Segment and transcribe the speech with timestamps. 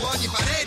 [0.00, 0.59] suoni pareti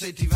[0.00, 0.29] say TV.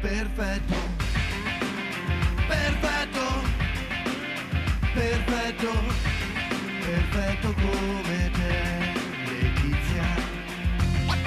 [0.00, 0.74] Perfetto,
[2.48, 3.42] perfetto,
[4.94, 5.70] perfetto,
[6.80, 8.92] perfetto come te,
[9.26, 10.06] Letizia.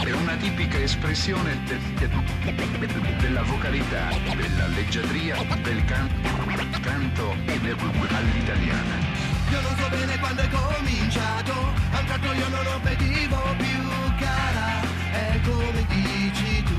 [0.03, 6.09] È una tipica espressione de- de- della vocalità, della leggiadria, del can-
[6.81, 9.21] canto all'italiana.
[9.51, 11.51] Io non so bene quando è cominciato,
[11.91, 16.73] a un tratto io non obbedivo più cara, è come dici tu,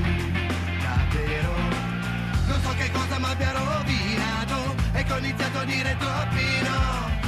[2.65, 6.83] so che cosa mi abbia rovinato, e che ho iniziato a dire troppi no.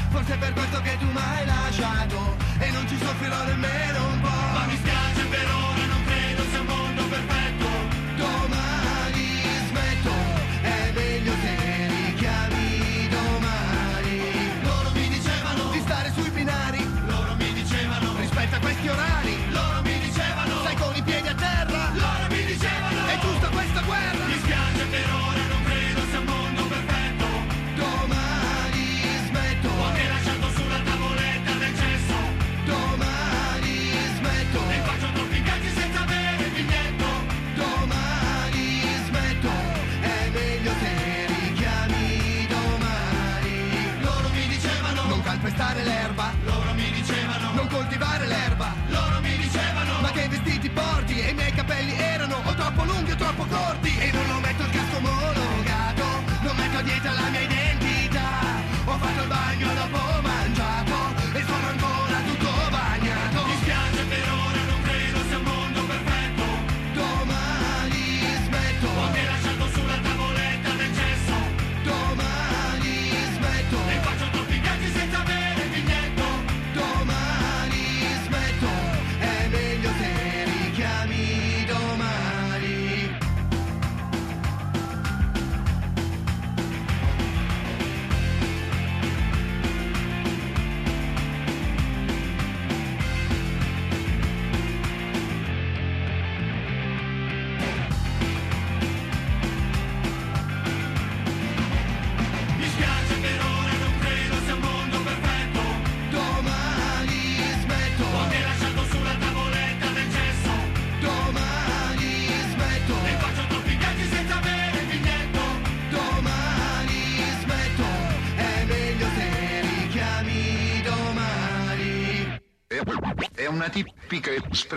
[0.09, 4.21] Forse è per questo che tu mi hai lasciato, e non ci soffrirò nemmeno un
[4.21, 4.45] po'.
[4.57, 7.67] Ma mi spiace per ora, non credo sia un mondo perfetto.
[8.15, 9.27] Domani
[9.69, 10.13] smetto,
[10.61, 11.53] è meglio se
[11.95, 14.17] richiami domani.
[14.63, 16.81] Loro mi dicevano di stare sui binari.
[17.05, 19.51] Loro mi dicevano rispetta questi orari.
[19.51, 19.76] Loro
[47.97, 48.73] coltivare l'erba.
[48.89, 53.11] Loro mi dicevano ma che vestiti porti e i miei capelli erano o troppo lunghi
[53.11, 53.76] o troppo corti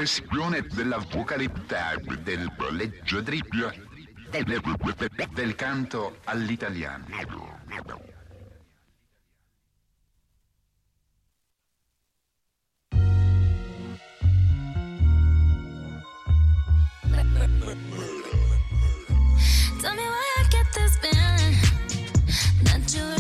[0.01, 3.73] espressione della vocalità, del leggiadria,
[4.31, 4.63] del,
[5.33, 7.05] del canto all'italiana.
[19.81, 21.57] Tell me why I get this feeling
[22.65, 23.20] that you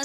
[0.00, 0.04] I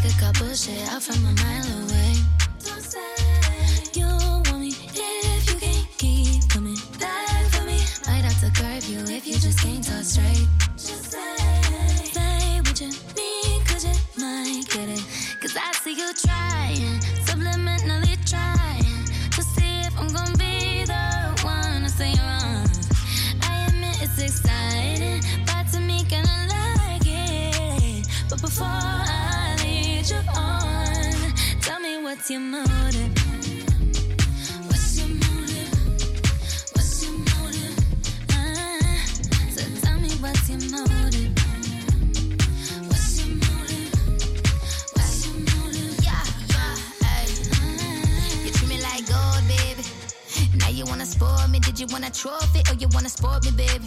[0.00, 2.14] could cut bullshit out from a mile away.
[2.64, 3.00] Don't say
[3.92, 7.78] you want me if you can't keep coming back for me.
[8.06, 10.67] Might have to curb you if you just can't talk straight.
[28.58, 31.14] Before I lead you on,
[31.60, 33.14] tell me what's your motive?
[34.66, 35.74] What's your motive?
[36.74, 37.76] What's your motive?
[38.32, 39.04] Ah,
[39.54, 41.30] so tell me what's your motive?
[42.88, 43.94] What's your motive?
[44.94, 45.94] What's your motive?
[46.02, 47.26] Yeah, yeah, ay.
[47.54, 48.44] Ah.
[48.44, 49.84] You treat me like gold, baby.
[50.58, 51.60] Now you wanna spoil me?
[51.60, 53.86] Did you want a trophy or you wanna spoil me, baby?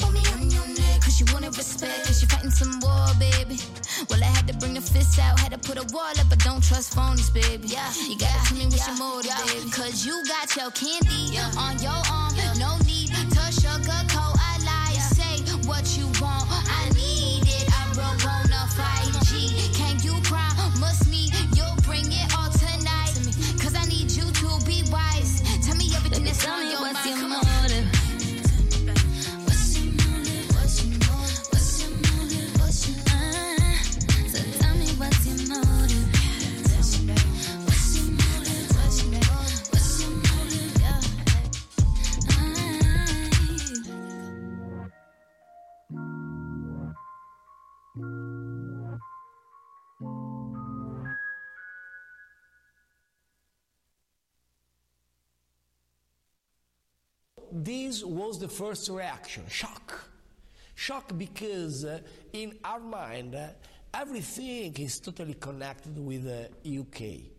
[0.00, 3.56] Want me on your neck, cause you wanna respect, cause you fighting some war, baby.
[4.10, 6.38] Well, I had to bring the fists out, had to put a wall up, but
[6.40, 7.68] don't trust phonies, baby.
[7.68, 9.70] Yeah, you gotta tell me what's your motive, baby.
[9.70, 14.36] Cause you got your candy on your arm, no need to sugarcoat.
[14.38, 16.46] I lie, say what you want.
[16.50, 17.11] I need
[57.72, 60.10] This was the first reaction shock.
[60.74, 62.00] Shock because uh,
[62.34, 63.46] in our mind, uh,
[63.94, 67.32] everything is totally connected with the UK.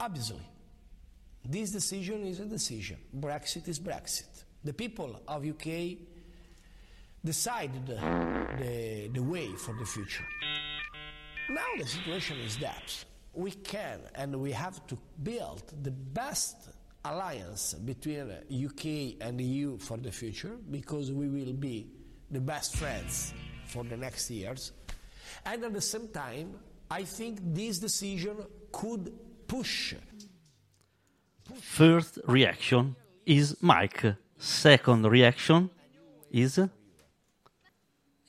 [0.00, 0.44] Obviously,
[1.44, 2.96] this decision is a decision.
[3.16, 4.32] Brexit is Brexit.
[4.64, 5.98] The people of UK
[7.24, 10.26] decided the, the way for the future.
[11.48, 13.04] Now the situation is that
[13.34, 16.56] we can and we have to build the best
[17.04, 21.88] alliance between UK and EU for the future because we will be
[22.30, 23.34] the best friends
[23.66, 24.72] for the next years.
[25.44, 26.54] And at the same time,
[26.90, 28.36] I think this decision
[28.70, 29.12] could
[29.46, 29.94] push
[31.60, 34.16] First reaction is Mike.
[34.38, 35.70] Second reaction
[36.30, 36.60] is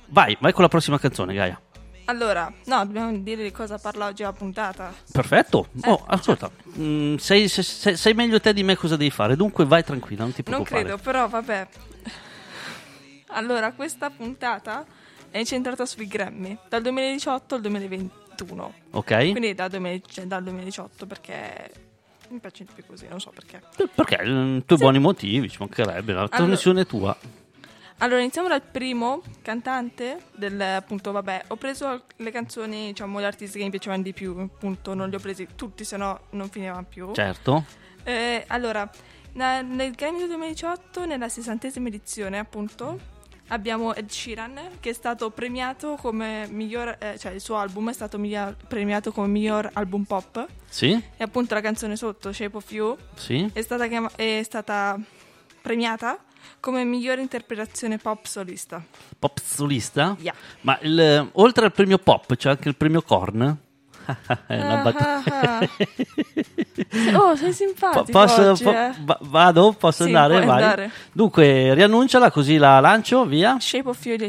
[0.08, 1.58] vai, vai con la prossima canzone, Gaia.
[2.06, 4.92] Allora, no, dobbiamo dire di cosa parla oggi la puntata.
[5.10, 5.68] Perfetto.
[5.82, 9.36] Eh, Oh, ascolta, mm, sei, sei- sei- sai meglio te di me cosa devi fare,
[9.36, 10.82] dunque vai tranquilla, non ti Non preoccupare.
[10.84, 11.68] credo, però vabbè.
[13.28, 14.84] Allora, questa puntata
[15.30, 18.72] è incentrata sui Grammy, dal 2018 al 2021.
[18.90, 19.30] Ok.
[19.30, 21.70] Quindi dal, 2000 cioè, dal 2018 perché
[22.28, 23.60] mi piace di più così, non so perché.
[23.94, 24.18] Perché?
[24.24, 27.16] mm, Tu buoni motivi, ci mancherebbe, la trasmissione è tua.
[27.98, 33.58] Allora, iniziamo dal primo cantante del appunto, vabbè, ho preso le canzoni, diciamo, gli artisti
[33.58, 36.84] che mi piacevano di più, appunto, non li ho presi tutti, se no non finivano
[36.84, 37.12] più.
[37.14, 37.64] Certo.
[38.02, 38.88] Eh, allora,
[39.32, 42.98] na- nel Grammy del 2018, nella sessantesima edizione, appunto,
[43.48, 47.92] abbiamo Ed Sheeran che è stato premiato come miglior, eh, cioè il suo album è
[47.94, 50.90] stato miglior- premiato come miglior album pop Sì?
[51.16, 53.48] e appunto la canzone sotto, Shape of You, Sì?
[53.52, 54.98] è stata, chiama- è stata
[55.62, 56.18] premiata
[56.60, 58.82] come migliore interpretazione pop solista.
[59.18, 60.16] Pop solista?
[60.20, 60.34] Yeah.
[60.62, 63.56] Ma il- oltre al premio pop c'è anche il premio corn?
[64.46, 65.60] È una battuta.
[67.14, 68.92] Oh, sei simpatico Po- posso, oggi, po- eh.
[69.00, 69.72] va- vado?
[69.78, 70.44] Posso Sì, andare?
[70.44, 70.62] Vai.
[70.62, 70.90] andare.
[71.12, 73.56] Dunque, riannunciala così la lancio, via.
[73.58, 74.28] Shape of You di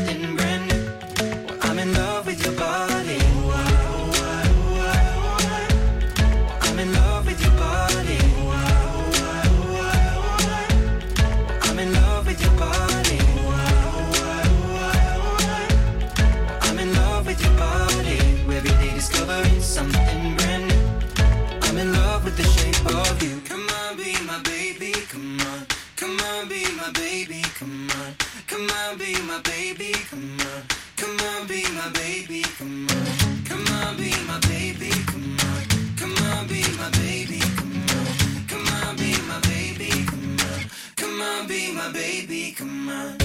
[28.61, 29.91] Come on, be my baby.
[30.07, 30.61] Come on.
[30.95, 32.43] Come on, be my baby.
[32.59, 33.43] Come on.
[33.43, 34.91] Come on, be my baby.
[35.07, 35.65] Come on.
[35.97, 37.39] Come on, be my baby.
[37.57, 38.45] Come on.
[38.45, 40.05] Come on, be my baby.
[40.05, 40.69] Come on.
[40.95, 42.51] Come on, be my baby.
[42.55, 43.17] Come on.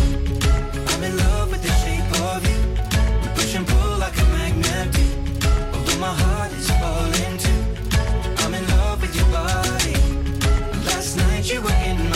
[0.89, 3.35] I'm in love with the shape of you.
[3.35, 5.05] Push and pull like a magnet do.
[5.77, 7.63] Although my heart is falling too.
[8.43, 9.97] I'm in love with your body.
[10.87, 12.16] Last night you were in my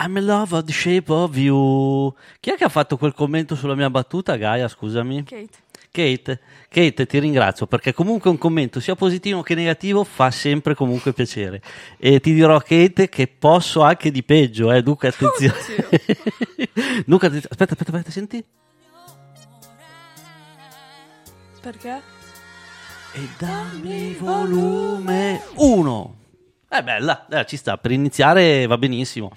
[0.00, 2.14] I'm in love of the shape of you.
[2.38, 4.68] Chi è che ha fatto quel commento sulla mia battuta, Gaia?
[4.68, 5.24] Scusami.
[5.24, 5.66] Kate.
[5.90, 11.12] Kate, Kate, ti ringrazio perché comunque un commento sia positivo che negativo fa sempre comunque
[11.12, 11.60] piacere.
[11.96, 14.82] E ti dirò, Kate, che posso anche di peggio, eh.
[14.82, 15.58] Dunque, attenzione.
[17.04, 17.48] Dunque, attenzione.
[17.50, 18.44] Aspetta, aspetta, aspetta, senti.
[21.60, 22.00] Perché?
[23.14, 26.16] E dammi volume 1.
[26.68, 29.32] È bella, eh, ci sta, per iniziare va benissimo.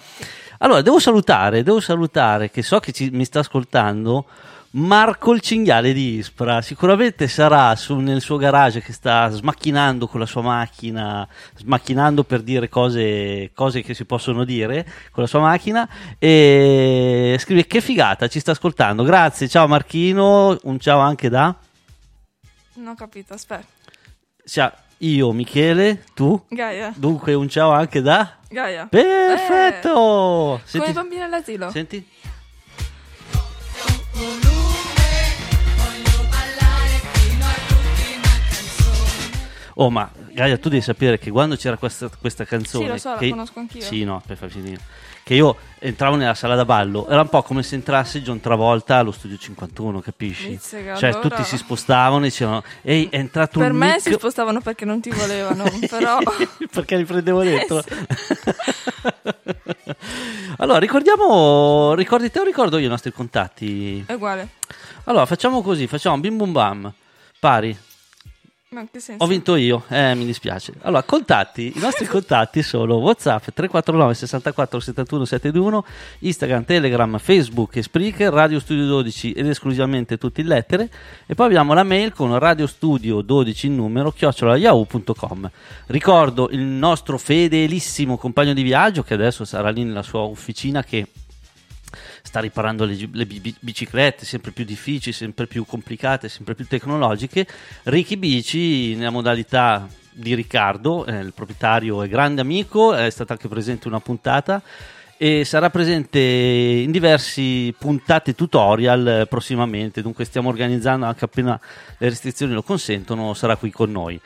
[0.63, 4.25] Allora, devo salutare, devo salutare, che so che ci- mi sta ascoltando,
[4.73, 6.61] Marco il cinghiale di Ispra.
[6.61, 12.41] Sicuramente sarà su- nel suo garage che sta smacchinando con la sua macchina, smacchinando per
[12.41, 15.89] dire cose, cose che si possono dire con la sua macchina.
[16.17, 19.03] E scrive: Che figata, ci sta ascoltando.
[19.03, 20.57] Grazie, ciao Marchino.
[20.63, 21.53] Un ciao anche da.
[22.75, 23.65] Non ho capito, aspetta.
[24.41, 26.39] Sia- io Michele, tu?
[26.49, 26.93] Gaia.
[26.95, 28.37] Dunque un ciao anche da...
[28.49, 28.87] Gaia.
[28.87, 30.57] Perfetto!
[30.57, 31.69] Eh, Senti- come bambini all'asilo.
[31.71, 32.05] Senti?
[39.81, 42.85] Oh, ma Gaia, tu devi sapere che quando c'era questa, questa canzone.
[42.85, 43.81] Sì, lo so, la che- conosco anch'io.
[43.81, 44.79] Sì, no, per far finire.
[45.23, 48.97] Che io entravo nella sala da ballo, era un po' come se entrassi John Travolta
[48.97, 50.49] allo studio 51, capisci?
[50.49, 54.01] Mizzica, cioè, allora- tutti si spostavano e dicevano: Ehi, è entrato Per un me Nick
[54.01, 56.19] si spostavano perché non ti volevano, però...
[56.71, 57.79] perché li prendevo dentro.
[57.83, 57.85] Eh,
[60.57, 64.03] allora, ricordiamo, ricordi te o ricordo io i nostri contatti?
[64.05, 64.49] È uguale.
[65.05, 66.93] Allora, facciamo così, facciamo bim bum bam,
[67.39, 67.75] pari.
[69.17, 70.71] Ho vinto io, eh, mi dispiace.
[70.83, 75.85] Allora, contatti, i nostri contatti sono WhatsApp 349 64 71 721,
[76.19, 80.89] Instagram, Telegram, Facebook e Spreaker, Radio Studio 12 ed esclusivamente tutti in lettere.
[81.25, 85.51] E poi abbiamo la mail con Radio Studio 12 in numero, chiocciolayahoo.com.
[85.87, 91.07] Ricordo il nostro fedelissimo compagno di viaggio che adesso sarà lì nella sua officina che
[92.21, 97.47] sta riparando le, le bi- biciclette sempre più difficili, sempre più complicate, sempre più tecnologiche.
[97.83, 103.47] Ricky Bici nella modalità di Riccardo, eh, il proprietario e grande amico, è stata anche
[103.47, 104.61] presente una puntata
[105.17, 111.59] e sarà presente in diversi puntate tutorial prossimamente, dunque stiamo organizzando anche appena
[111.97, 114.19] le restrizioni lo consentono, sarà qui con noi.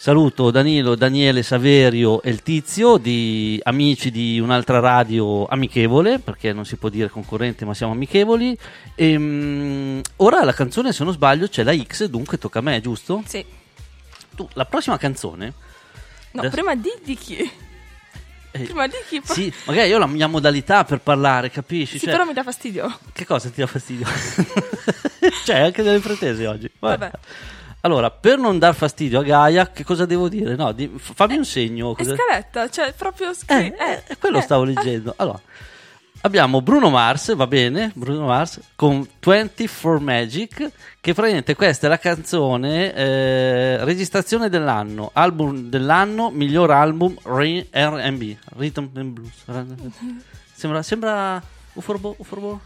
[0.00, 6.64] Saluto Danilo, Daniele, Saverio e il Tizio, di amici di un'altra radio amichevole, perché non
[6.64, 8.56] si può dire concorrente, ma siamo amichevoli.
[8.94, 12.80] E, mm, ora la canzone, se non sbaglio, c'è la X, dunque tocca a me,
[12.80, 13.22] giusto?
[13.26, 13.44] Sì.
[14.34, 15.52] Tu, la prossima canzone.
[16.30, 17.36] No, Adesso- prima di, di chi?
[18.52, 19.20] eh, Prima di chi?
[19.20, 21.98] poi- Sì, magari io ho la mia modalità per parlare, capisci?
[21.98, 22.90] Sì, Cioè, però mi dà fastidio.
[23.12, 24.06] Che cosa ti dà fastidio?
[25.44, 26.70] C'è anche delle pretese oggi.
[26.78, 26.96] Vabbè.
[26.96, 27.18] Vabbè.
[27.82, 30.54] Allora, per non dar fastidio a Gaia, che cosa devo dire?
[30.54, 31.92] No, di- fammi un segno.
[31.92, 33.54] È cosa- scaletta, cioè proprio scritto.
[33.54, 35.14] Eh, eh, quello stavo leggendo.
[35.16, 35.40] Allora,
[36.22, 41.98] abbiamo Bruno Mars, va bene, Bruno Mars, con 24 Magic, che praticamente questa è la
[41.98, 49.44] canzone, eh, registrazione dell'anno, album dell'anno, miglior album R&B, Rhythm and Blues.
[50.52, 52.60] Sembra, sembra Uforbo, Uforbo?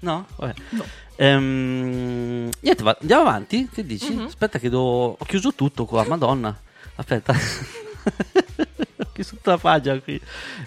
[0.00, 0.26] No?
[0.34, 0.54] Vabbè.
[0.70, 0.84] No.
[1.20, 4.14] Ehm, niente, va- andiamo avanti, che dici?
[4.14, 4.24] Mhm.
[4.24, 5.16] Aspetta che devo...
[5.18, 6.58] Ho chiuso tutto qua, madonna.
[6.94, 7.34] Aspetta.
[8.96, 10.18] Ho chiuso tutta la pagina qui.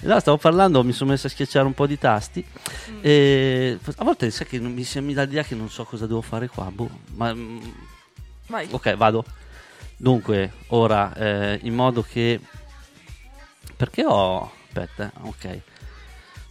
[0.02, 2.46] No, stavo parlando, mi sono messo a schiacciare un po' di tasti.
[2.92, 3.00] Mm.
[3.02, 6.06] E a volte sai che non mi, se mi dà l'idea che non so cosa
[6.06, 6.66] devo fare qua.
[6.70, 7.60] boh, ma, mm,
[8.48, 8.68] Vai.
[8.70, 9.26] ok, vado.
[9.98, 12.40] Dunque, ora, eh, in modo che...
[13.76, 14.52] Perché ho...
[14.68, 15.60] Aspetta, ok.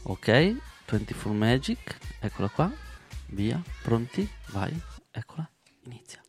[0.05, 0.55] Ok,
[0.91, 2.82] 24 Magic, eccola qua.
[3.33, 4.29] Via, pronti?
[4.51, 4.71] Vai,
[5.11, 5.49] eccola,
[5.87, 6.22] inizia.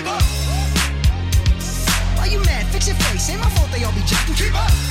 [0.00, 0.22] Keep up.
[2.16, 2.64] Why you mad?
[2.68, 3.28] Fix your face.
[3.28, 4.34] Ain't my fault they all be jacking.
[4.34, 4.89] Keep up.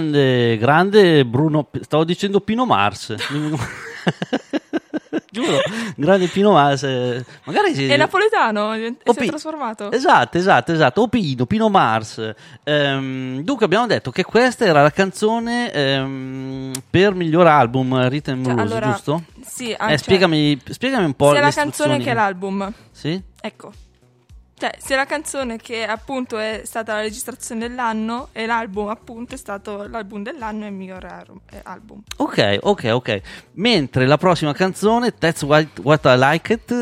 [0.00, 1.68] Grande, grande Bruno.
[1.82, 3.14] Stavo dicendo Pino Mars.
[5.32, 5.58] Giuro,
[5.96, 6.82] grande Pino Mars.
[6.84, 9.92] eh, Magari si- È napoletano, è O si è trasformato.
[9.92, 11.02] Esatto, esatto, esatto.
[11.02, 12.32] O Pino, Pino Mars.
[12.64, 18.54] Ehm, dunque abbiamo detto che questa era la canzone ehm, per miglior album Rhythm Cioè,
[18.54, 19.22] Blues, allora, giusto?
[19.44, 22.72] sì, Eh, ah, cioè, spiegami, spiegami un po' sia la canzone che l'album.
[22.90, 23.20] Sì?
[23.40, 23.72] Ecco.
[24.60, 29.38] Cioè, sia la canzone che appunto è stata la registrazione dell'anno e l'album appunto è
[29.38, 31.02] stato l'album dell'anno e il miglior
[31.62, 32.02] album.
[32.18, 33.20] Ok, ok, ok.
[33.52, 36.74] Mentre la prossima canzone, That's What, What I Like It.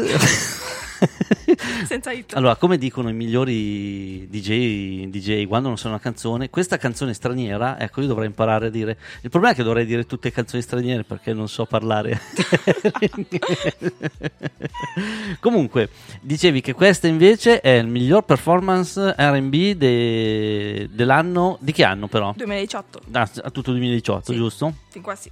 [1.87, 2.35] Senza hit.
[2.35, 7.79] Allora, come dicono i migliori DJ, DJ quando non sono una canzone, questa canzone straniera,
[7.79, 8.99] ecco, io dovrei imparare a dire.
[9.23, 12.21] Il problema è che dovrei dire tutte canzoni straniere perché non so parlare.
[15.41, 15.91] Comunque,
[16.21, 21.57] dicevi che questa invece è il miglior performance RB de- dell'anno.
[21.61, 22.33] Di che anno però?
[22.37, 23.01] 2018.
[23.13, 24.75] Ah, a tutto 2018, giusto?
[24.91, 25.31] Fin qua sì.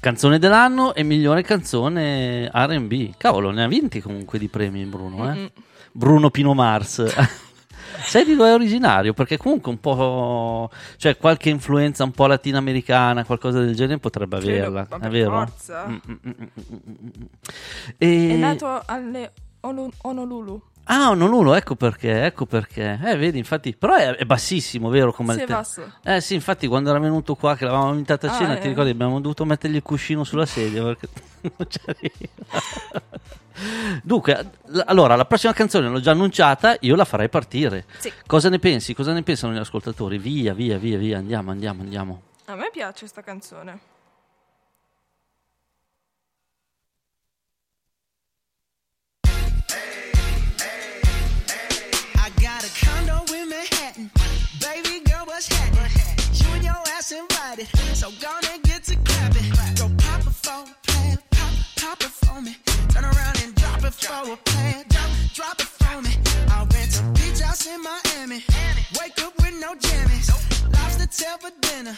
[0.00, 3.14] Canzone dell'anno e migliore canzone RB.
[3.16, 5.52] Cavolo, ne ha vinti comunque di premi Bruno, eh?
[5.92, 7.04] Bruno Pino Mars.
[8.02, 9.12] Sai di dove è originario?
[9.12, 10.70] Perché comunque un po'.
[10.96, 14.96] cioè qualche influenza un po' latinoamericana, qualcosa del genere potrebbe Credo, averla.
[14.96, 15.30] È per vero?
[15.30, 15.86] forza.
[15.86, 17.22] Mm, mm, mm.
[17.98, 20.62] E- È nato alle Honolulu.
[20.84, 22.98] Ah, Honolulu, ecco perché, ecco perché.
[23.04, 25.12] Eh, vedi, infatti, però è, è bassissimo, vero?
[25.12, 25.92] Come Sì, il è te- basso.
[26.02, 28.60] Eh sì, infatti quando era venuto qua, che l'avevamo invitato a Ah, cena, eh.
[28.60, 31.08] ti ricordi, abbiamo dovuto mettergli il cuscino sulla sedia perché
[31.42, 31.98] non c'era.
[34.02, 37.86] Dunque, l- allora, la prossima canzone l'ho già annunciata, io la farei partire.
[37.98, 38.12] Sì.
[38.26, 38.94] Cosa ne pensi?
[38.94, 40.18] Cosa ne pensano gli ascoltatori?
[40.18, 42.22] Via, via, via, via, andiamo, andiamo, andiamo.
[42.46, 43.88] A me piace sta canzone.
[57.94, 59.52] So gonna get to clapping.
[59.76, 61.29] Go pop a plan.
[61.80, 62.54] Pop, it for me.
[62.90, 64.84] Turn around and drop it for a plan.
[64.90, 66.10] Drop, drop it for me.
[66.50, 68.44] I'll rent a beach house in Miami.
[69.00, 70.28] Wake up with no jammies.
[70.74, 71.96] Lobster tail for dinner.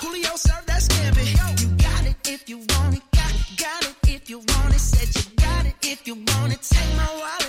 [0.00, 1.26] Julio served that scampi.
[1.60, 3.02] You got it if you want it.
[3.12, 4.80] Got, got it if you want it.
[4.80, 6.62] Said you got it if you want it.
[6.62, 7.47] Take my wallet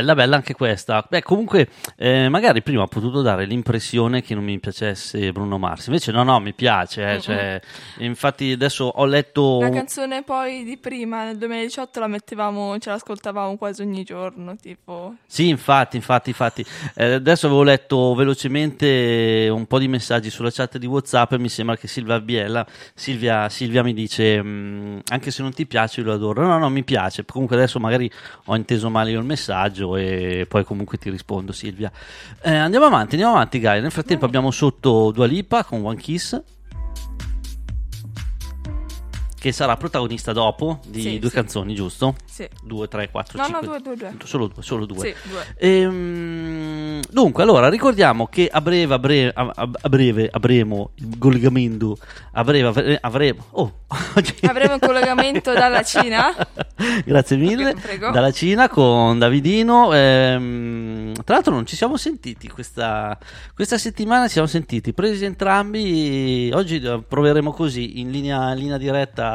[0.00, 1.04] Bella, bella anche questa.
[1.06, 5.88] Beh, comunque, eh, magari prima ho potuto dare l'impressione che non mi piacesse Bruno Mars.
[5.88, 7.16] Invece, no, no, mi piace.
[7.16, 7.60] eh, cioè,
[7.98, 9.60] infatti, adesso ho letto.
[9.60, 15.16] La canzone poi di prima, nel 2018, la mettevamo, ce l'ascoltavamo quasi ogni giorno, tipo...
[15.26, 16.64] Sì, infatti, infatti, infatti.
[16.94, 21.50] Eh, adesso avevo letto velocemente un po' di messaggi sulla chat di WhatsApp e mi
[21.50, 26.06] sembra che Silvia Biella, Silvia, Silvia mi dice, "Mm, anche se non ti piace, io
[26.06, 26.46] lo adoro.
[26.46, 27.22] No, no, mi piace.
[27.26, 28.10] Comunque adesso magari
[28.46, 31.90] ho inteso male io il messaggio e poi comunque ti rispondo, Silvia.
[32.42, 33.80] Eh, andiamo avanti, andiamo avanti, Guy.
[33.80, 36.40] Nel frattempo abbiamo sotto Dua Lipa con One Kiss.
[39.40, 41.34] Che sarà protagonista dopo di Sì, due sì.
[41.34, 42.14] canzoni, giusto?
[42.26, 42.46] Sì.
[42.62, 43.66] Due, tre, quattro, No, cinque.
[43.66, 44.26] no, due, due, due.
[44.26, 44.98] Solo due, solo due.
[45.06, 45.46] Sì, due.
[45.56, 51.96] Ehm, dunque, allora ricordiamo che a breve, a breve, a, a- breve avremo il collegamento.
[52.32, 53.44] A breve avre- avremo.
[53.52, 53.72] Oh,
[54.42, 56.34] Avremo un collegamento dalla Cina.
[57.04, 57.74] grazie mille.
[57.80, 58.10] Prego.
[58.10, 59.92] Dalla Cina con Davidino.
[59.94, 63.18] Ehm, tra l'altro, non ci siamo sentiti questa,
[63.54, 64.26] questa settimana.
[64.26, 66.50] Ci siamo sentiti presi entrambi.
[66.52, 69.28] Oggi eh, proveremo così in linea, in linea diretta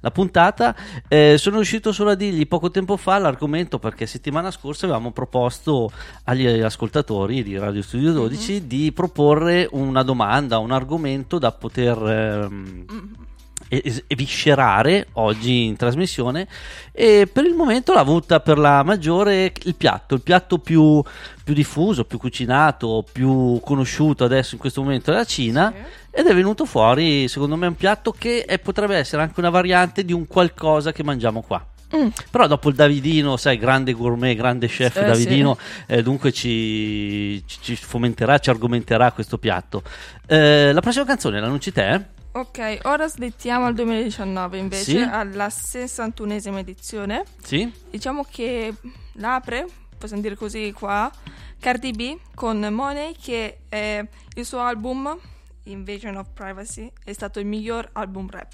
[0.00, 0.74] la puntata.
[1.08, 5.90] Eh, sono riuscito solo a dirgli poco tempo fa l'argomento perché settimana scorsa avevamo proposto
[6.24, 12.84] agli ascoltatori di Radio Studio 12 di proporre una domanda, un argomento da poter ehm,
[12.88, 13.36] e-
[13.68, 16.46] eviscerare oggi in trasmissione
[16.92, 21.02] e per il momento l'ha avuta per la maggiore il piatto, il piatto più,
[21.44, 25.72] più diffuso, più cucinato, più conosciuto adesso in questo momento è la Cina
[26.10, 30.04] ed è venuto fuori secondo me un piatto che è- potrebbe essere anche una variante
[30.04, 31.64] di un qualcosa che mangiamo qua.
[31.96, 32.08] Mm.
[32.30, 35.56] Però dopo il Davidino, sai, grande gourmet, grande chef Eh, Davidino,
[35.86, 39.82] eh, dunque ci, ci- ci fomenterà, ci argomenterà questo piatto.
[40.26, 42.16] Eh, la prossima canzone l'annunci te?
[42.38, 44.98] Ok, ora slettiamo al 2019 invece, Sì.
[44.98, 47.24] alla 61esima edizione.
[47.42, 47.68] Sì?
[47.90, 48.72] Diciamo che
[49.14, 49.66] l'apre,
[49.98, 51.10] possiamo dire così qua,
[51.58, 55.18] Cardi B con Money, che è il suo album
[55.64, 58.52] Invasion of Privacy, è stato il miglior album rap.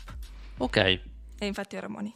[0.59, 0.77] Ok.
[0.79, 1.01] E
[1.47, 2.15] infatti era Money.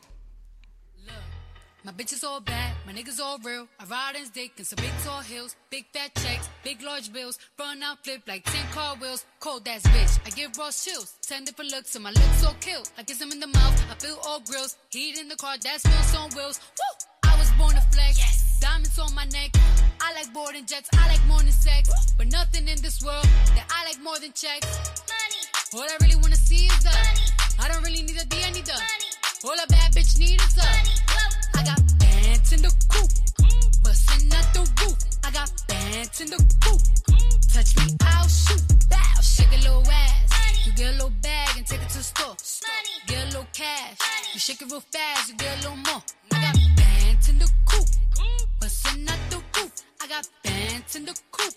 [1.88, 3.66] My bitches all bad, my niggas all real.
[3.80, 7.38] I ride in dick in some big tall hills, big fat checks, big large bills.
[7.58, 9.24] Run out, flip like 10 car wheels.
[9.40, 11.16] Cold ass bitch, I give raw chills.
[11.22, 12.82] 10 different looks and my looks so kill.
[12.98, 14.76] I kiss him in the mouth, I feel all grills.
[14.90, 16.60] Heat in the car, that's smells on wheels.
[16.76, 17.30] Woo!
[17.30, 18.60] I was born to flex.
[18.60, 19.56] Diamonds on my neck.
[20.02, 21.88] I like boarding jets, I like more than sex.
[22.18, 23.24] But nothing in this world
[23.56, 24.68] that I like more than checks.
[25.08, 25.42] Money.
[25.72, 27.32] All I really wanna see is the money.
[27.58, 28.76] I don't really need a D, I need the
[29.44, 30.62] All a bad bitch need is the
[31.54, 33.08] I got bands in the coop,
[33.84, 34.98] bustin' out the roof.
[35.22, 36.80] I got bands in the coop.
[37.52, 38.60] Touch me, I'll shoot.
[38.90, 40.66] Bow, shake a little ass.
[40.66, 42.34] You get a little bag and take it to the store.
[43.06, 43.98] Get a little cash.
[44.34, 46.02] You shake it real fast, you get a little more.
[46.32, 47.86] I got bands in the coop,
[48.60, 49.72] bustin' out the roof.
[50.02, 50.28] I got
[50.78, 51.54] bands in the coop.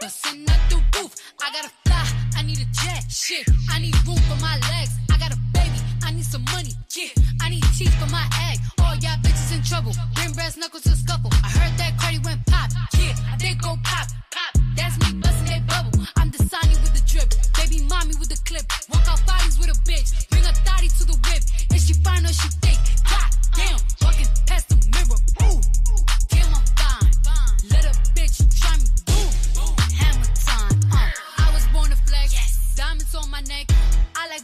[0.00, 2.04] Bustin' at the roof, I gotta fly,
[2.36, 3.04] I need a jet.
[3.10, 4.92] Shit, I need room for my legs.
[5.10, 6.72] I got a baby, I need some money.
[6.94, 7.10] Yeah,
[7.42, 8.58] I need teeth for my egg.
[8.78, 9.92] All y'all bitches in trouble.
[10.14, 11.30] Bring brass knuckles to scuffle.
[11.44, 12.70] I heard that Cardi went pop.
[12.98, 14.52] Yeah, did go pop, pop.
[14.76, 16.06] That's me bustin' that bubble.
[16.16, 17.28] I'm the Sonny with the drip.
[17.58, 18.64] Baby mommy with the clip.
[18.90, 20.28] Walk out bodies with a bitch.
[20.30, 21.42] Bring a thotty to the whip.
[21.74, 22.78] Is she fine or she thick?
[23.02, 24.30] God damn, walking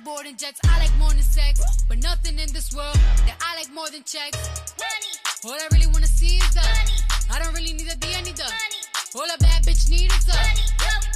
[0.05, 0.61] boarding jets.
[0.68, 1.61] I like more than sex.
[1.88, 4.38] But nothing in this world that I like more than checks.
[4.76, 5.12] Money.
[5.44, 6.96] All I really wanna see is the money.
[7.32, 8.80] I don't really need a D, I need the money.
[9.16, 10.64] All a bad bitch need is the money.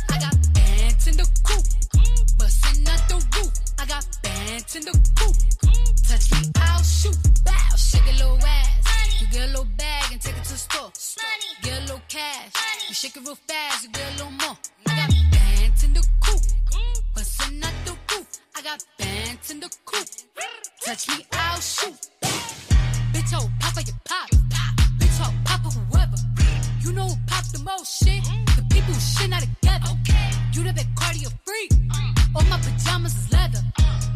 [0.08, 1.64] I got bands in the coop.
[2.38, 3.52] Bustin' at the roof.
[3.78, 5.36] I got bands in the coop.
[6.08, 7.18] Touch me, I'll shoot.
[7.44, 9.20] Bow, shake a little ass.
[9.20, 10.90] You get a little bag and take it to the store.
[10.94, 11.24] Store.
[11.62, 12.52] Get a little cash.
[12.88, 14.56] You shake it real fast, you get a little more.
[14.86, 16.40] I got bands in the coop.
[17.14, 17.97] Bustin' at the.
[18.58, 20.08] I got bands in the coop.
[20.84, 21.94] Touch me, I'll shoot.
[23.12, 24.28] Bitch, oh, papa, you pop.
[24.98, 26.16] Bitch, oh, papa, whoever.
[26.80, 28.20] You know who pop the most shit?
[28.56, 29.94] The people who shit not together.
[30.52, 31.70] You the big cardio freak.
[32.34, 33.62] All my pajamas is leather.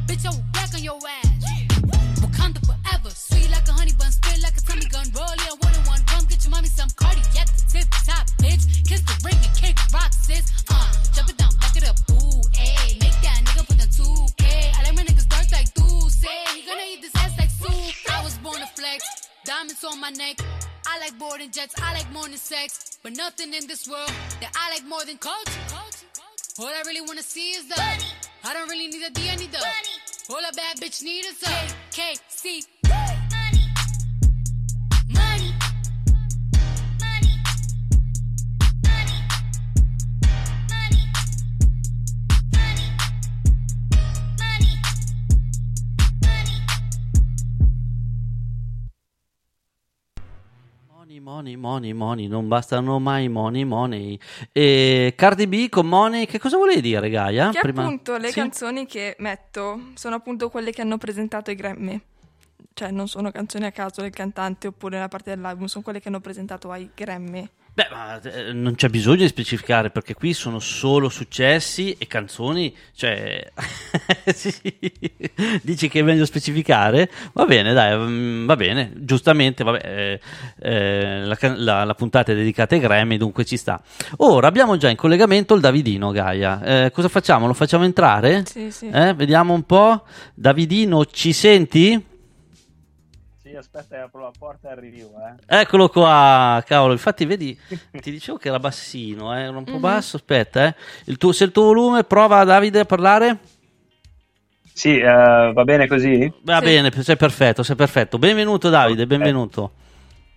[0.08, 1.44] Bitch, oh, back on your ass.
[2.18, 3.10] Wakanda forever.
[3.14, 5.06] Sweet like a honey bun, spit like a tummy gun.
[5.14, 6.02] Roll it on one on one.
[6.06, 8.66] Come get your mommy some cardi at the tip top, bitch.
[8.88, 10.50] Kiss the ring and kick rock, sis.
[10.68, 11.94] Uh, jump it down, back it up.
[12.10, 13.01] Ooh, ayy.
[16.82, 16.90] Say.
[16.90, 18.12] He gonna eat this ass like soup.
[18.12, 19.28] I was born to flex.
[19.44, 20.38] Diamonds on my neck.
[20.86, 21.74] I like boarding jets.
[21.80, 22.98] I like more than sex.
[23.02, 25.60] But nothing in this world that I like more than culture.
[26.58, 28.04] All I really wanna see is the money.
[28.44, 29.96] I don't really need a D, I need the money.
[30.30, 32.64] All a bad bitch need is the K, K, C.
[51.22, 54.18] Money, money, money, non bastano mai money, money.
[54.50, 57.50] E Cardi B con money, che cosa volevi dire, Gaia?
[57.50, 58.40] Che Prima- appunto le Sì?
[58.40, 62.00] canzoni che metto sono appunto quelle che hanno presentato i Grammy.
[62.74, 66.08] Cioè non sono canzoni a caso del cantante oppure nella parte dell'album, sono quelle che
[66.08, 67.48] hanno presentato ai Grammy.
[67.74, 72.76] Beh, ma eh, non c'è bisogno di specificare perché qui sono solo successi e canzoni,
[72.94, 73.50] cioè
[74.34, 74.52] sì.
[75.62, 77.10] dici che è meglio specificare?
[77.32, 80.20] Va bene, dai, mm, va bene, giustamente, vabbè, eh,
[80.60, 83.82] eh, la, la- la puntata è dedicata ai Grammy, dunque ci sta.
[84.18, 86.62] Ora abbiamo già in collegamento il Davidino, Gaia.
[86.84, 87.46] Eh, cosa facciamo?
[87.46, 88.44] Lo facciamo entrare?
[88.44, 88.90] Sì, sì.
[88.90, 90.04] Eh, vediamo un po'.
[90.34, 92.10] Davidino, ci senti?
[93.52, 95.60] Sì, aspetta, apro la porta e arrivo, eh.
[95.60, 96.92] Eccolo qua, cavolo.
[96.92, 97.58] Infatti, vedi,
[97.90, 99.80] ti dicevo che era bassino, eh, era un po' Mhm.
[99.80, 100.16] basso.
[100.16, 100.74] Aspetta, eh.
[101.04, 103.38] Il tuo, se il tuo volume, prova Davide a parlare.
[104.72, 105.04] Sì, eh,
[105.52, 106.32] va bene così?
[106.44, 108.18] Va bene, sei perfetto, sei perfetto.
[108.18, 109.72] Benvenuto, Davide, benvenuto.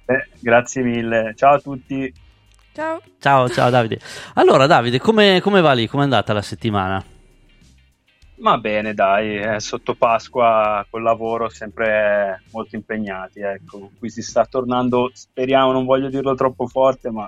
[0.06, 1.32] Eh, grazie mille.
[1.38, 2.14] Ciao a tutti.
[2.74, 3.00] Ciao.
[3.18, 3.98] Ciao, ciao, Davide.
[4.34, 5.88] Allora, Davide, come, come va lì?
[5.88, 7.02] Come è andata la settimana?
[8.38, 13.92] Va bene, dai, eh, sotto Pasqua col lavoro sempre molto impegnati, ecco.
[13.98, 17.28] Qui si sta tornando, speriamo, non voglio dirlo troppo forte, ma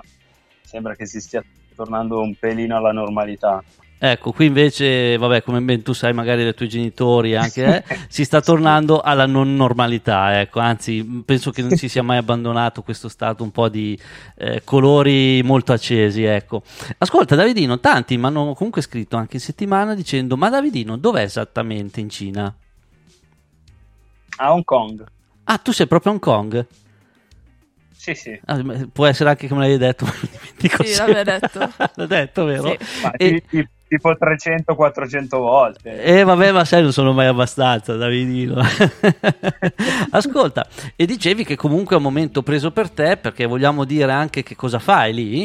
[0.60, 1.42] sembra che si stia
[1.74, 3.64] tornando un pelino alla normalità.
[4.00, 8.24] Ecco, qui invece, vabbè, come ben tu sai, magari dai tuoi genitori anche, eh, si
[8.24, 13.08] sta tornando alla non normalità, ecco, anzi, penso che non si sia mai abbandonato questo
[13.08, 13.98] stato un po' di
[14.36, 16.62] eh, colori molto accesi, ecco.
[16.98, 21.98] Ascolta, Davidino, tanti mi hanno comunque scritto anche in settimana dicendo, ma Davidino, dov'è esattamente
[21.98, 22.54] in Cina?
[24.36, 25.04] A Hong Kong.
[25.44, 26.66] Ah, tu sei proprio a Hong Kong?
[27.96, 28.40] Sì, sì.
[28.44, 31.72] Ah, può essere anche che me l'avevi detto, ma mi dimentico Sì, l'avevi detto.
[31.96, 32.76] L'ho detto, vero?
[33.02, 36.02] Ma E- ti- ti- tipo 300-400 volte.
[36.02, 38.60] Eh vabbè, ma sai, non sono mai abbastanza, Davidino.
[40.10, 44.42] Ascolta, e dicevi che comunque è un momento preso per te perché vogliamo dire anche
[44.42, 45.42] che cosa fai lì?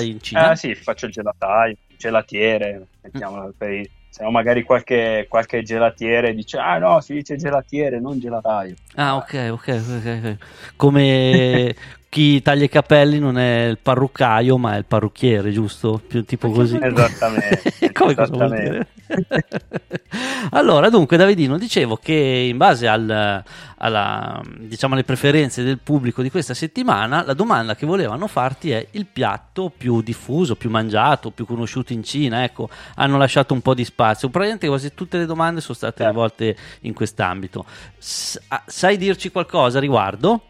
[0.00, 0.50] In Cina?
[0.50, 6.34] Ah, sì, faccio il gelataio, gelatiere, mettiamola per i- se no magari qualche, qualche gelatiere
[6.34, 8.74] dice ah no, si dice gelatiere, non gelataio.
[8.96, 10.36] Ah, ok, ok, ok, ok.
[10.76, 11.74] Come
[12.10, 16.00] chi taglia i capelli non è il parruccaio, ma è il parrucchiere, giusto?
[16.06, 16.78] Più tipo così.
[16.80, 17.92] Esattamente.
[17.92, 18.86] Come esattamente.
[20.50, 23.44] allora, dunque, Davidino, dicevo che in base al-
[23.76, 28.86] alla, diciamo, alle preferenze del pubblico di questa settimana, la domanda che volevano farti è
[28.92, 32.42] il piatto più diffuso, più mangiato, più conosciuto in Cina.
[32.42, 34.30] Ecco, hanno lasciato un po' di spazio.
[34.30, 37.66] Praticamente quasi tutte le domande sono state rivolte in quest'ambito.
[37.98, 40.42] Sai dirci qualcosa a riguardo?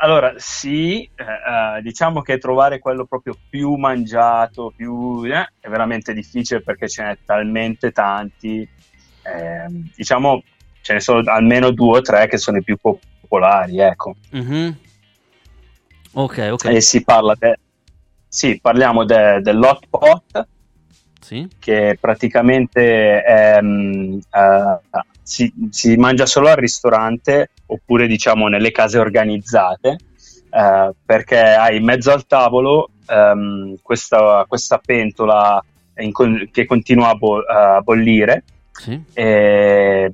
[0.00, 6.12] Allora, sì, eh, eh, diciamo che trovare quello proprio più mangiato, più, eh, è veramente
[6.14, 8.68] difficile perché ce n'è talmente tanti.
[9.22, 10.42] ehm, diciamo,
[10.80, 14.14] ce ne sono almeno due o tre che sono i più popolari, ecco.
[14.30, 14.78] Mhm.
[16.12, 16.64] Ok, ok.
[16.66, 17.58] E si parla de-
[18.28, 20.46] sì, parliamo de- dell'hot pot,
[21.20, 21.46] Sì.
[21.58, 24.78] che praticamente ehm, eh,
[25.28, 29.98] si, si mangia solo al ristorante oppure diciamo nelle case organizzate
[30.50, 35.62] eh, perché hai in mezzo al tavolo ehm, questa, questa pentola
[36.12, 38.98] con- che continua a, bo- a bollire Sì.
[39.12, 40.10] eh,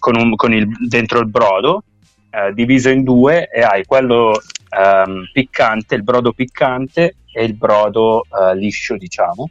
[0.00, 1.84] con, un- con il, dentro il brodo
[2.30, 4.40] eh, diviso in due e hai quello
[4.76, 9.48] ehm, piccante, il brodo piccante e il brodo eh, liscio diciamo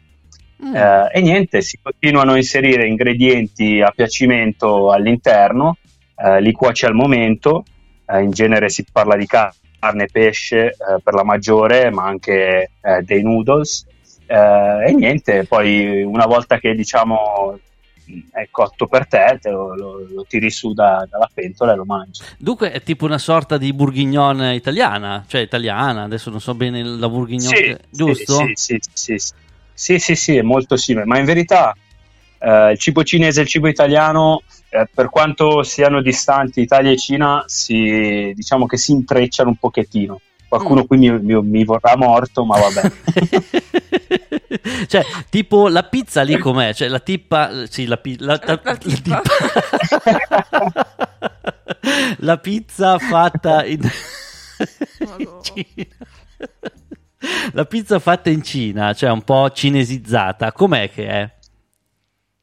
[0.63, 0.75] Mm.
[0.75, 5.77] eh, e niente, si continuano a inserire ingredienti a piacimento all'interno,
[6.15, 7.63] eh, li cuoci al momento,
[8.07, 13.01] eh, in genere si parla di carne, pesce eh, per la maggiore, ma anche eh,
[13.03, 13.85] dei noodles.
[14.25, 17.59] eh, e niente, poi una volta che diciamo
[18.31, 21.85] è cotto per te, te lo, lo- lo tiri su da- dalla pentola e lo
[21.85, 22.21] mangi.
[22.37, 27.07] Dunque è tipo una sorta di bourguignon italiana, cioè italiana, adesso non so bene la
[27.09, 28.33] bourguignon, Sì, che- giusto?
[28.37, 29.33] Sì, sì, sì, sì,
[29.77, 29.99] sì.
[29.99, 31.75] Sì, sì, è molto simile, ma in verità
[32.39, 36.97] eh, il cibo cinese e il cibo italiano, eh, per quanto siano distanti Italia e
[36.97, 40.19] Cina, si, diciamo che si intrecciano un pochettino.
[40.47, 40.85] Qualcuno Mm.
[40.85, 42.91] qui mi, mi- mi vorrà morto, ma vabbè.
[44.87, 46.73] cioè, tipo la pizza lì com'è?
[46.73, 49.21] Cioè la tippa, sì, la, pi- la- la- la tippa-
[52.19, 53.81] la pizza fatta in...
[55.17, 55.85] in Cina.
[57.53, 61.31] La pizza fatta in Cina, cioè un po' cinesizzata, com'è che è?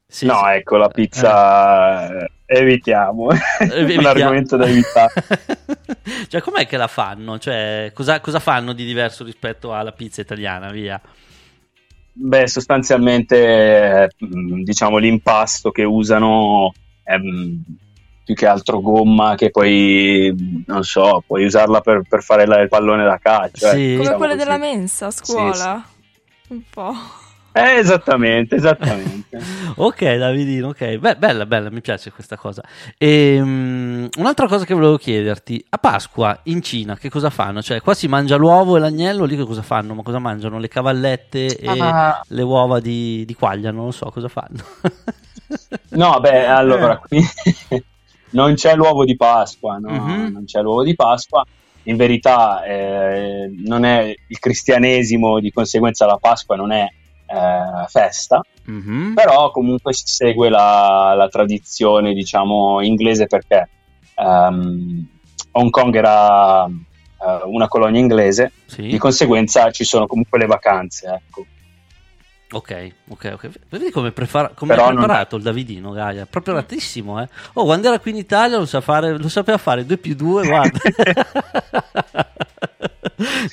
[0.06, 0.58] Sì, no, sì.
[0.58, 4.08] ecco, la pizza eh, evitiamo, un evitiamo.
[4.08, 5.12] argomento da evitare.
[6.28, 7.38] Cioè, com'è che la fanno?
[7.38, 10.70] Cioè, cosa, cosa fanno di diverso rispetto alla pizza italiana?
[10.70, 11.00] Via.
[12.12, 13.36] Beh, sostanzialmente,
[14.02, 16.72] eh, diciamo, l'impasto che usano
[17.02, 17.16] è
[18.24, 22.68] più che altro gomma che poi, non so, puoi usarla per, per fare la- il
[22.68, 23.66] pallone da calcio.
[23.68, 24.44] eh, Come diciamo quelle così.
[24.46, 25.84] della mensa a scuola.
[26.48, 26.92] Un po'.
[27.56, 29.38] Eh, esattamente, esattamente.
[29.76, 30.96] Ok, Davidino, ok.
[30.98, 32.62] Beh, bella, bella, mi piace questa cosa.
[32.98, 37.60] Ehm, un'altra cosa che volevo chiederti, a Pasqua in Cina che cosa fanno?
[37.62, 39.94] Cioè, qua si mangia l'uovo e l'agnello, lì che cosa fanno?
[39.94, 40.58] Ma cosa mangiano?
[40.58, 42.20] Le cavallette e Ah.
[42.28, 43.70] le uova di, di quaglia?
[43.70, 44.62] Non lo so cosa fanno.
[45.90, 47.20] No, beh, allora, qui
[48.35, 49.91] non c'è l'uovo di Pasqua, no?
[49.91, 50.32] Mhm.
[50.32, 51.45] non c'è l'uovo di Pasqua.
[51.87, 56.87] In verità eh, non è il cristianesimo, di conseguenza la Pasqua non è
[57.26, 59.12] eh, festa, Mhm.
[59.14, 63.68] però comunque si segue la, la tradizione, diciamo, inglese perché
[64.14, 65.07] ehm,
[65.53, 66.70] Hong Kong era eh,
[67.47, 68.82] una colonia inglese, Sì.
[68.82, 71.45] di conseguenza ci sono comunque le vacanze, ecco.
[72.57, 73.48] Ok, ok, ok.
[73.68, 76.26] Vedi come, è non- preparato il Davidino, Gaia?
[76.26, 77.28] Proprio ratissimo, eh.
[77.55, 80.46] Oh, quando era qui in Italia lo, sa fare, lo sapeva fare 2 più 2,
[80.46, 80.78] guarda.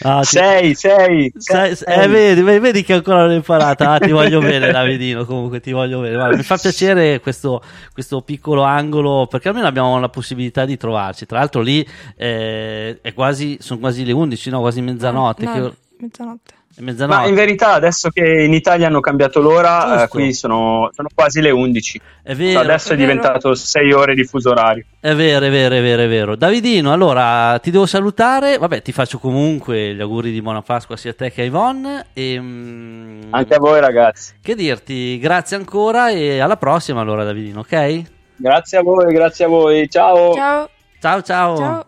[0.04, 2.04] Ah, ti- Sei, sei, Sai- sei.
[2.04, 3.92] eh, vedi, vedi, che ancora non l'hai imparata.
[3.92, 5.24] Ah, ti voglio bene, Davidino.
[5.26, 6.16] Comunque, ti voglio bene.
[6.16, 7.62] Guarda, mi fa piacere questo,
[7.94, 11.26] questo piccolo angolo perché almeno abbiamo la possibilità di trovarci.
[11.26, 14.60] Tra l'altro, lì eh, è quasi, sono quasi le 11, no?
[14.62, 15.46] Quasi mezzanotte.
[15.46, 15.80] No, che- no, mezzanotte.
[15.98, 16.54] è mezzanotte.
[16.80, 21.42] Ma in verità adesso che in Italia hanno cambiato l'ora, eh, qui sono, sono quasi
[21.42, 22.02] le 11.
[22.24, 24.86] È vero, adesso è è, diventato 6 ore di fuso orario.
[25.00, 26.36] È vero, è vero, è vero, è vero.
[26.36, 28.58] Davidino, allora ti devo salutare.
[28.58, 32.08] Vabbè, ti faccio comunque gli auguri di buona Pasqua sia a te che a Yvonne.
[32.14, 34.36] E, mm, Anche a voi ragazzi.
[34.42, 38.02] Che dirti, grazie ancora e alla prossima allora Davidino, ok?
[38.38, 39.90] Grazie a voi, grazie a voi.
[39.90, 40.34] Ciao.
[40.34, 40.70] Ciao.
[41.00, 41.58] Ciao ciao.
[41.58, 41.86] Ciao.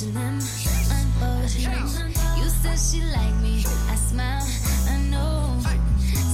[0.00, 0.38] Watching them
[0.90, 2.42] unfold.
[2.42, 3.62] You said she like me.
[3.86, 4.46] I smile.
[4.88, 5.60] I know.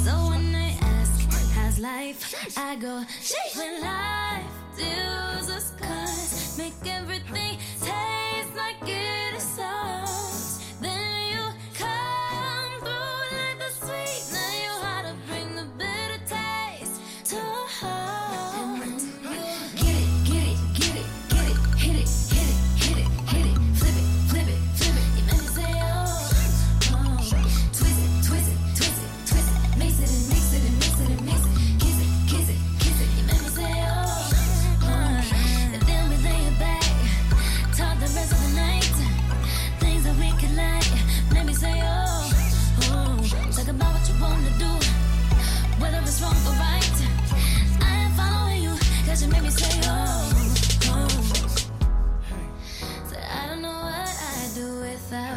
[0.04, 3.02] So when they ask how's life, I go.
[3.56, 4.44] When life
[4.76, 10.25] deals us cards, make everything taste like it is sauce.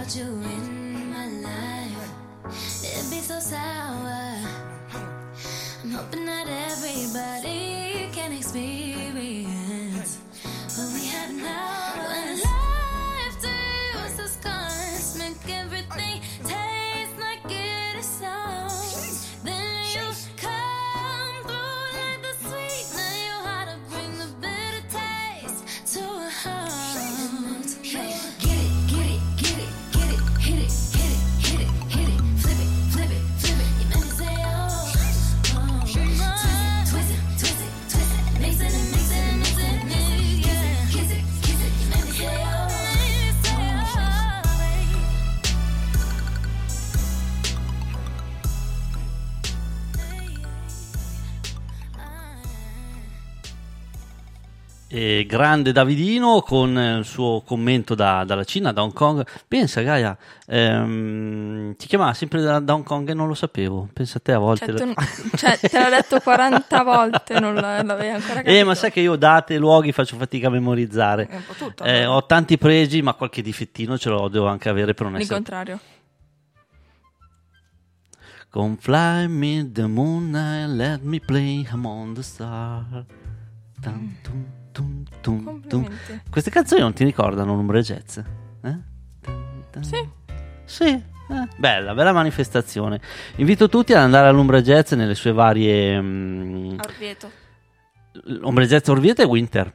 [0.09, 2.11] Without you in my life.
[2.83, 4.37] It'd be so sour.
[5.83, 7.68] I'm hoping that everybody
[55.25, 59.25] Grande Davidino con eh, il suo commento da- dalla Cina, da Hong Kong.
[59.47, 60.17] Pensa, Gaia,
[60.47, 63.87] ehm, ti chiamava sempre da, da Hong Kong e non lo sapevo.
[63.93, 64.65] Pensa a te a volte.
[64.75, 64.93] Cioè, tu-
[65.37, 68.49] cioè, te l'ho detto 40 volte, non la- l'avevi ancora capito.
[68.51, 71.27] Eh, ma sai che io date e luoghi faccio fatica a memorizzare.
[71.47, 75.07] Po' tutto, Eh, ho tanti pregi, ma qualche difettino ce l'ho, devo anche avere per
[75.09, 75.79] non Il contrario.
[78.51, 83.05] Come fly me the moon and let me play among the stars.
[83.79, 84.15] Tum,
[84.79, 85.87] tum, tum, tum.
[86.29, 88.17] Queste canzoni non ti ricordano l'Umbre Jazz?
[88.17, 88.77] Eh?
[89.81, 90.09] Sì.
[90.65, 93.01] Sì, eh, bella, bella manifestazione.
[93.37, 95.99] Invito tutti ad andare all'Umbra Jazz nelle sue varie...
[95.99, 97.31] mm, Orvieto.
[98.23, 99.73] L'Umbra Jazz Orvieto e Winter.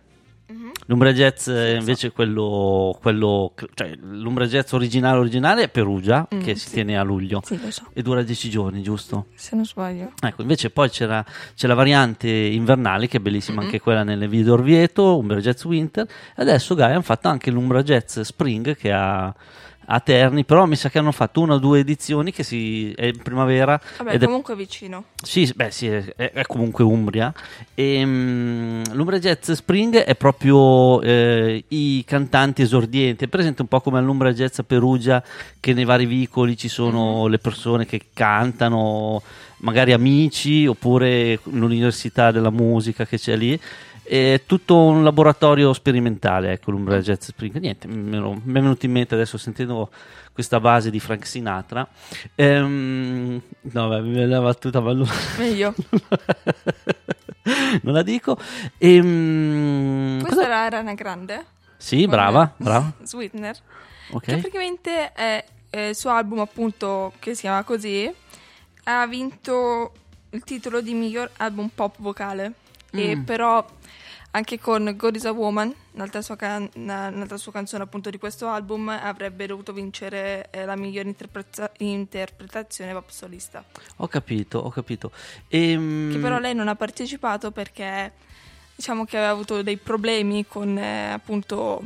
[0.86, 6.54] L'Umbra Jazz eh, invece quello, quello cioè l'Umbra Jazz originale originale è Perugia Mm, che
[6.56, 6.74] si sì.
[6.74, 7.84] tiene a luglio Sì, lo so.
[7.92, 9.26] e dura 10 giorni, giusto?
[9.34, 10.12] Se non sbaglio.
[10.20, 11.24] Ecco, invece poi c'era,
[11.54, 13.66] c'è la variante invernale che è bellissima Mhm.
[13.66, 17.82] anche quella nelle video Orvieto, Umbra Jazz Winter e adesso Gaia hanno fatto anche l'Umbra
[17.82, 19.34] Jazz Spring che ha
[19.86, 23.06] a Terni, però mi sa che hanno fatto una o due edizioni che si, è
[23.06, 25.04] in primavera Vabbè, ed è comunque vicino.
[25.22, 27.32] sì, beh, sì, è, è comunque Umbria.
[27.74, 33.24] E, mm, L'Umbria Jazz Spring è proprio eh, i cantanti esordienti.
[33.24, 35.22] È presente un po' come all'Umbria Jazz a Perugia,
[35.60, 39.22] che nei vari vicoli ci sono le persone che cantano,
[39.58, 43.58] magari amici, oppure l'Università della Musica che c'è lì.
[44.04, 47.56] È tutto un laboratorio sperimentale, ecco, l'Umbria Jazz Spring.
[47.56, 49.90] Niente, mi è venuto in mente adesso sentendo
[50.32, 51.86] questa base di Frank Sinatra.
[52.34, 55.06] Ehm, no, vabbè, mi la battuta, non,
[55.38, 55.74] Meglio.
[57.82, 58.38] non la dico.
[58.78, 61.44] Ehm, Questa cosa- era Arana Grande.
[61.76, 62.92] Sì, brava, brava.
[63.02, 63.56] Sweetener.
[64.10, 64.24] Ok.
[64.24, 68.10] Che praticamente è eh, il suo album, appunto, che si chiama così.
[68.84, 69.92] Ha vinto
[70.30, 72.52] il titolo di miglior album pop vocale.
[72.90, 73.22] E Mm.
[73.24, 73.64] però
[74.36, 78.18] anche con God is a Woman, un'altra sua, can- una- un'altra sua canzone appunto di
[78.18, 83.64] questo album, avrebbe dovuto vincere eh, la miglior interpreta- interpretazione pop solista.
[83.98, 85.12] Ho capito, ho capito.
[85.48, 88.12] Ehm, Che però lei non ha partecipato perché
[88.74, 91.80] diciamo che aveva avuto dei problemi con eh, appunto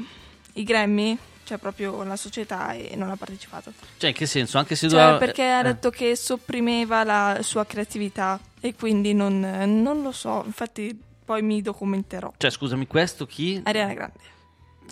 [0.54, 3.72] i Grammy, cioè proprio la società e non ha partecipato.
[3.98, 4.56] Cioè, in che senso?
[4.56, 9.12] Anche se Cioè, doveva- perché ha eh, detto che sopprimeva la sua creatività e quindi
[9.12, 9.38] non,
[9.82, 12.32] non lo so, infatti poi mi documenterò.
[12.38, 13.60] Cioè, scusami, questo chi?
[13.62, 14.18] Ariana Grande.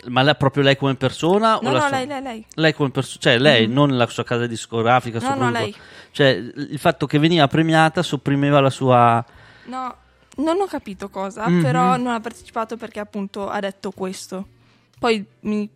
[0.09, 1.55] Ma lei, proprio lei come persona?
[1.55, 2.47] No, la no, sua- lei, lei, lei.
[2.57, 3.73] Lei come persona, cioè lei, Mhm.
[3.73, 5.19] non la sua casa discografica.
[5.21, 5.75] No, no, lei.
[6.11, 9.25] Cioè, il fatto che veniva premiata sopprimeva la sua.
[9.65, 9.97] No,
[10.37, 11.63] non ho capito cosa, Mhm.
[11.63, 14.47] però non ha partecipato perché appunto ha detto questo.
[14.99, 15.67] Poi mi...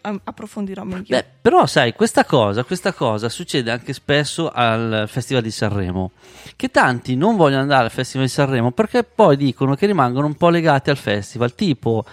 [0.00, 1.04] approfondirò meglio.
[1.08, 6.12] Beh, però sai, questa cosa, questa cosa succede anche spesso al Festival di Sanremo,
[6.56, 10.34] che tanti non vogliono andare al Festival di Sanremo perché poi dicono che rimangono un
[10.34, 12.04] po' legati al festival, tipo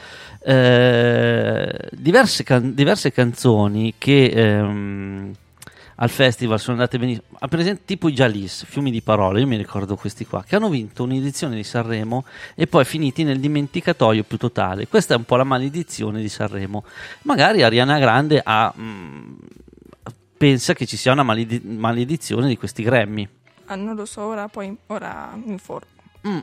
[0.44, 5.34] eh, diverse, can- diverse canzoni che ehm,
[6.02, 9.56] al festival sono andate benissimo, per esempio tipo i Jalis, Fiumi di Parole, io mi
[9.56, 12.26] ricordo questi qua, che hanno vinto un'edizione di Sanremo
[12.56, 14.88] e poi finiti nel dimenticatoio più totale.
[14.88, 16.84] Questa è un po' la maledizione di Sanremo.
[17.22, 19.34] Magari Ariana Grande ha, mm,
[20.38, 23.30] pensa che ci sia una maledi- maledizione di questi Grammy.
[23.66, 26.01] Ah, non lo so, ora poi ora mi informo.
[26.28, 26.38] Mm,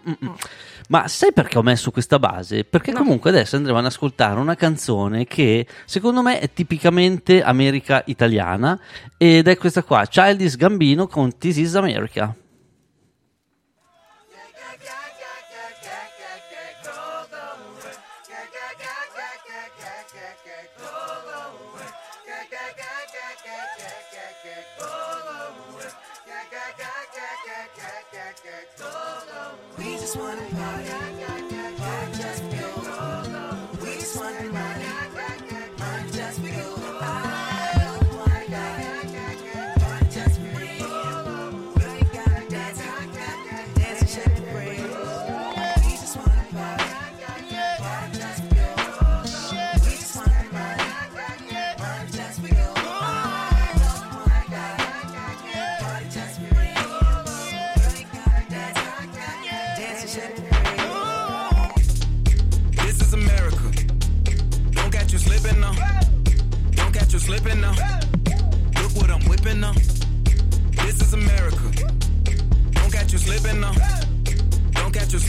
[0.89, 2.65] Ma sai perché ho messo questa base?
[2.65, 8.79] Perché comunque adesso andremo ad ascoltare una canzone che secondo me è tipicamente America italiana
[9.17, 12.35] ed è questa qua, Childish Gambino con This is America.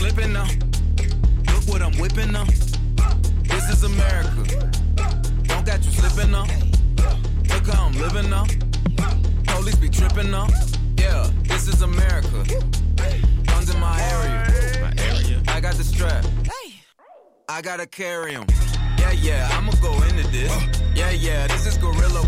[0.00, 0.48] Slipping now.
[1.52, 2.46] Look what I'm whipping now.
[3.42, 4.42] This is America.
[5.44, 6.46] Don't catch you slipping now.
[7.50, 8.46] Look how I'm living now.
[9.44, 10.46] Police be tripping now.
[10.96, 12.44] Yeah, this is America.
[13.44, 14.80] Guns in my area.
[14.80, 15.42] My area.
[15.48, 16.24] I got the strap.
[17.46, 18.46] I gotta carry 'em.
[18.96, 20.50] Yeah, yeah, I'ma go into this.
[20.94, 22.22] Yeah, yeah, this is gorilla.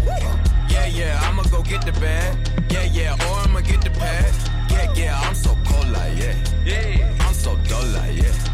[0.68, 2.36] Yeah, yeah, I'ma go get the bag.
[2.70, 4.30] Yeah, yeah, or I'ma get the pad.
[4.70, 6.34] Yeah, yeah, I'm so cold like yeah.
[6.66, 8.51] Yeah, I'm so dull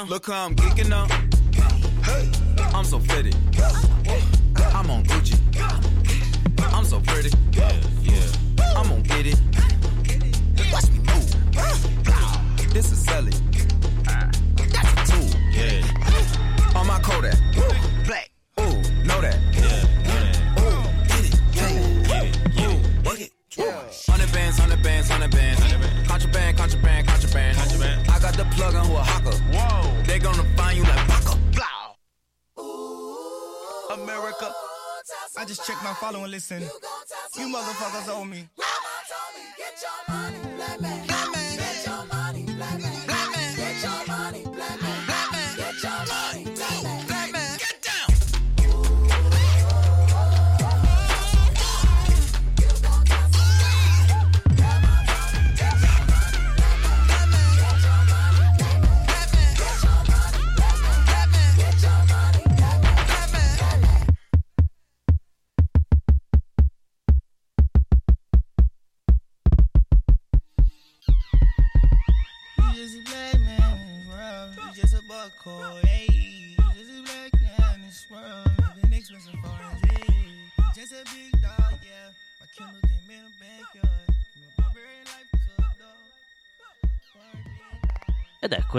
[0.00, 0.06] Now.
[0.06, 1.06] Look how I'm geeking now.
[2.74, 3.36] I'm so fitted.
[4.74, 5.04] I'm on
[36.50, 36.79] my follow and listen.
[36.79, 36.79] You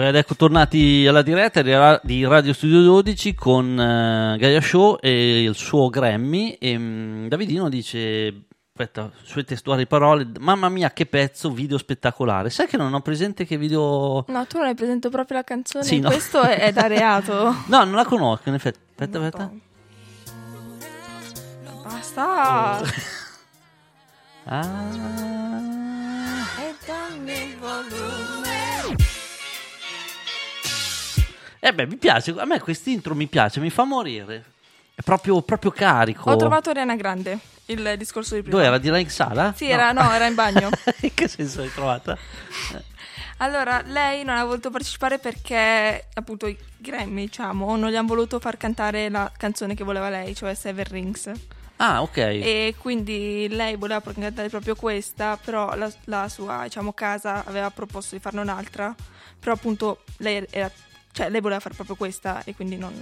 [0.02, 4.60] Ecco, ed ecco tornati alla diretta di Ra- di Radio Studio 12 con eh, Gaia
[4.60, 6.56] Show e il suo Grammy.
[6.58, 10.26] E, mm, Davidino dice: Aspetta, sue testuali parole.
[10.40, 12.50] Mamma mia, che pezzo, video spettacolare.
[12.50, 14.24] Sai che non ho presente che video.
[14.26, 15.84] No, tu non hai presente proprio la canzone.
[15.84, 16.08] Sì, no.
[16.08, 17.54] Questo è, è da reato.
[17.72, 18.80] No, non la conosco, in effetti.
[18.90, 19.50] Aspetta, aspetta.
[21.84, 22.80] Basta.
[24.44, 24.70] Ah.
[26.58, 29.01] E dammi il volume.
[31.64, 34.44] Eh beh, mi piace, a me quest'intro mi piace, mi fa morire.
[34.96, 36.28] È proprio, proprio carico.
[36.28, 38.56] Ho trovato Ariana Grande, il discorso di prima.
[38.56, 38.78] Dove era?
[38.78, 39.52] Di là in sala?
[39.54, 40.70] Sì, era, no, era in bagno.
[41.02, 42.18] in che senso l'hai trovata?
[43.36, 48.40] Allora, lei non ha voluto partecipare perché appunto i Grammy, diciamo, non gli hanno voluto
[48.40, 51.30] far cantare la canzone che voleva lei, cioè Seven Rings.
[51.76, 52.16] Ah, ok.
[52.16, 58.16] E quindi lei voleva cantare proprio questa, però la, la sua, diciamo, casa aveva proposto
[58.16, 58.92] di farne un'altra,
[59.38, 60.68] però appunto lei era
[61.12, 62.92] cioè lei voleva fare proprio questa e quindi non,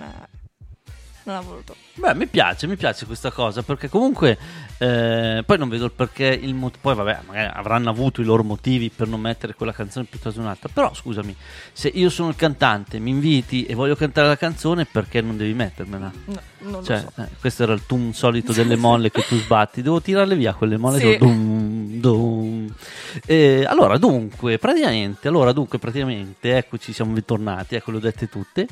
[1.22, 1.76] non ha voluto.
[1.94, 4.38] Beh, mi piace, mi piace questa cosa perché comunque
[4.78, 8.42] eh, poi non vedo il perché il mot- poi vabbè, magari avranno avuto i loro
[8.42, 11.36] motivi per non mettere quella canzone piuttosto che un'altra, però scusami,
[11.72, 15.52] se io sono il cantante, mi inviti e voglio cantare la canzone, perché non devi
[15.52, 16.10] mettermela?
[16.24, 17.22] No, non Cioè, lo so.
[17.22, 19.82] eh, questo era il tum solito delle molle che tu sbatti.
[19.82, 20.98] Devo tirarle via quelle molle.
[21.00, 21.18] Sì.
[21.18, 22.39] dum, dum.
[23.26, 28.66] Eh, allora, dunque, praticamente, allora, dunque, praticamente, eccoci, siamo ritornati, ecco, le ho dette tutte.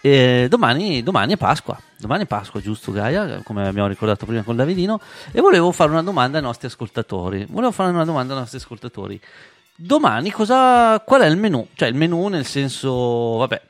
[0.00, 3.42] Eh, domani, domani è Pasqua, domani è Pasqua, giusto Gaia?
[3.42, 5.00] Come abbiamo ricordato prima con Davidino.
[5.32, 7.46] E volevo fare una domanda ai nostri ascoltatori.
[7.48, 9.20] Volevo fare una domanda ai nostri ascoltatori.
[9.74, 11.66] Domani cosa, qual è il menù?
[11.74, 13.60] Cioè il menù nel senso, vabbè,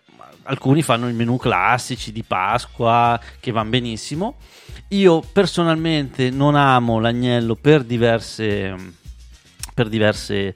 [0.45, 4.37] alcuni fanno il menù classici di Pasqua che vanno benissimo.
[4.89, 8.99] Io personalmente non amo l'agnello per diverse
[9.81, 10.55] per diverse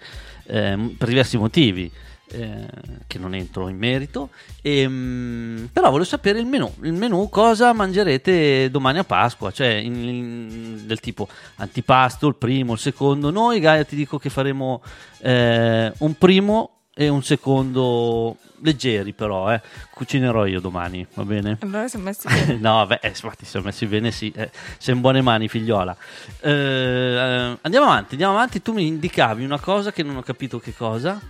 [0.48, 1.90] ehm, per diversi motivi
[2.30, 2.66] eh,
[3.06, 4.28] che non entro in merito.
[4.60, 9.50] Ehm, però voglio sapere il menù il menù cosa mangerete domani a Pasqua?
[9.50, 13.30] Cioè in- in- del tipo antipasto il primo il secondo.
[13.30, 14.82] Noi Gaia ti dico che faremo
[15.20, 19.60] eh, un primo e un secondo leggeri però eh.
[19.90, 22.54] cucinerò io domani va bene Allora si è messi bene.
[22.58, 24.32] no, vabbè, eh, infatti siamo messi bene, sì.
[24.34, 25.96] eh, sei in buone mani, figliola.
[26.40, 28.62] Eh, eh, andiamo avanti, andiamo avanti.
[28.62, 31.20] Tu mi indicavi una cosa che non ho capito che cosa.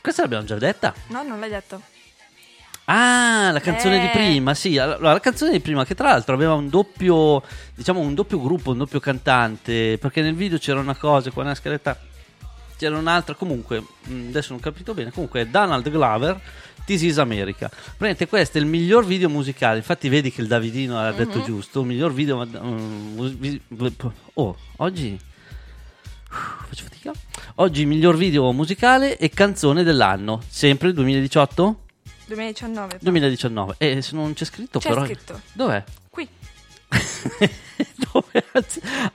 [0.00, 0.92] Questa l'abbiamo già detta.
[1.08, 1.80] No, non l'hai detto.
[2.88, 4.00] Ah, la canzone Eh.
[4.02, 4.78] di prima, sì.
[4.78, 7.42] Allora, la canzone di prima, che tra l'altro aveva un doppio,
[7.74, 11.54] diciamo, un doppio gruppo, un doppio cantante, perché nel video c'era una cosa, qua nella
[11.56, 11.98] scaletta
[12.78, 13.34] c'era un'altra.
[13.34, 15.10] Comunque, mh, adesso non ho capito bene.
[15.12, 16.40] Comunque, è Donald Glover,
[16.84, 17.68] This is America.
[17.68, 19.78] Praticamente questo è il miglior video musicale.
[19.78, 21.44] Infatti, vedi che il Davidino ha detto Mhm.
[21.44, 21.80] giusto.
[21.80, 22.46] Il miglior video.
[22.46, 23.56] mm,
[24.34, 25.18] Oh, oggi.
[26.28, 27.12] Faccio fatica.
[27.56, 30.42] Oggi miglior video musicale e canzone dell'anno.
[30.48, 31.80] Sempre 2018?
[32.26, 32.98] 2019.
[33.00, 33.74] 2019.
[33.78, 35.04] E se non c'è scritto C'è però.
[35.04, 35.40] scritto.
[35.52, 35.82] Dov'è?
[36.10, 36.28] Qui.
[38.12, 38.44] Dove?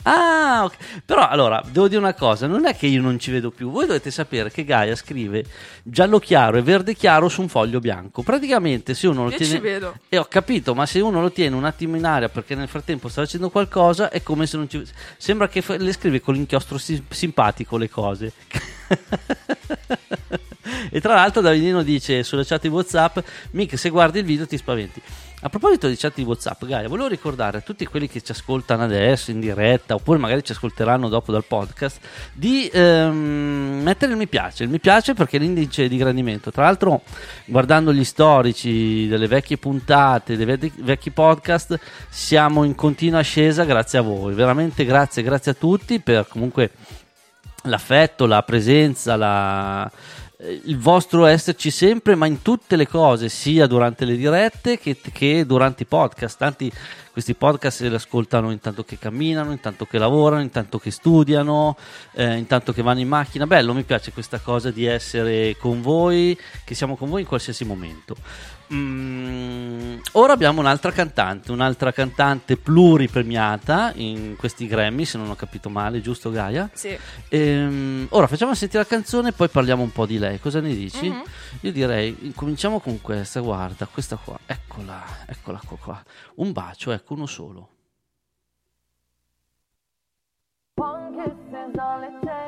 [0.03, 0.75] Ah, ok.
[1.05, 3.71] Però allora, devo dire una cosa, non è che io non ci vedo più.
[3.71, 5.43] Voi dovete sapere che Gaia scrive
[5.83, 8.21] giallo chiaro e verde chiaro su un foglio bianco.
[8.21, 9.95] Praticamente se uno lo Io tiene ci vedo.
[10.09, 13.09] E ho capito, ma se uno lo tiene un attimo in aria perché nel frattempo
[13.09, 14.83] sta facendo qualcosa, è come se non ci
[15.17, 18.33] sembra che fa- le scrive con l'inchiostro si- simpatico le cose.
[20.91, 23.19] e tra l'altro Davidino dice sulla chat di Whatsapp,
[23.51, 25.01] Mick se guardi il video ti spaventi.
[25.43, 28.83] A proposito di chat di Whatsapp, Gaia, volevo ricordare a tutti quelli che ci ascoltano
[28.83, 31.99] adesso in diretta, oppure magari ci ascolteranno dopo dal podcast,
[32.31, 34.65] di ehm, mettere il mi piace.
[34.65, 36.51] Il mi piace perché è l'indice di grandimento.
[36.51, 37.01] Tra l'altro,
[37.45, 44.03] guardando gli storici delle vecchie puntate, dei vecchi, podcast, siamo in continua ascesa grazie a
[44.03, 44.35] voi.
[44.35, 46.69] Veramente grazie, grazie a tutti per comunque
[47.63, 49.91] l'affetto, la presenza, la-
[50.43, 55.45] il vostro esserci sempre, ma in tutte le cose, sia durante le dirette che, che
[55.45, 56.37] durante i podcast.
[56.37, 56.71] Tanti
[57.11, 61.77] questi podcast li ascoltano intanto che camminano, intanto che lavorano, intanto che studiano,
[62.13, 63.45] eh, intanto che vanno in macchina.
[63.45, 67.65] Bello, mi piace questa cosa di essere con voi, che siamo con voi in qualsiasi
[67.65, 68.15] momento.
[68.73, 75.69] Mm, ora abbiamo un'altra cantante, un'altra cantante pluripremiata in questi Grammy, se non ho capito
[75.69, 76.69] male, giusto Gaia?
[76.73, 76.97] Sì.
[77.29, 80.39] Ehm, ora facciamo sentire la canzone e poi parliamo un po' di lei.
[80.39, 81.09] Cosa ne dici?
[81.09, 81.23] Mhm.
[81.61, 86.03] Io direi, cominciamo con questa, guarda, questa qua, eccola, eccola qua, qua.
[86.35, 87.69] Un bacio, ecco, uno solo.
[90.75, 92.40] One kiss is all it takes.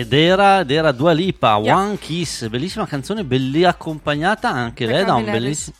[0.00, 5.04] Ed era, ed era Dua Lipa, One Kiss, bellissima canzone, belli accompagnata anche Da lei
[5.04, 5.76] da un Calvin bellissimo...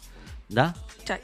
[0.47, 0.73] Da?
[1.05, 1.21] Cioè,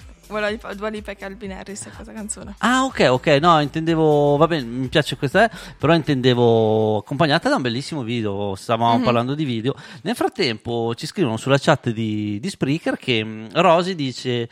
[0.74, 2.54] Dua Lipa e Calvin Harris questa canzone.
[2.58, 7.56] Ah, ok, ok, no, intendevo, va bene, mi piace questa, eh, però intendevo accompagnata da
[7.56, 9.04] un bellissimo video, stavamo Mhm.
[9.04, 9.74] parlando di video.
[10.02, 14.48] Nel frattempo ci scrivono sulla chat di, di Spreaker che mh, Rosy dice,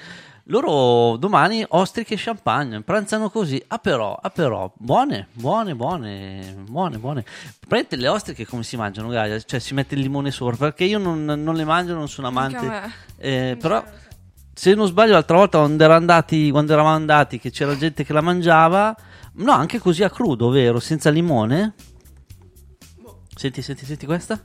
[0.50, 6.98] loro domani ostriche e champagne, pranzano così, ah però, ah però, buone, buone, buone, buone,
[6.98, 7.24] buone.
[7.66, 9.40] Prendete le ostriche come si mangiano, Gaia?
[9.40, 12.92] Cioè si mette il limone sopra, perché io non, non le mangio, non sono amante,
[13.16, 13.82] eh, però...
[14.52, 18.12] Se non sbaglio, l'altra volta quando, ero andati, quando eravamo andati, che c'era gente che
[18.12, 18.94] la mangiava,
[19.34, 20.78] no, anche così a crudo, vero?
[20.80, 21.72] Senza limone?
[23.34, 24.38] Senti, senti, senti questa?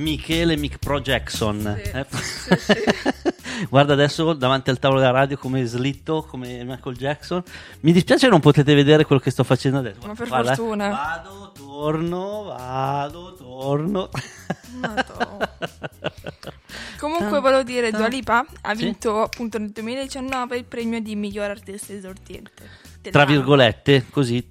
[0.00, 1.66] Michele Mick Pro Jackson.
[1.66, 2.06] Eh?
[3.68, 7.42] Guarda adesso davanti al tavolo della radio come slitto, come Michael Jackson.
[7.80, 10.06] Mi dispiace non potete vedere quello che sto facendo adesso.
[10.06, 10.56] Ma per Guarda, eh.
[10.56, 10.88] fortuna.
[10.88, 14.08] Vado, torno, vado, torno.
[16.98, 18.84] Comunque volevo dire, Dua Lipa ha Sì.
[18.84, 22.88] vinto appunto nel 2019 il premio di miglior artista esordiente.
[23.10, 24.46] Tra virgolette, così.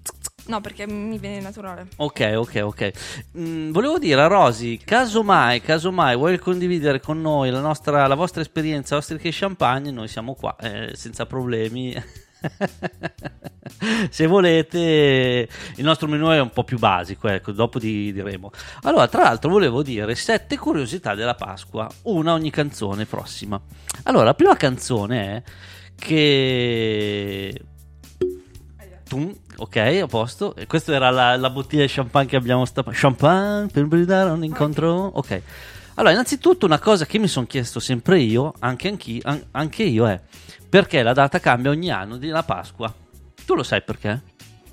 [0.50, 1.88] No, perché mi viene naturale.
[1.98, 2.92] Ok, ok, ok.
[3.38, 8.42] Mm, volevo dire a Rosy, casomai, casomai vuoi condividere con noi la, nostra, la vostra
[8.42, 11.94] esperienza ostriche e champagne, noi siamo qua, eh, senza problemi.
[14.10, 18.50] Se volete, il nostro menù è un po' più basico, ecco, dopo di- diremo.
[18.82, 23.62] Allora, tra l'altro, volevo dire sette curiosità della Pasqua, una ogni canzone prossima.
[24.04, 25.44] Allora, la prima canzone è
[25.96, 27.62] che
[29.10, 30.56] Tum, ok, a posto.
[30.56, 32.96] E questa era la, la bottiglia di champagne che abbiamo stappato.
[32.98, 34.92] Champagne per brindare a un incontro.
[35.16, 35.42] Ok.
[35.96, 40.08] Allora, innanzitutto, una cosa che mi sono chiesto sempre io, anche, anch'io, an- anche io,
[40.08, 40.22] è
[40.70, 42.94] perché la data cambia ogni anno della Pasqua.
[43.44, 44.22] Tu lo sai perché?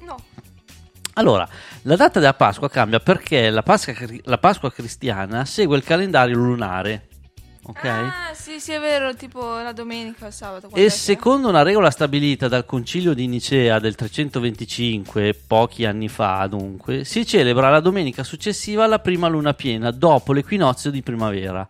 [0.02, 0.16] No.
[1.14, 1.48] Allora,
[1.82, 3.94] la data della Pasqua cambia perché la Pasqua,
[4.24, 7.08] la Pasqua cristiana segue il calendario lunare.
[7.68, 7.84] Ok?
[7.84, 10.68] Ah, sì, sì, è vero, tipo la domenica, il sabato.
[10.72, 17.05] E secondo una regola stabilita dal concilio di Nicea del 325, pochi anni fa dunque,
[17.05, 21.66] si celebra la domenica successiva alla prima luna piena, dopo l'equinozio di primavera.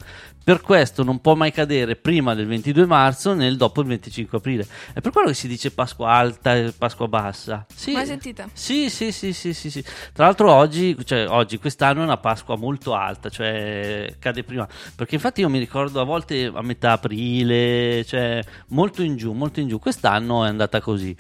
[0.47, 4.65] Per questo non può mai cadere prima del 22 marzo né dopo il 25 aprile.
[4.93, 7.67] È per quello che si dice Pasqua alta e Pasqua bassa.
[7.75, 7.91] Sì.
[7.91, 8.49] Mai sentita?
[8.53, 9.83] Sì, sì, sì, sì, sì, sì.
[10.13, 14.69] Tra l'altro oggi, cioè oggi, quest'anno è una Pasqua molto alta, cioè cade prima.
[14.95, 19.59] Perché infatti io mi ricordo a volte a metà aprile, cioè molto in giù, molto
[19.59, 19.81] in giù.
[19.81, 21.17] Quest'anno è andata così.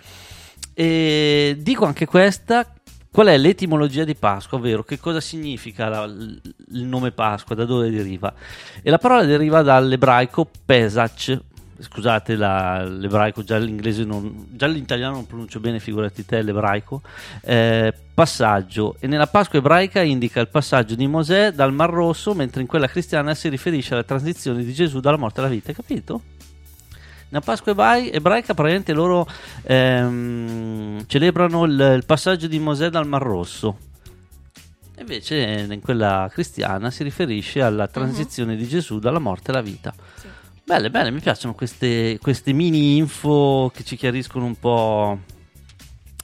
[0.72, 2.75] E dico anche questa,
[3.16, 7.90] qual è l'etimologia di Pasqua, ovvero che cosa significa la- il nome Pasqua, da dove
[7.90, 8.30] deriva?
[8.82, 11.40] E la parola deriva dall'ebraico Pesach,
[11.78, 17.00] scusate la- l'ebraico, già l'inglese non, già l'italiano non pronuncio bene, figurati te l'ebraico,
[17.40, 22.60] eh, passaggio, e nella Pasqua ebraica indica il passaggio di Mosè dal Mar Rosso, mentre
[22.60, 26.20] in quella cristiana si riferisce alla transizione di Gesù dalla morte alla vita, capito?
[27.28, 29.26] Nella Pasqua ebrai- ebraica praticamente loro
[29.62, 33.78] ehm, celebrano il, il passaggio di Mosè dal Mar Rosso.
[34.98, 39.94] Invece in quella cristiana si riferisce alla transizione di Gesù dalla morte alla vita.
[40.64, 45.20] Belle, belle, mi piacciono queste, queste mini info che ci chiariscono un po'.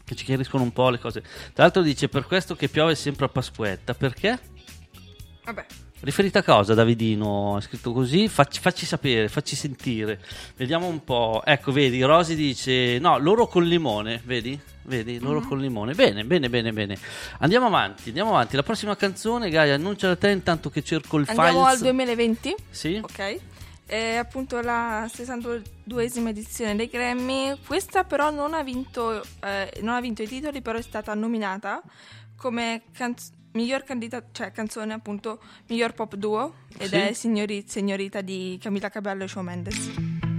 [0.05, 1.21] Che ci chiariscono un po' le cose.
[1.21, 3.95] Tra l'altro dice per questo che piove sempre a Pasquetta.
[3.95, 4.39] Perché?
[5.45, 5.67] Vabbè.
[6.05, 7.59] Riferita a cosa, Davidino?
[7.59, 8.27] È scritto così?
[8.29, 10.21] Facci, facci sapere, facci sentire.
[10.57, 11.43] Vediamo un po'.
[11.45, 14.59] Ecco, vedi, Rosy dice: No, loro col limone, vedi?
[14.85, 15.47] Vedi, loro Mhm.
[15.49, 15.95] col limone.
[15.95, 16.99] Bene, bene, bene, bene.
[17.39, 18.57] Andiamo avanti, andiamo avanti.
[18.57, 21.73] La prossima canzone, Gaia, annuncia da te intanto che cerco il Andiamo files.
[21.75, 22.55] al 2020.
[22.69, 22.99] Sì.
[23.01, 23.39] Ok.
[23.87, 27.57] È appunto la 62esima edizione dei Grammy.
[27.65, 31.81] Questa però non ha vinto, eh, non ha vinto i titoli, però è stata nominata
[32.37, 36.95] come canz- miglior candida- cioè canzone appunto miglior pop duo ed Sì.
[36.97, 40.32] è Signori- Signorita di Camila Cabello e Shawn Mendes.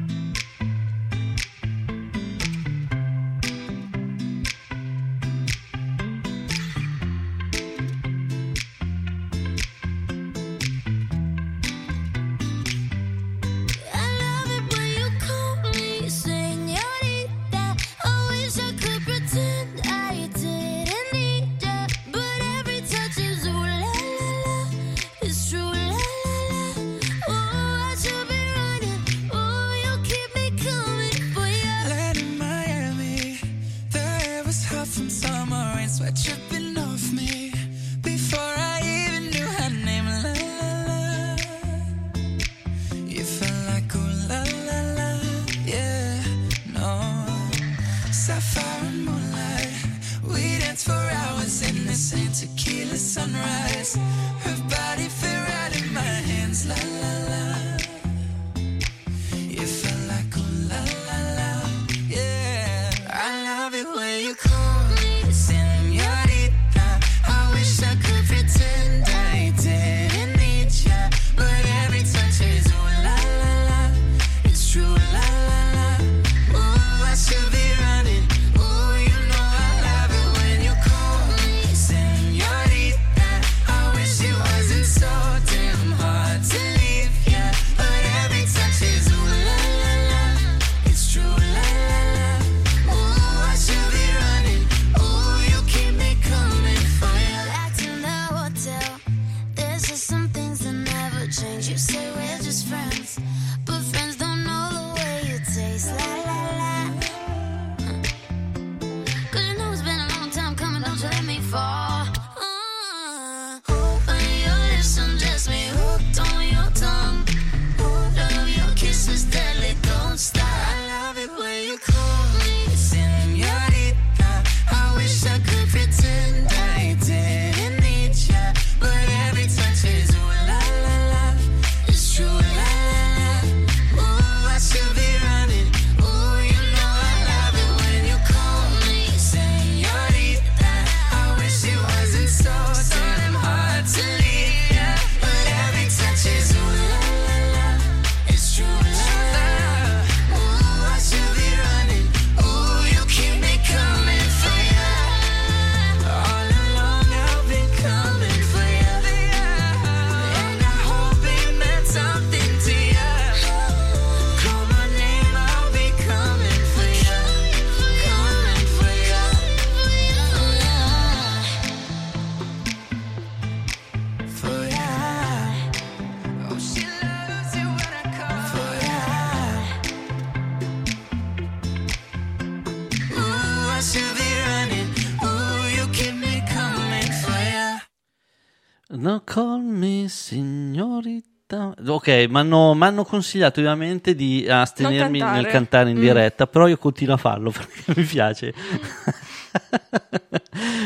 [191.94, 195.41] Ok, mi hanno consigliato ovviamente di astenermi Non cantare.
[195.44, 196.02] nel cantare in Mm.
[196.02, 198.53] diretta, però io continuo a farlo perché mi piace.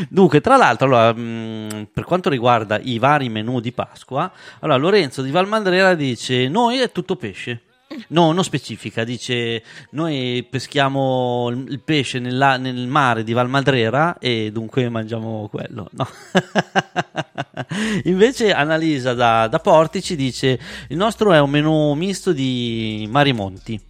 [0.09, 5.21] Dunque, tra l'altro, allora, mh, per quanto riguarda i vari menù di Pasqua, allora Lorenzo
[5.21, 7.61] di Valmandrera dice: Noi è tutto pesce.
[8.09, 14.89] No, non specifica, dice noi peschiamo il pesce nella- nel mare di Valmadrera e dunque
[14.89, 15.89] mangiamo quello.
[15.91, 16.07] No.
[18.05, 20.59] Invece Annalisa da, da Portici dice
[20.89, 23.81] il nostro è un menù misto di mari e monti.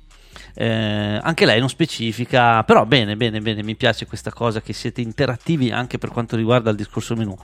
[0.60, 5.02] Eh, anche lei non specifica, però bene, bene, bene, mi piace questa cosa che siete
[5.02, 7.38] interattivi anche per quanto riguarda il discorso menù.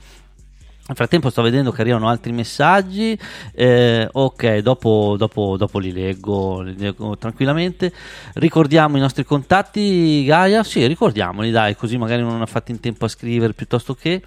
[0.86, 3.18] Nel frattempo sto vedendo che arrivano altri messaggi,
[3.54, 7.94] eh, ok, dopo, dopo- dopo li, leggo, li leggo tranquillamente.
[8.34, 10.62] Ricordiamo i nostri contatti, Gaia?
[10.64, 14.22] Sì, ricordiamoli, dai, così magari non ha fatto in tempo a scrivere piuttosto che...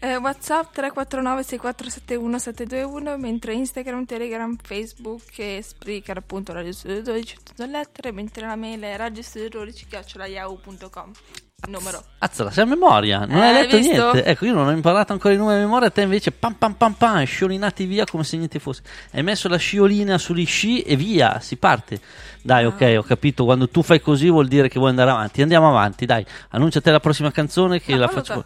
[0.00, 7.36] Eh, WhatsApp 349 6471 721 mentre Instagram, Telegram, Facebook e Spreaker appunto Radio Studio 12
[7.42, 9.86] tutto in lettere mentre la mail è radiostudio12
[11.66, 13.92] numero Azzola, sei a memoria, non Eh, hai hai letto visto?
[14.12, 14.24] niente.
[14.24, 16.92] Ecco, io non ho imparato ancora i numeri a memoria, te invece pam pam pam
[16.94, 18.82] pam, sciolinati via come se niente fosse.
[19.12, 22.00] Hai messo la sciolina sugli sci e via, si parte.
[22.42, 22.68] Dai, Ah.
[22.68, 25.42] ok, ho capito, quando tu fai così vuol dire che vuoi andare avanti.
[25.42, 28.34] Andiamo avanti, dai, annunciate la prossima canzone che No, la valuta.
[28.34, 28.44] faccio...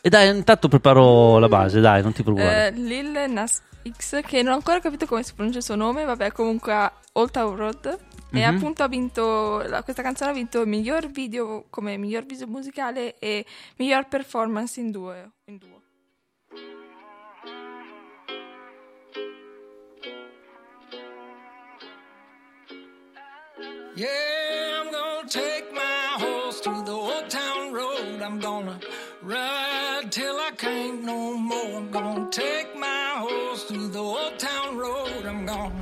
[0.00, 2.70] E dai, intanto preparo la base, dai, non ti preoccupare.
[2.72, 3.60] Lil Nas
[3.96, 7.30] X che non ho ancora capito come si pronuncia il suo nome vabbè comunque Old
[7.30, 7.98] Town Road
[8.34, 8.56] e Mhm.
[8.56, 13.44] appunto ha vinto la- questa canzone ha vinto miglior video come miglior video musicale e
[13.76, 15.14] miglior performance in duo,
[15.46, 15.82] in duo.
[23.96, 28.20] Yeah, I'm gonna take my horse through the old town road.
[28.22, 28.78] I'm gonna
[29.24, 31.78] ride till I can't no more.
[31.78, 35.24] I'm gonna take my horse through the old town road.
[35.26, 35.72] I'm gonna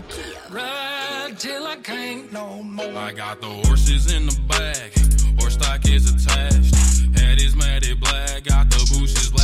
[0.51, 2.97] ride till I can't no more.
[2.97, 4.93] I got the horses in the back,
[5.41, 6.75] horse stock is attached.
[7.19, 9.42] Head is matted black, got the bushes black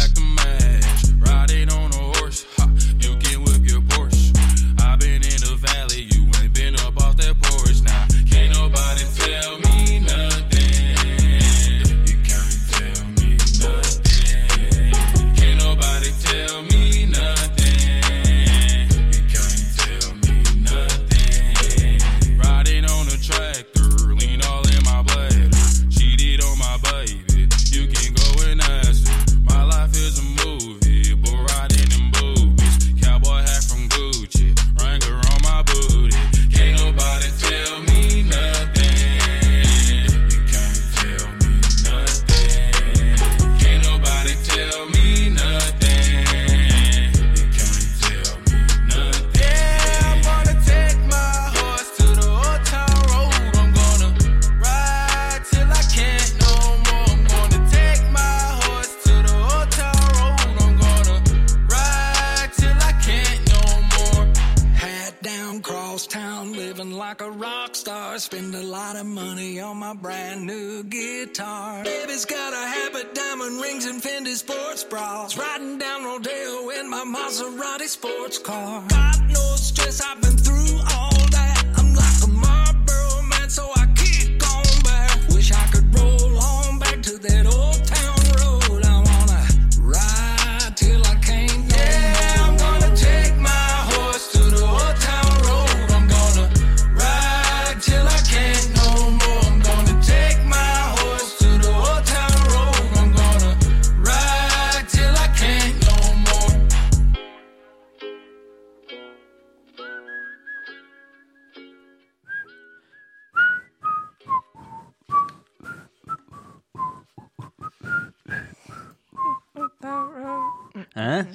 [77.28, 78.82] Maserati sports car.
[78.88, 80.80] Got no stress, I've been through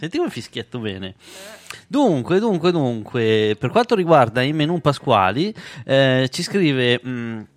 [0.03, 0.09] Eh?
[0.09, 1.15] Senti come fischietto bene.
[1.88, 5.53] Dunque, dunque, dunque, per quanto riguarda i menù pasquali,
[5.85, 7.47] eh, ci scrive mh,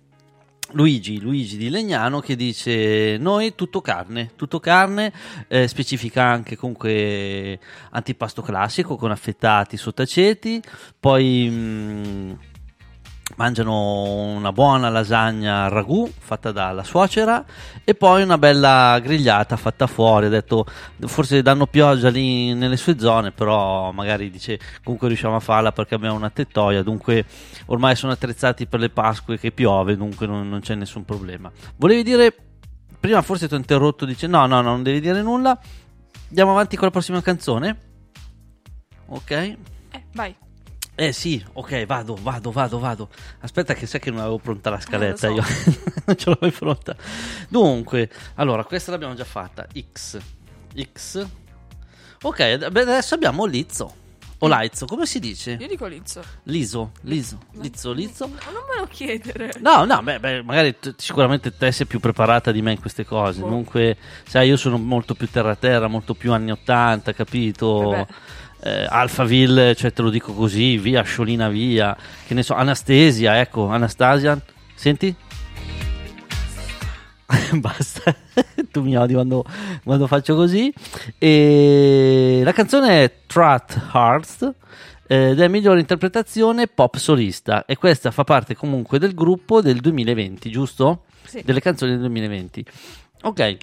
[0.71, 5.11] Luigi, Luigi di Legnano che dice noi tutto carne, tutto carne,
[5.47, 7.59] eh, specifica anche comunque
[7.91, 10.61] antipasto classico con affettati sottaceti,
[10.99, 12.37] poi mh,
[13.37, 17.43] mangiano una buona lasagna ragù fatta dalla suocera
[17.83, 20.25] e poi una bella grigliata fatta fuori.
[20.25, 20.65] Ha detto
[21.05, 25.95] forse danno pioggia lì nelle sue zone, però magari dice comunque riusciamo a farla perché
[25.95, 26.83] abbiamo una tettoia.
[26.83, 27.25] Dunque
[27.67, 31.51] ormai sono attrezzati per le Pasque che piove, dunque non, non c'è nessun problema.
[31.77, 32.35] Volevi dire
[32.99, 35.57] prima forse ti ho interrotto dice no no no non devi dire nulla.
[36.29, 37.77] Andiamo avanti con la prossima canzone.
[39.09, 39.31] Ok.
[39.31, 39.57] Eh,
[40.13, 40.35] vai.
[40.99, 43.09] Eh sì, ok, vado, vado, vado, vado.
[43.41, 45.43] Aspetta che sai che non avevo pronta la scaletta, Eh, lo io
[46.05, 46.95] non ce l'avevo pronta.
[47.47, 49.67] Dunque, allora, questa l'abbiamo già fatta.
[49.93, 50.17] X.
[50.93, 51.27] X.
[52.23, 53.93] Ok, adesso abbiamo Lizzo.
[54.39, 55.57] O Lizzo, come si dice?
[55.59, 56.23] Io dico Lizzo.
[56.43, 58.27] Liso, Liso, Lizzo, Lizzo.
[58.27, 59.51] Ma non me lo chiedere.
[59.59, 63.05] No, no, beh, beh, magari t- sicuramente te sei più preparata di me in queste
[63.05, 63.39] cose.
[63.39, 63.45] Boh.
[63.45, 63.97] Comunque,
[64.27, 67.93] sai, io sono molto più terra terra, molto più anni 80, capito?
[67.93, 68.07] Eh
[68.59, 73.67] Eh, Alphaville, cioè te lo dico così, via, Sciolina via, che ne so, Anastasia, ecco,
[73.67, 74.39] Anastasia,
[74.73, 75.15] senti?
[77.59, 78.15] Basta,
[78.71, 79.45] tu mi odi quando,
[79.83, 80.73] quando faccio così.
[81.17, 84.51] E la canzone è Trot Hearts
[85.07, 90.49] ed è migliore interpretazione pop solista e questa fa parte comunque del gruppo del 2020,
[90.49, 91.03] giusto?
[91.23, 91.41] Sì.
[91.43, 92.65] Delle canzoni del 2020.
[93.23, 93.57] Ok.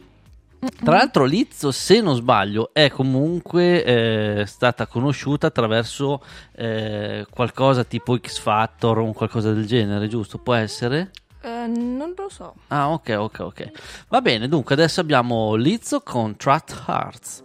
[0.85, 6.23] Tra l'altro Lizzo, se non sbaglio, è comunque eh, stata conosciuta attraverso
[6.55, 10.39] eh, qualcosa tipo X Factor o un qualcosa del genere, giusto?
[10.39, 11.11] Può essere?
[11.43, 12.55] Eh, non lo so.
[12.69, 13.71] Ah, ok, ok, ok.
[14.09, 17.44] Va bene, dunque adesso abbiamo Lizzo con Trot Hearts.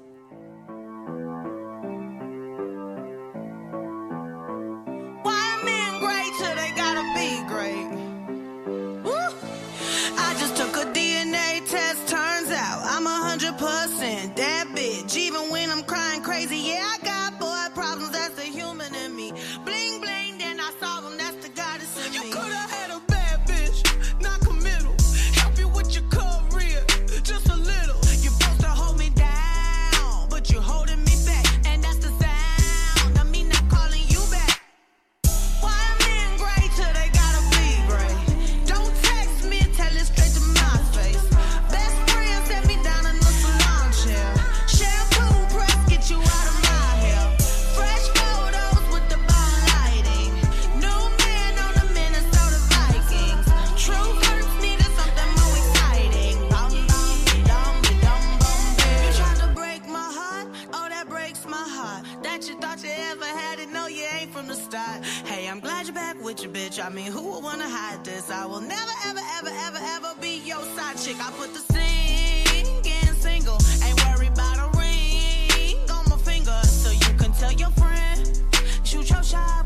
[62.40, 65.04] That you thought you ever had it, no you ain't from the start.
[65.26, 66.82] Hey, I'm glad you're back with your bitch.
[66.82, 68.32] I mean, who would wanna hide this?
[68.32, 71.18] I will never, ever, ever, ever, ever be your side chick.
[71.20, 77.14] I put the singing single, ain't worried about a ring on my finger, so you
[77.18, 78.42] can tell your friend,
[78.86, 79.59] shoot your shot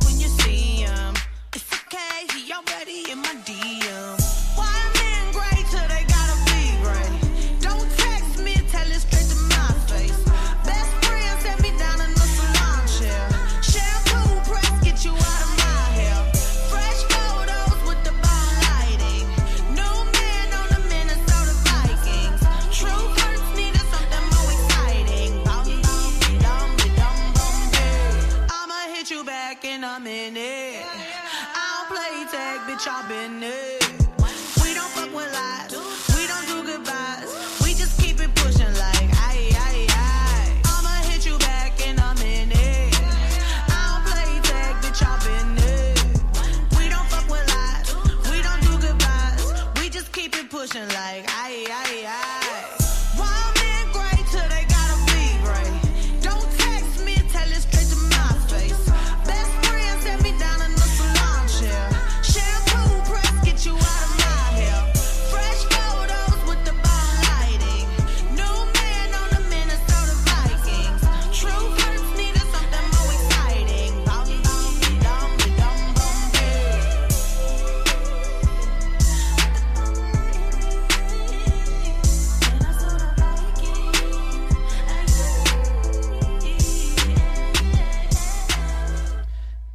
[33.14, 33.73] happiness.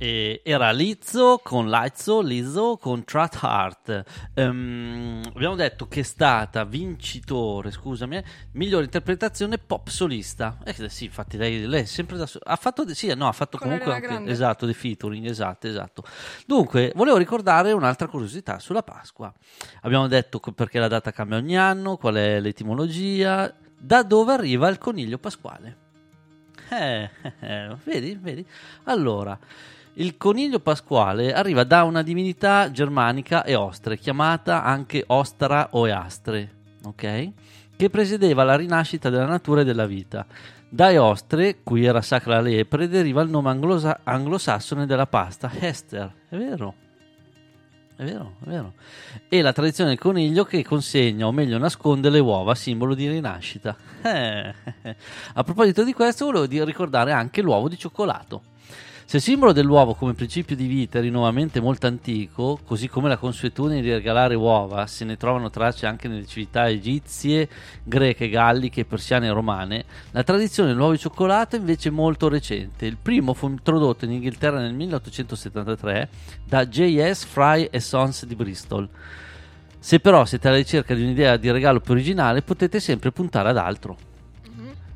[0.08, 4.04] E era Lizzo con Lizzo, Lizzo con Trat Heart.
[4.32, 10.56] Ehm, abbiamo detto che è stata vincitore, scusami, eh, migliore interpretazione pop solista.
[10.64, 13.58] Eh, sì, infatti lei, lei è sempre da so- ha fatto, sì, no, ha fatto
[13.58, 16.02] Con comunque anche, esatto, dei featuring, esatto, esatto.
[16.46, 19.30] Dunque, volevo ricordare un'altra curiosità sulla Pasqua.
[19.82, 24.78] Abbiamo detto perché la data cambia ogni anno, qual è l'etimologia, da dove arriva il
[24.78, 25.76] coniglio pasquale.
[26.70, 28.46] Eh, eh, eh, vedi, vedi?
[28.84, 29.38] Allora,
[30.00, 36.50] il coniglio pasquale arriva da una divinità germanica e ostre, chiamata anche Ostra o Eastre,
[36.84, 37.30] ok?
[37.76, 40.24] Che presiedeva la rinascita della natura e della vita.
[40.68, 46.12] Da Eostre, cui era sacra la lepre, deriva il nome anglosa- anglosassone della pasta, Hester,
[46.28, 46.74] è vero?
[47.96, 48.74] È vero, è vero.
[49.28, 53.76] E la tradizione del coniglio che consegna, o meglio nasconde, le uova, simbolo di rinascita.
[54.00, 54.54] Eh,
[55.34, 58.42] A proposito di questo, volevo ricordare anche l'uovo di cioccolato.
[59.08, 63.16] Se il simbolo dell'uovo come principio di vita è rinnovamento molto antico, così come la
[63.16, 67.48] consuetudine di regalare uova, se ne trovano tracce anche nelle civiltà egizie,
[67.82, 72.84] greche, galliche, persiane e romane, la tradizione dell'uovo di cioccolato è invece molto recente.
[72.84, 76.08] Il primo fu introdotto in Inghilterra nel 1873
[76.44, 77.24] da J.S.
[77.24, 78.86] Fry e Sons di Bristol.
[79.78, 83.56] Se però siete alla ricerca di un'idea di regalo più originale, potete sempre puntare ad
[83.56, 83.96] altro.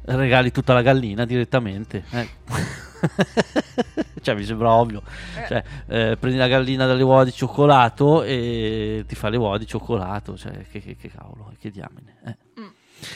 [0.05, 2.05] Regali tutta la gallina direttamente.
[2.11, 2.29] eh.
[4.23, 5.03] cioè, mi sembra ovvio.
[5.49, 9.67] Cioè, eh, prendi la gallina dalle uova di cioccolato e ti fa le uova di
[9.67, 10.37] cioccolato.
[10.37, 12.17] Cioè, che, che- che cavolo, che diamine.
[12.25, 12.37] eh.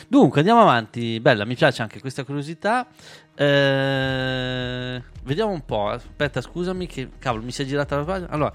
[0.09, 1.21] Dunque, andiamo avanti.
[1.21, 2.87] Bella, mi piace anche questa curiosità.
[3.35, 5.89] Eh, vediamo un po'.
[5.91, 8.29] Aspetta, scusami, che cavolo, mi si è girata la pagina.
[8.31, 8.53] Allora,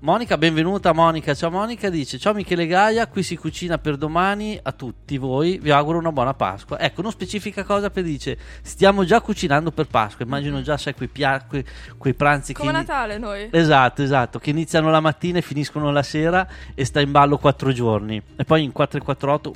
[0.00, 1.34] Monica, benvenuta Monica.
[1.34, 5.58] Ciao Monica, dice: Ciao Michele Gaia, qui si cucina per domani a tutti voi.
[5.58, 6.78] Vi auguro una buona Pasqua.
[6.78, 10.24] Ecco, non specifica cosa per dice: Stiamo già cucinando per Pasqua.
[10.24, 11.64] Immagino già, sai, quei, pia- quei,
[11.96, 12.76] quei pranzi Come che.
[12.76, 13.48] Natale noi.
[13.50, 16.46] Esatto, esatto, che iniziano la mattina e finiscono la sera
[16.76, 18.22] e sta in ballo quattro giorni.
[18.36, 19.52] E poi in 4 e 48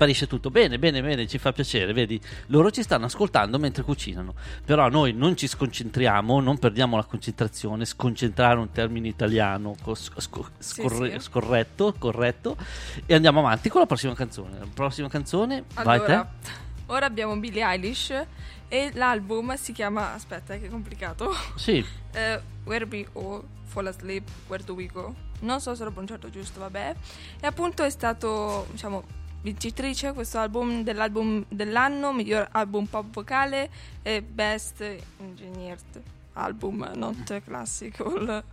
[0.00, 0.48] sparisce tutto.
[0.50, 2.18] Bene, bene, bene, ci fa piacere, vedi?
[2.46, 4.34] Loro ci stanno ascoltando mentre cucinano.
[4.64, 10.48] Però noi non ci sconcentriamo, non perdiamo la concentrazione, sconcentrare un termine italiano co- sco-
[10.58, 11.20] scorre- sì.
[11.20, 12.56] scorretto, corretto
[13.04, 14.58] e andiamo avanti con la prossima canzone.
[14.58, 16.50] La prossima canzone, vai Allora, te.
[16.86, 18.24] ora abbiamo Billie Eilish
[18.68, 21.84] e l'album si chiama, aspetta che è complicato, Sì.
[22.12, 25.14] Eh, Where We All Fall Asleep, Where Do We Go?
[25.40, 26.94] Non so se l'ho pronunciato giusto, vabbè.
[27.40, 29.04] E appunto è stato, diciamo,
[29.42, 33.70] vincitrice questo album dell'album dell'anno, miglior album pop vocale
[34.02, 34.82] e best
[35.18, 36.02] engineered
[36.34, 38.44] album, not classical.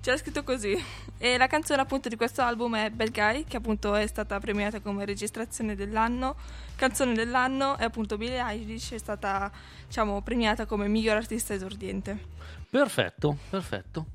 [0.00, 0.76] C'era scritto così.
[1.18, 4.80] E la canzone appunto di questo album è Bad Guy, che appunto è stata premiata
[4.80, 6.36] come registrazione dell'anno,
[6.76, 9.50] canzone dell'anno e appunto Billie Eilish è stata,
[9.86, 12.36] diciamo, premiata come miglior artista esordiente.
[12.70, 14.06] Perfetto, perfetto.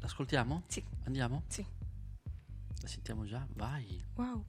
[0.00, 0.64] L'ascoltiamo?
[0.66, 0.82] Sì.
[1.04, 1.44] Andiamo?
[1.46, 1.64] Sì.
[2.80, 3.46] La sentiamo già?
[3.54, 4.02] Vai.
[4.16, 4.44] Wow.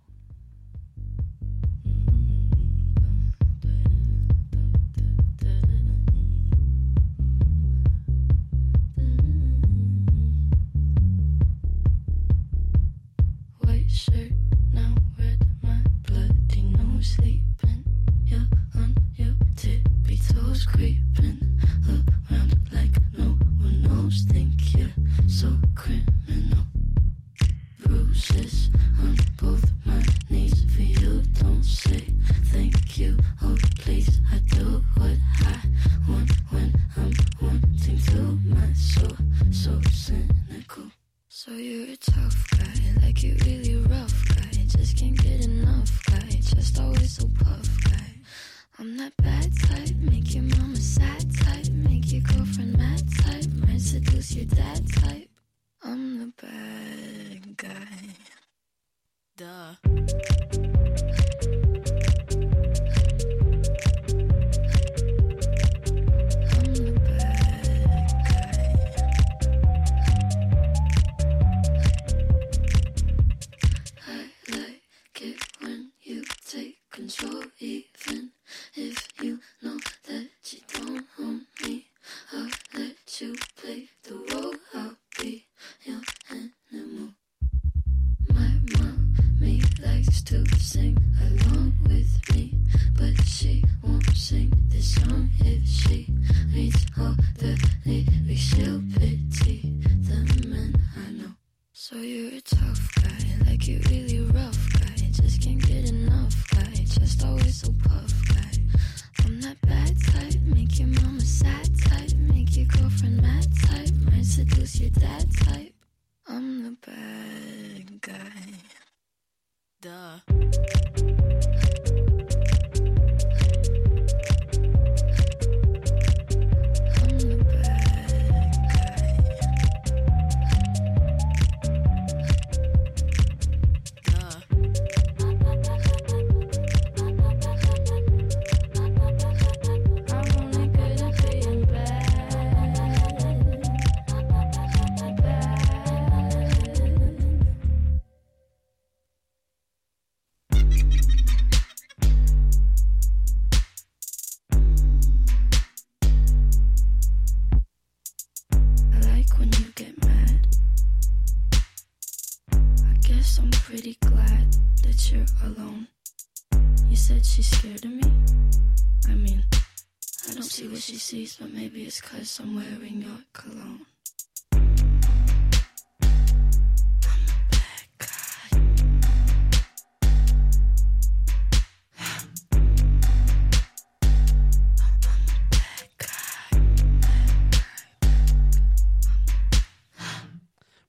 [170.77, 173.85] What she sees, but maybe it's cause I'm wearing your cologne.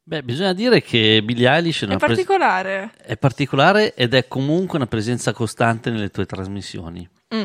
[0.02, 2.92] Beh, bisogna dire che Billie Eilish è, È una pres- particolare.
[2.96, 7.06] è particolare ed è comunque una presenza costante nelle tue trasmissioni.
[7.34, 7.44] Mm.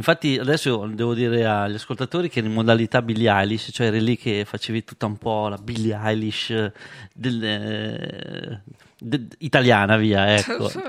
[0.00, 4.16] Infatti adesso devo dire agli ascoltatori che eri in modalità Billie Eilish, cioè eri lì
[4.16, 6.72] che facevi tutta un po' la Billie Eilish eh,
[7.12, 8.60] del- eh,
[8.98, 10.70] de- italiana, via, ecco.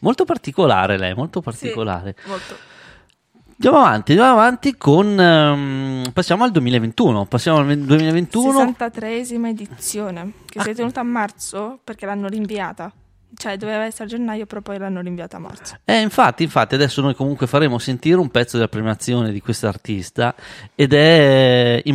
[0.00, 2.14] molto particolare lei, molto particolare.
[2.26, 2.54] Molto.
[3.52, 5.18] Andiamo avanti, andiamo avanti con...
[5.18, 8.76] ehm, passiamo al 2021, passiamo al 2021.
[8.78, 12.92] 63esima edizione che si è tenuta a marzo perché l'hanno rinviata.
[13.36, 15.76] Cioè doveva essere a gennaio, però poi l'hanno rinviata a marzo.
[15.84, 20.34] Eh, infatti, infatti, adesso noi comunque faremo sentire un pezzo della premiazione di questo artista
[20.74, 21.94] ed è in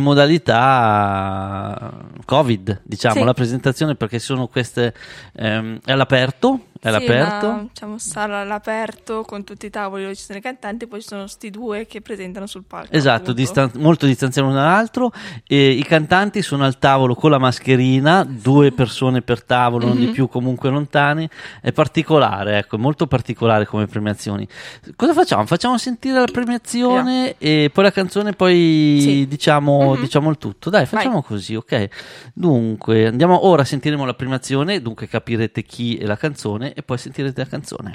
[0.74, 1.92] modalità
[2.24, 3.24] Covid, diciamo, Sì.
[3.24, 4.94] la presentazione perché sono queste
[5.34, 7.46] ehm, è all'aperto, è Sì, all'aperto.
[7.50, 11.08] ma, diciamo, sarà all'aperto con tutti i tavoli dove ci sono i cantanti, poi ci
[11.08, 12.92] sono sti due che presentano sul palco.
[12.92, 15.12] Esatto, distan- molto distanziati l'uno dall'altro.
[15.46, 20.06] E I cantanti sono al tavolo con la mascherina, due persone per tavolo, non di
[20.06, 20.12] Mhm.
[20.12, 21.23] più, comunque lontani.
[21.60, 24.46] È particolare, ecco, è molto particolare come premiazioni.
[24.96, 25.44] Cosa facciamo?
[25.46, 29.26] Facciamo sentire la premiazione e poi la canzone, poi Sì.
[29.26, 30.00] diciamo, Mhm.
[30.00, 30.70] diciamo il tutto.
[30.70, 31.88] Dai, facciamo così, ok?
[32.34, 37.40] Dunque, andiamo ora, sentiremo la premiazione, dunque capirete chi è la canzone e poi sentirete
[37.40, 37.92] la canzone.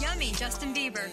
[0.00, 1.10] Yummy, Justin Bieber.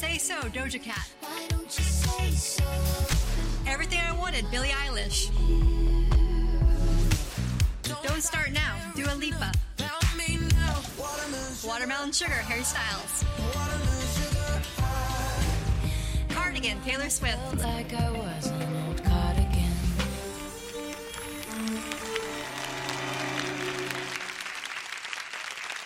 [0.00, 1.57] Say so, Doja Cat.
[3.68, 5.30] Everything I wanted, Billie Eilish.
[8.02, 9.52] Don't start now, Dua Lipa.
[11.64, 13.24] Watermelon Sugar, Harry Styles.
[16.30, 17.38] Cardigan, Taylor Swift.
[17.58, 19.72] Like I was an old cardigan.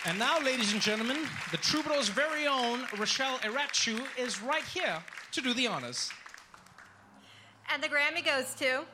[0.05, 1.17] And now, ladies and gentlemen,
[1.51, 5.03] the Troubadour's very own Rochelle Erachu is right here
[5.33, 6.11] to do the honors.
[7.73, 8.85] And the Grammy goes to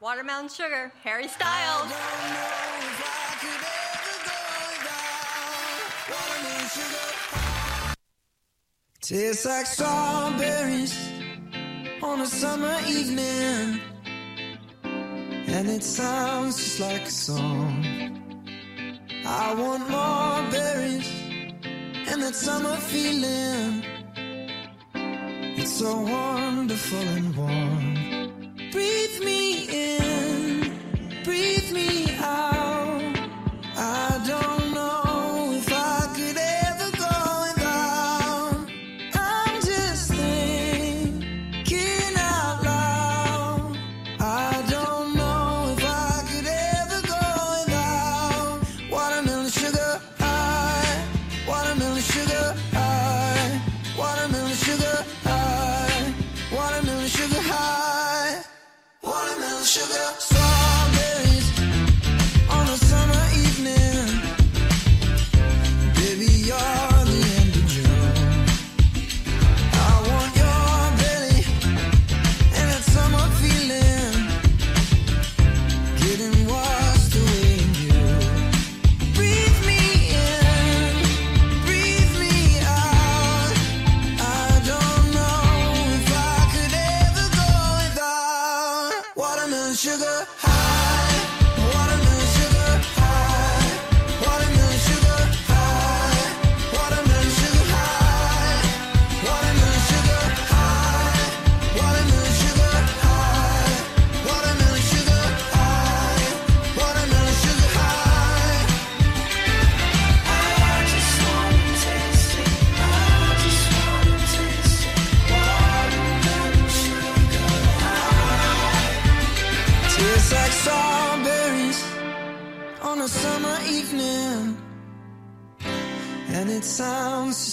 [0.00, 1.92] Watermelon Sugar, Harry Styles.
[9.02, 10.98] Tastes like strawberries
[12.02, 13.82] on a summer evening,
[14.82, 17.84] and it sounds just like a song.
[19.26, 21.12] I want more berries
[22.08, 23.95] and that summer feeling.
[25.58, 27.94] It's so wonderful and warm.
[28.72, 30.78] Breathe me in,
[31.24, 32.05] breathe me out.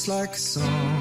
[0.08, 0.93] Like a song.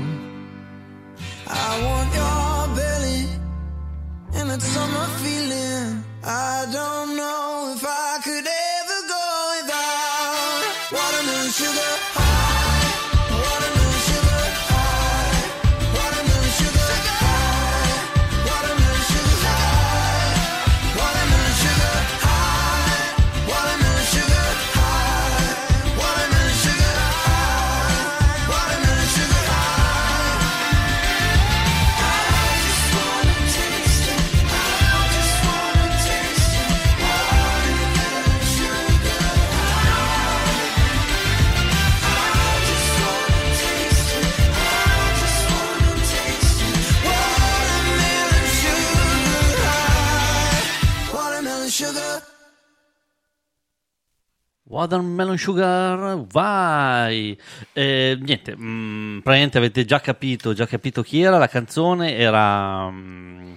[54.72, 57.38] Watermelon Sugar, vai!
[57.74, 62.88] Eh, niente, mm, praticamente avete già capito, già capito chi era la canzone, era...
[62.88, 63.52] mm,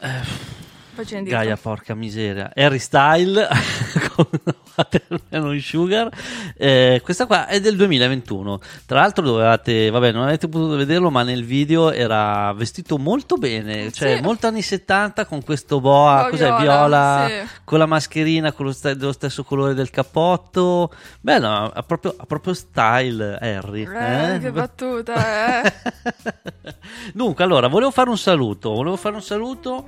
[0.00, 0.72] eh.
[1.22, 2.52] Gaia, porca miseria.
[2.54, 3.48] Harry Style
[4.14, 4.26] con
[4.76, 6.08] Watermelon Sugar.
[6.56, 8.60] Eh, questa qua è del 2021.
[8.86, 13.90] Tra l'altro dovevate, vabbè, non avete potuto vederlo, ma nel video era vestito molto bene,
[13.92, 14.22] cioè Sì.
[14.22, 17.48] molto anni 70 con questo boa, Oh, cos'è, viola, viola, sì.
[17.64, 20.92] con la mascherina con lo st- dello stesso colore del cappotto.
[21.20, 23.82] Bello, ha proprio, ha proprio style Harry.
[23.84, 24.38] Eh, eh?
[24.38, 25.72] che battuta, eh.
[27.12, 28.70] Dunque, allora, volevo fare un saluto.
[28.72, 29.86] Volevo fare un saluto.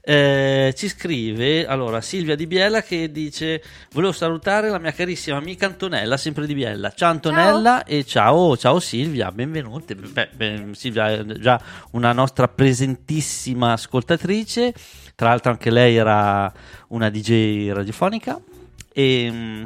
[0.00, 3.62] Eh, ci scrive allora Silvia Di Biella che dice:
[3.92, 6.90] Volevo salutare la mia carissima amica Antonella, sempre di Biella.
[6.90, 9.94] Ciao Antonella e ciao, ciao Silvia, benvenute.
[9.94, 11.60] Beh, beh, Silvia è già
[11.92, 14.74] una nostra presentissima ascoltatrice.
[15.14, 16.52] Tra l'altro, anche lei era
[16.88, 18.40] una DJ radiofonica.
[18.92, 19.28] E.
[19.30, 19.64] mm,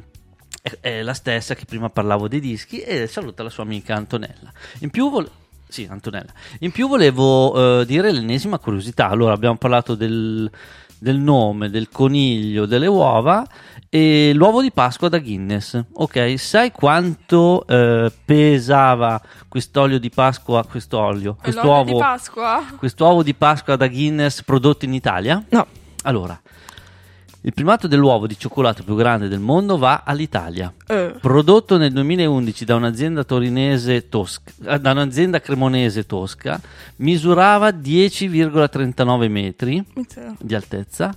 [0.80, 4.52] è- la stessa che prima parlavo dei dischi e saluta la sua amica Antonella.
[4.78, 5.10] In più,
[5.72, 6.30] sì, Antonella.
[6.58, 9.08] In più volevo eh, dire l'ennesima curiosità.
[9.08, 10.48] Allora, abbiamo parlato del,
[10.98, 13.42] del nome, del coniglio, delle uova
[13.88, 15.82] e l'uovo di Pasqua da Guinness.
[15.94, 19.18] Ok, sai quanto eh, pesava
[19.48, 22.64] quest'olio di Pasqua, quest'olio, L'olio di quest'uovo, Pasqua?
[22.76, 25.42] quest'uovo di Pasqua da Guinness prodotto in Italia?
[25.48, 25.66] No.
[26.02, 26.38] Allora,
[27.44, 30.73] il primato dell'uovo di cioccolato più grande del mondo va all'Italia.
[30.86, 31.14] Eh.
[31.20, 36.60] Prodotto nel 2011 da un'azienda torinese tosca, eh, da un'azienda cremonese tosca,
[36.97, 39.85] misurava 10,39 metri
[40.39, 41.12] di altezza,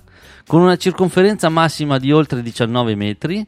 [0.46, 3.46] con una circonferenza massima di oltre 19 metri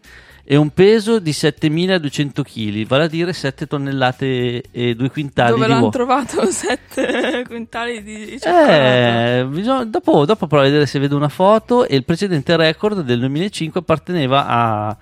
[0.51, 5.65] e un peso di 7200 kg, vale a dire 7 tonnellate e 2 quintali Dove
[5.65, 5.93] di l'hanno uovo.
[5.93, 8.73] trovato sette quintali di cioccolato?
[8.73, 13.03] Eh, bisogna- dopo, dopo provo a vedere se vedo una foto e il precedente record
[13.03, 14.97] del 2005 apparteneva a,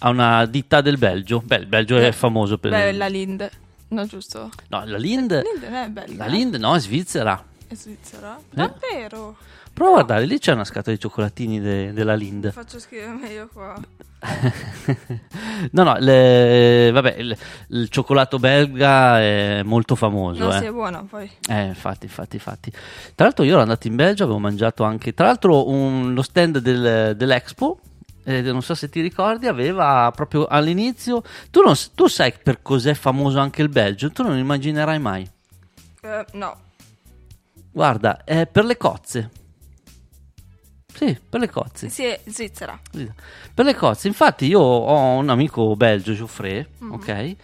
[0.00, 1.40] a una ditta del Belgio.
[1.46, 2.70] Beh, il Belgio è famoso per...
[2.70, 3.50] Beh, la Linde.
[3.88, 4.50] No, giusto?
[4.68, 5.30] No, la Lind...
[5.42, 6.14] Linde non è.
[6.14, 7.42] La Lind no, è Svizzera.
[7.66, 8.38] È Svizzera?
[8.54, 8.70] Eh?
[9.80, 12.52] Prova a guardare, lì c'è una scatola di cioccolatini de- della Lind.
[12.52, 13.74] Faccio scrivere meglio qua.
[15.72, 17.34] no, no, le- vabbè, il,
[17.68, 20.44] il cioccolato belga è molto famoso.
[20.44, 20.58] Non eh.
[20.58, 21.30] si è buona poi.
[21.48, 22.70] Eh, infatti, infatti, infatti.
[22.70, 26.58] Tra l'altro io ero andato in Belgio, avevo mangiato anche, tra l'altro un- lo stand
[26.58, 27.80] del- dell'Expo,
[28.24, 32.92] eh, non so se ti ricordi, aveva proprio all'inizio, tu, non, tu sai per cos'è
[32.92, 35.26] famoso anche il Belgio, tu non immaginerai mai.
[36.02, 36.54] Eh, no.
[37.72, 39.30] Guarda, è per le cozze.
[41.00, 41.88] Sì, per le cozze.
[41.88, 42.78] Sì, è Svizzera.
[43.54, 46.92] Per le cozze, infatti io ho un amico belgio, Geoffrey, Mhm.
[46.92, 47.36] ok?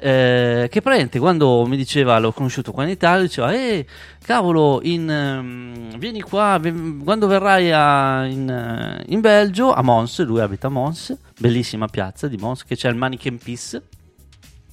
[0.00, 3.84] eh, che praticamente quando mi diceva, l'ho conosciuto qua in Italia, diceva, eh,
[4.22, 6.60] cavolo, in, ehm, vieni qua,
[7.02, 12.28] quando verrai a- in, eh, in Belgio, a Mons, lui abita a Mons, bellissima piazza
[12.28, 13.82] di Mons, che c'è il Mannequin Peace,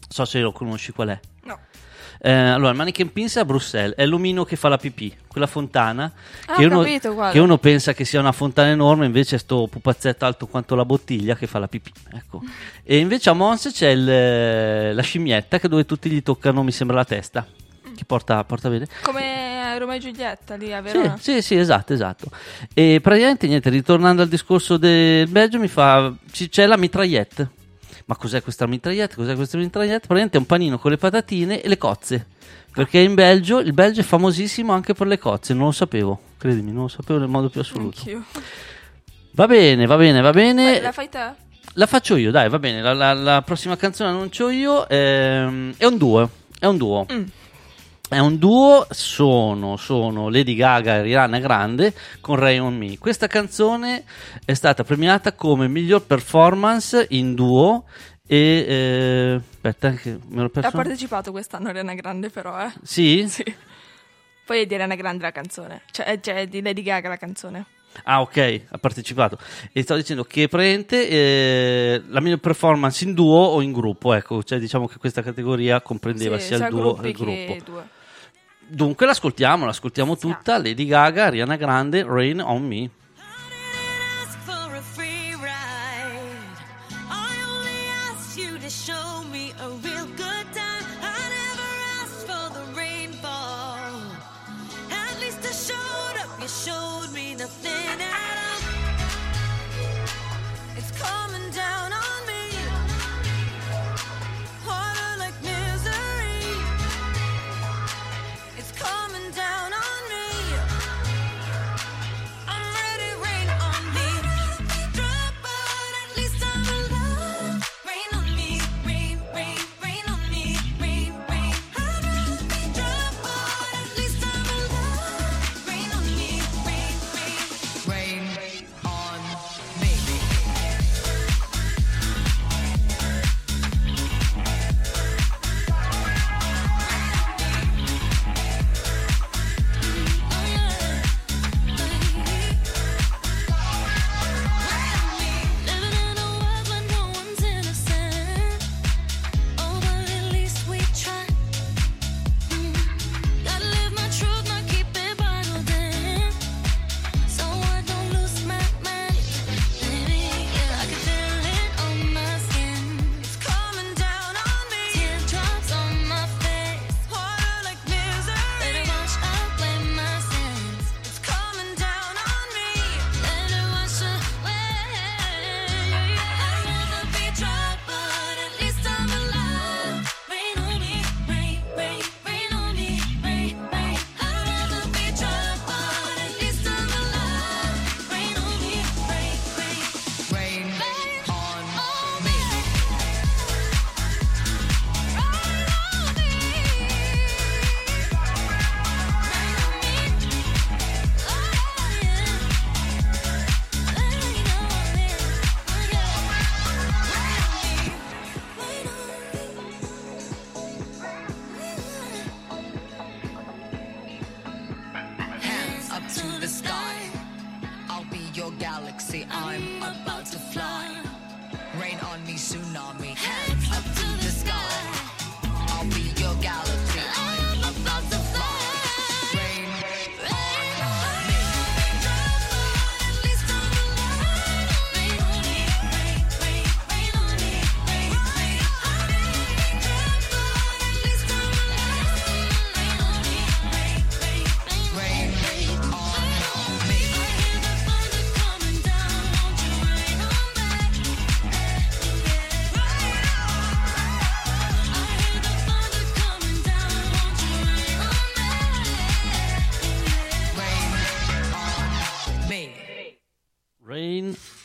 [0.08, 1.20] so se lo conosci qual è.
[2.28, 5.46] Eh, allora, il Mannequin Peace è a Bruxelles, è l'omino che fa la pipì, quella
[5.46, 6.12] fontana
[6.48, 9.68] Ah, che, uno, capito che uno pensa che sia una fontana enorme, invece è sto
[9.70, 11.92] pupazzetto alto quanto la bottiglia che fa la pipì.
[12.14, 12.42] Ecco.
[12.84, 16.96] E invece a Mons c'è il- la scimmietta che dove tutti gli toccano, mi sembra,
[16.98, 17.46] la testa,
[17.96, 18.88] che porta, porta bene.
[19.04, 21.18] Come Roma e Giulietta lì a Sì, Verona.
[21.20, 22.32] sì, sì, esatto, esatto.
[22.74, 27.50] E praticamente niente, ritornando al discorso del Belgio, mi fa c'è la mitragliette.
[28.06, 29.16] Ma cos'è questa mitragliette?
[29.16, 30.00] Cos'è questa mitragliette?
[30.08, 32.28] Praticamente è un panino con le patatine e le cozze.
[32.72, 36.72] Perché in Belgio, il Belgio è famosissimo anche per le cozze, non lo sapevo, credimi,
[36.72, 37.98] non lo sapevo nel modo più assoluto.
[38.00, 38.24] Anch'io.
[39.32, 40.82] Va bene, va bene, va bene.
[40.82, 41.34] La fai te?
[41.74, 42.82] La faccio io, dai, va bene.
[42.82, 44.88] La, la- la prossima canzone annuncio io.
[44.88, 46.30] ehm, è un duo.
[46.60, 47.06] È un duo.
[47.12, 47.24] Mm.
[48.08, 52.98] È un duo, sono, sono Lady Gaga e Rihanna Grande con Ray on Me.
[53.00, 54.04] Questa canzone
[54.46, 57.86] è stata premiata come miglior performance in duo
[58.28, 58.66] e...
[58.68, 60.70] eh, aspetta, che me l'ho perso.
[60.70, 62.72] Ha partecipato quest'anno Ariana Grande però, eh.
[62.84, 63.26] Sì?
[63.28, 63.44] Sì.
[64.46, 65.82] Poi è di Ariana Grande la canzone.
[65.90, 67.66] Cioè, cioè, è di Lady Gaga la canzone.
[68.04, 69.38] Ah, ok, ha partecipato.
[69.72, 74.14] E stavo dicendo che prende eh, la miglior performance in duo o in gruppo.
[74.14, 77.72] Ecco, cioè diciamo che questa categoria comprendeva Sì, sia il duo gruppi che il gruppo.
[77.72, 77.88] due.
[78.68, 80.58] Dunque l'ascoltiamo, l'ascoltiamo tutta.
[80.58, 82.90] Lady Gaga, Ariana Grande, Rain on Me.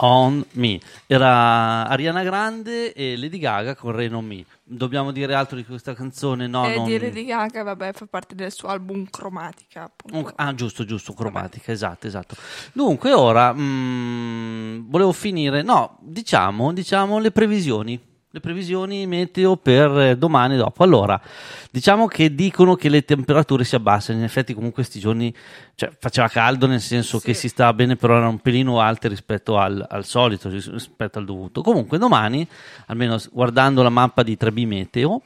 [0.03, 0.79] On Me.
[1.07, 4.45] Era Ariana Grande e Lady Gaga con Rain on Me.
[4.63, 6.47] Dobbiamo dire altro di questa canzone?
[6.47, 6.85] No, e non...
[6.87, 9.85] di Lady Gaga, vabbè, fa parte del suo album Cromatica.
[9.85, 10.17] appunto.
[10.17, 12.37] Un- Ah, giusto, giusto, cromatica, esatto, esatto.
[12.73, 15.63] Dunque, ora mm, volevo finire.
[15.63, 18.01] No, diciamo, diciamo le previsioni.
[18.33, 20.85] Le previsioni meteo per eh, domani e dopo.
[20.85, 21.21] Allora,
[21.69, 24.19] diciamo che dicono che le temperature si abbassano.
[24.19, 25.35] In effetti, comunque, questi giorni
[25.75, 29.59] cioè, faceva caldo, nel senso che si stava bene, però erano un pelino alte rispetto
[29.59, 31.61] al, al solito, ris- rispetto al dovuto.
[31.63, 32.47] Comunque, domani,
[32.87, 35.23] almeno guardando la mappa di 3B Meteo,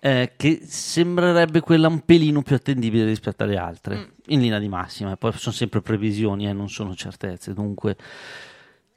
[0.00, 5.12] eh, che sembrerebbe quella un pelino più attendibile rispetto alle altre, in linea di massima.
[5.12, 7.54] E poi sono sempre previsioni e non sono certezze.
[7.54, 7.96] Dunque,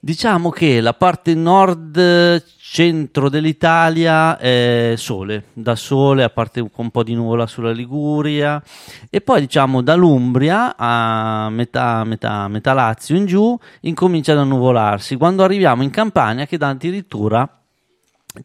[0.04, 7.14] diciamo che la parte nord-centro dell'Italia è sole, da sole, a parte un po' di
[7.14, 8.62] nuvola sulla Liguria,
[9.10, 15.18] e poi diciamo dall'Umbria a metà, metà, metà Lazio in giù incomincia ad annuvolarsi.
[15.18, 17.61] Quando arriviamo in Campania, che dà addirittura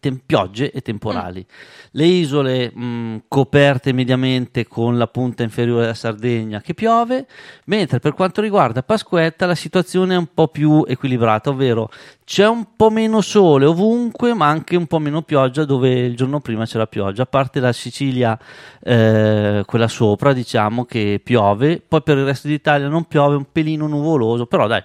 [0.00, 1.44] tem- piogge e temporali.
[1.92, 7.26] Le isole mh, coperte mediamente con la punta inferiore della Sardegna che piove,
[7.66, 11.90] mentre per quanto riguarda Pasquetta la situazione è un po' più equilibrata, ovvero
[12.24, 16.40] c'è un po' meno sole ovunque, ma anche un po' meno pioggia dove il giorno
[16.40, 18.38] prima c'era pioggia, a parte la Sicilia,
[18.82, 23.86] eh, quella sopra, diciamo che piove, poi per il resto d'Italia non piove, un pelino
[23.86, 24.82] nuvoloso, però dai,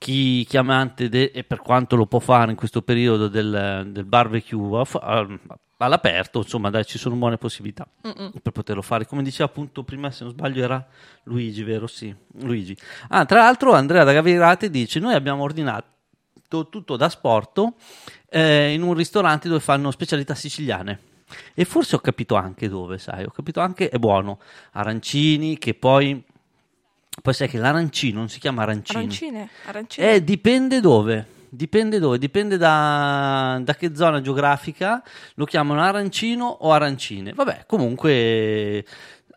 [0.00, 4.06] chi, chi amante de- e per quanto lo può fare in questo periodo del, del
[4.06, 4.82] barbecue
[5.76, 8.32] all'aperto, insomma, dai, ci sono buone possibilità Mm-mm.
[8.42, 9.04] per poterlo fare.
[9.04, 10.82] Come diceva appunto prima, se non sbaglio, era
[11.24, 11.86] Luigi, vero?
[11.86, 12.74] Sì, Luigi.
[13.08, 15.86] Ah, tra l'altro, Andrea da Gavirate dice: Noi abbiamo ordinato
[16.48, 17.74] tutto da sporto
[18.30, 20.98] eh, in un ristorante dove fanno specialità siciliane.
[21.52, 24.38] E forse ho capito anche dove, sai, ho capito anche è buono.
[24.72, 26.24] Arancini, che poi.
[27.22, 28.98] Poi sai che l'arancino non si chiama arancino.
[28.98, 30.12] Arancine, arancine.
[30.14, 31.26] Eh, dipende dove.
[31.52, 35.02] Dipende dove, dipende da, da che zona geografica
[35.34, 37.32] lo chiamano arancino o arancine.
[37.32, 38.84] Vabbè, comunque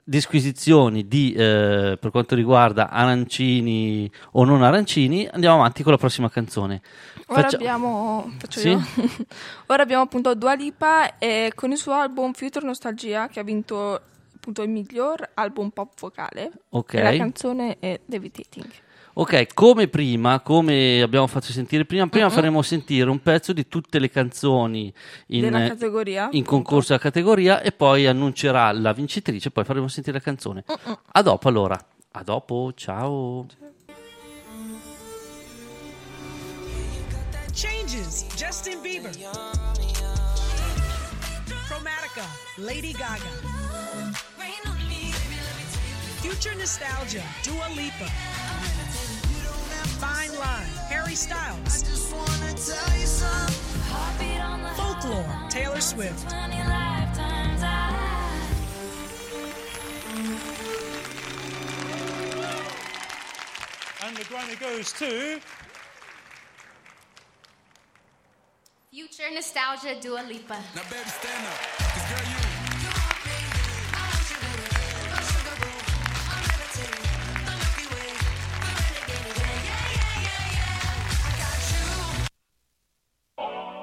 [0.06, 6.30] disquisizioni di, eh, per quanto riguarda arancini o non arancini, andiamo avanti con la prossima
[6.30, 6.82] canzone.
[7.28, 8.78] Ora Faccia- abbiamo, Sì?
[9.68, 14.02] Ora abbiamo appunto Dua Lipa e con il suo album Future Nostalgia che ha vinto
[14.44, 16.52] appunto il miglior album pop vocale.
[16.72, 16.96] Ok.
[16.96, 18.70] E la canzone è Levitating.
[19.16, 22.36] Ok, come prima, come abbiamo fatto sentire prima, prima Mm-mm.
[22.36, 24.92] faremo sentire un pezzo di tutte le canzoni
[25.28, 25.44] in,
[26.32, 30.64] in concorso alla categoria e poi annuncerà la vincitrice, poi faremo sentire la canzone.
[30.68, 30.98] Mm-mm.
[31.12, 31.80] A dopo allora.
[32.16, 33.46] A dopo, ciao.
[37.54, 39.12] Changes, Justin Bieber.
[41.68, 42.26] Chromatica,
[42.58, 44.33] Lady Gaga.
[46.24, 48.08] Future Nostalgia, Dua Lipa.
[50.00, 51.84] Fine Line, Harry Styles.
[54.78, 56.32] Folklore, Taylor Swift.
[56.32, 56.54] And
[64.16, 65.42] the Grammy goes to.
[68.92, 70.64] Future nostalgia, Dua Lipa.
[70.74, 72.43] Now, baby, stand up.
[83.38, 83.83] If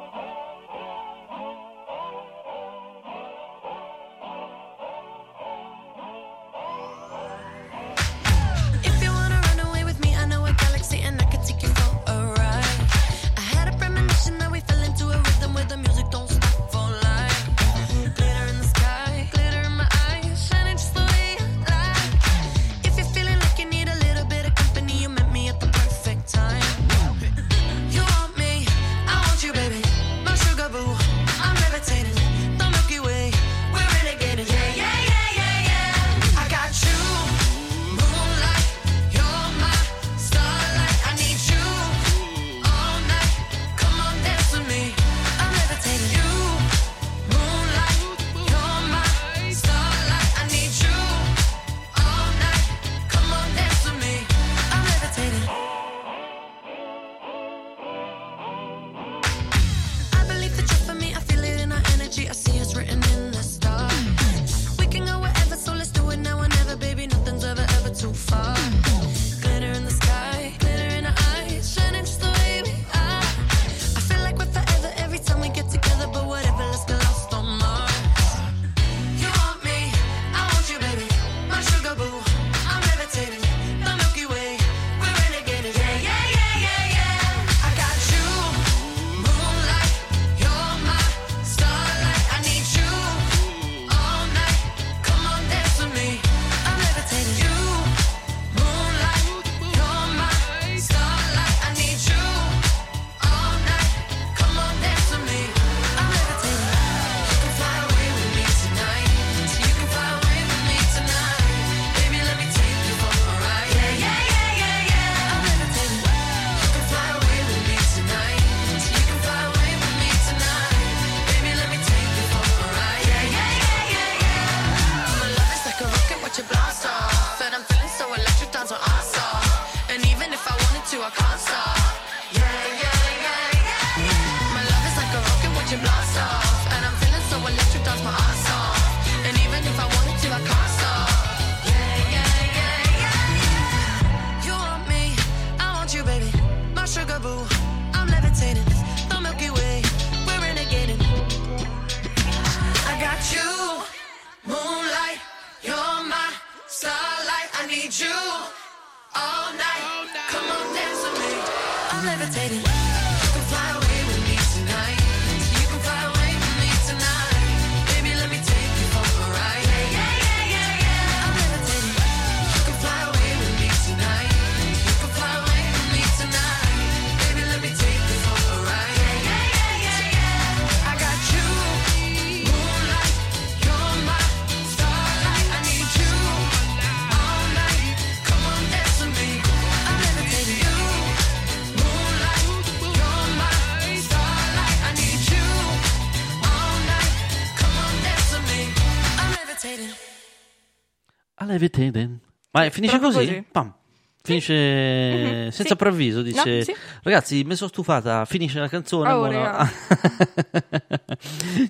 [202.64, 203.16] Ma finisce così?
[203.18, 203.44] così.
[203.50, 203.74] Pam.
[204.22, 205.76] Finisce Mhm, senza sì.
[205.76, 206.74] preavviso, dice No, sì.
[207.02, 209.10] ragazzi mi sono stufata, finisce la canzone.
[209.10, 209.70] Oh, buono." raga.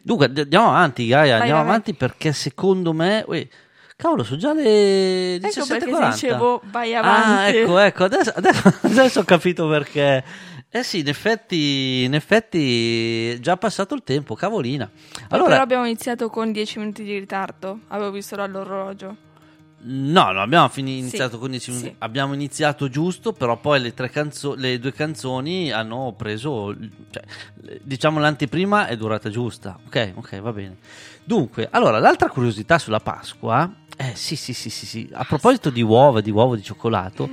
[0.03, 3.25] Dunque andiamo avanti Gaia, Vai, andiamo vai, avanti perché secondo me...
[3.27, 3.47] uè,
[3.97, 5.69] cavolo, sono già le Ecco 17.40.
[5.69, 7.57] perché dicevo vai Ah, avanti.
[7.59, 10.25] ecco, ecco, adesso, adesso- adesso ho capito perché.
[10.73, 14.89] Eh sì, in effetti, in effetti è già passato il tempo, cavolina.
[15.31, 17.81] Allora, però abbiamo iniziato con 10 minuti di ritardo.
[17.89, 19.17] Avevo visto dall'orologio.
[19.83, 21.89] No, non abbiamo fini- Sì, iniziato con 10 minuti.
[21.89, 21.95] sì.
[21.99, 26.75] Abbiamo iniziato giusto, però poi le, tre canzo- le due canzoni hanno preso,
[27.11, 27.23] cioè,
[27.83, 29.79] diciamo l'anteprima è durata giusta.
[29.87, 30.77] Ok, ok, va bene.
[31.25, 35.09] Dunque, allora, l'altra curiosità sulla Pasqua, eh sì, sì, sì, sì, sì.
[35.13, 37.29] a proposito di uova, di uovo di cioccolato,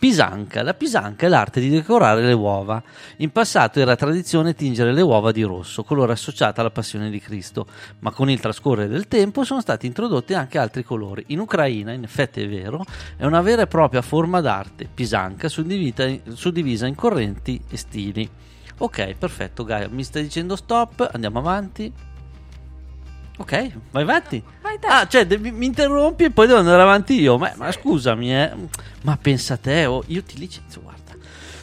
[0.00, 0.62] Pisanca.
[0.62, 2.82] La pisanca è l'arte di decorare le uova.
[3.18, 7.66] In passato era tradizione tingere le uova di rosso, colore associato alla passione di Cristo,
[7.98, 11.24] ma con il trascorrere del tempo sono stati introdotti anche altri colori.
[11.26, 12.82] In Ucraina, in effetti è vero,
[13.14, 18.26] è una vera e propria forma d'arte, pisanca, suddivisa in correnti e stili.
[18.78, 21.92] Ok, perfetto, Gaia, mi stai dicendo stop, andiamo avanti.
[23.36, 24.42] Ok, vai avanti.
[24.88, 27.38] Ah, cioè, mi mi interrompi e poi devo andare avanti io.
[27.38, 28.52] Ma, ma scusami, eh.
[29.02, 30.98] Ma pensa a te, oh, io ti licenzio, guarda.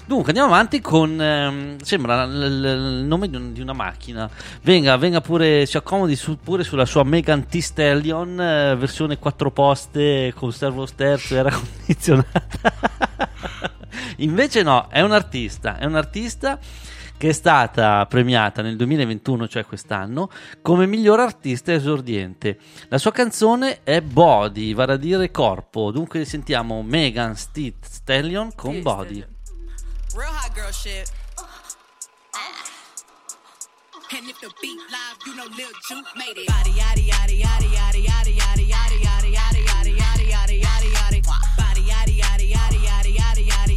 [0.06, 1.22] Dunque, andiamo avanti con.
[1.22, 2.66] ehm, sembra l- l-
[3.00, 4.30] il nome di, un- di una macchina.
[4.62, 9.52] Venga, venga pure, si accomodi su- pure sulla sua Megan T Stallion, eh, versione 4
[9.52, 12.74] poste con servo sterzo e aria condizionata.
[14.18, 15.78] Invece, no, è un artista.
[15.78, 16.58] È un artista
[17.18, 20.30] che è stata premiata nel 2021, cioè quest'anno,
[20.62, 22.60] come miglior artista esordiente.
[22.90, 25.92] La sua canzone è Body, vale a dire corpo.
[25.92, 29.26] Dunque sentiamo Megan Thee Stallion con Body.
[30.16, 31.12] Real hot girl shit.
[34.10, 36.48] And if the beat live, you know Lil Juke made it.
[36.48, 41.22] Body yaddy yaddy yaddy yaddy yaddy yaddy yaddy yaddy yaddy yaddy yaddy yaddy yaddy yaddy.
[41.58, 43.77] Body yaddy yaddy yaddy yaddy yaddy yaddy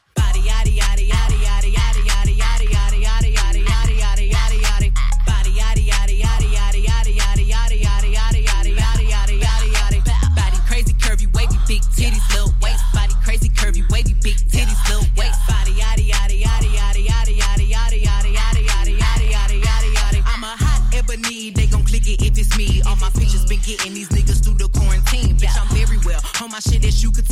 [23.77, 25.37] getting these niggas through the quarantine.
[25.37, 26.21] Bitch, I'm very well.
[26.51, 27.30] My shit as you could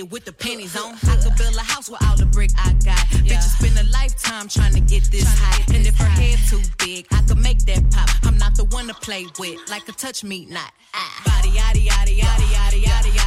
[0.00, 0.94] me long, ate it with the pennies on.
[1.02, 2.98] I could build a house with all the brick I got.
[3.24, 5.74] Bitches spend a lifetime trying to get this high.
[5.74, 8.08] And if her head too big, I could make that pop.
[8.24, 10.72] I'm not the one to play with, like a touch me not.
[11.24, 13.19] Body yaddy yaddy yaddy yaddy yaddy yaddy yaddy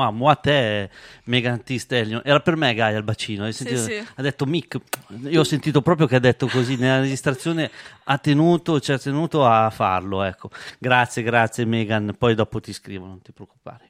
[0.00, 0.88] Mua, mua te,
[1.24, 2.22] Megan Thee Stallion.
[2.24, 3.44] Era per me Gaia il bacino.
[3.44, 3.82] Hai sentito?
[3.82, 4.02] sì.
[4.14, 4.78] Ha detto Mick.
[5.28, 6.76] Io ho sentito proprio che ha detto così.
[6.76, 7.70] Nella registrazione
[8.04, 10.22] ha tenuto, ci ha tenuto a farlo.
[10.22, 10.50] Ecco.
[10.78, 12.14] Grazie, grazie Megan.
[12.16, 13.88] Poi dopo ti scrivo, non ti preoccupare.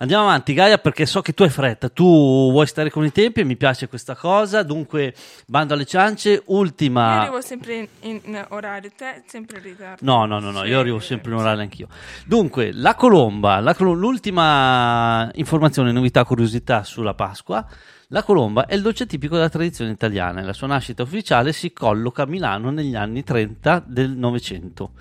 [0.00, 1.88] Andiamo avanti, Gaia, perché so che tu hai fretta.
[1.88, 4.62] Tu vuoi stare con i tempi e mi piace questa cosa.
[4.62, 5.12] Dunque,
[5.46, 6.30] bando alle ciance.
[6.30, 7.22] Io Ultima.
[7.22, 10.04] arrivo sempre in, in orario, te sempre in ritardo.
[10.04, 11.88] No, no, no, no, io arrivo sempre in orale anch'io.
[12.24, 17.66] Dunque, la colomba, la colo- l'ultima informazione, novità, curiosità sulla Pasqua.
[18.10, 21.72] La colomba è il dolce tipico della tradizione italiana e la sua nascita ufficiale si
[21.72, 24.92] colloca a Milano negli anni 30 del Novecento.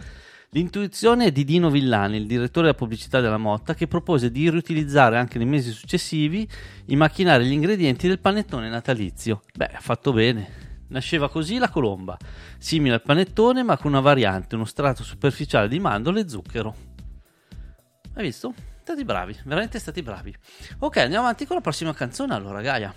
[0.57, 5.38] L'intuizione di Dino Villani, il direttore della pubblicità della Motta, che propose di riutilizzare anche
[5.38, 6.49] nei mesi successivi
[6.85, 9.43] i macchinari e gli ingredienti del panettone natalizio.
[9.53, 10.85] Beh, ha fatto bene.
[10.88, 12.17] Nasceva così la colomba,
[12.57, 16.75] simile al panettone ma con una variante, uno strato superficiale di mandorle e zucchero.
[18.15, 18.51] Hai visto?
[18.81, 20.35] Stati bravi, veramente stati bravi.
[20.79, 22.91] Ok, andiamo avanti con la prossima canzone allora, Gaia.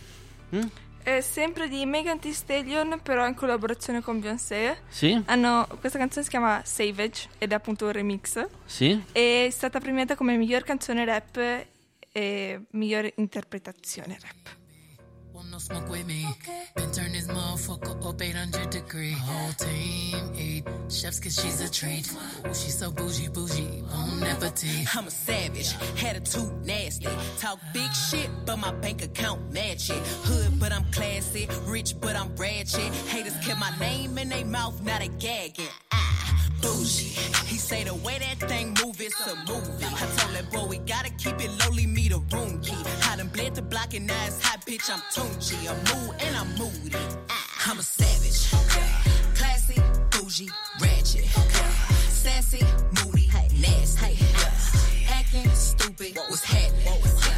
[0.56, 0.60] Mm?
[1.02, 4.82] È sempre di Megan Thee Stallion, però in collaborazione con Beyoncé.
[4.89, 5.20] Sì?
[5.27, 8.47] Hanno, questa canzone si chiama Savage ed è appunto un remix.
[8.64, 9.02] Sì?
[9.10, 11.66] È stata premiata come miglior canzone rap
[12.12, 14.59] e miglior interpretazione rap.
[15.40, 16.26] Want no smoke with me?
[16.76, 19.12] Been turn this motherfucker up 800 degree.
[19.12, 22.12] Whole team eat chefs cause she's a treat.
[22.46, 24.94] Ooh, she's so bougie, bougie, bon appetit.
[24.94, 27.08] I'm a savage, had a attitude nasty.
[27.38, 30.02] Talk big shit, but my bank account match it.
[30.28, 31.48] Hood, but I'm classy.
[31.64, 32.92] Rich, but I'm ratchet.
[33.08, 35.68] Haters kept my name in their mouth, not a gagging.
[35.90, 37.16] Ah, bougie.
[37.46, 39.86] He say the way that thing move, it's a movie.
[39.86, 42.76] I told that boy we gotta keep it lowly, me the room key.
[43.60, 44.88] The block and now it's hot, bitch.
[44.88, 45.68] I'm Tunchi.
[45.68, 46.96] I'm mood and I'm moody.
[47.28, 48.48] Ah, I'm a savage.
[49.36, 49.78] Classy,
[50.10, 50.48] bougie,
[50.80, 51.26] ratchet.
[52.08, 52.64] Sassy,
[53.04, 53.28] moody,
[53.60, 54.16] nasty.
[55.10, 57.30] Acting stupid, what's happening?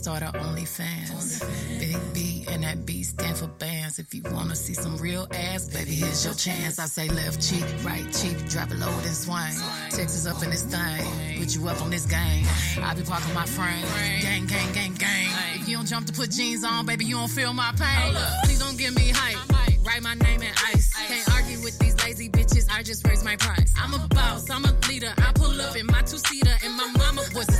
[0.00, 1.44] Start her OnlyFans.
[1.78, 3.98] Big B and that B stand for bands.
[3.98, 6.78] If you wanna see some real ass, baby, here's your chance.
[6.78, 9.56] I say left cheek, right cheek, drop it low and swing.
[9.90, 11.04] Texas up in this thing,
[11.38, 12.46] put you up on this game.
[12.82, 13.84] I be parking my frame,
[14.22, 15.28] gang, gang, gang, gang.
[15.60, 18.14] If you don't jump to put jeans on, baby, you don't feel my pain.
[18.44, 19.36] Please don't give me hype.
[19.84, 20.94] Write my name in ice.
[20.94, 22.70] Can't argue with these lazy bitches.
[22.70, 23.72] I just raise my price.
[23.76, 24.48] I'm a boss.
[24.48, 25.12] I'm a leader.
[25.18, 27.59] I pull up in my two seater, and my mama was a savage.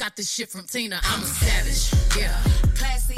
[0.00, 0.98] got this shit from Tina.
[1.02, 1.92] I'm a savage.
[2.16, 2.34] Yeah.
[2.74, 3.16] Classy,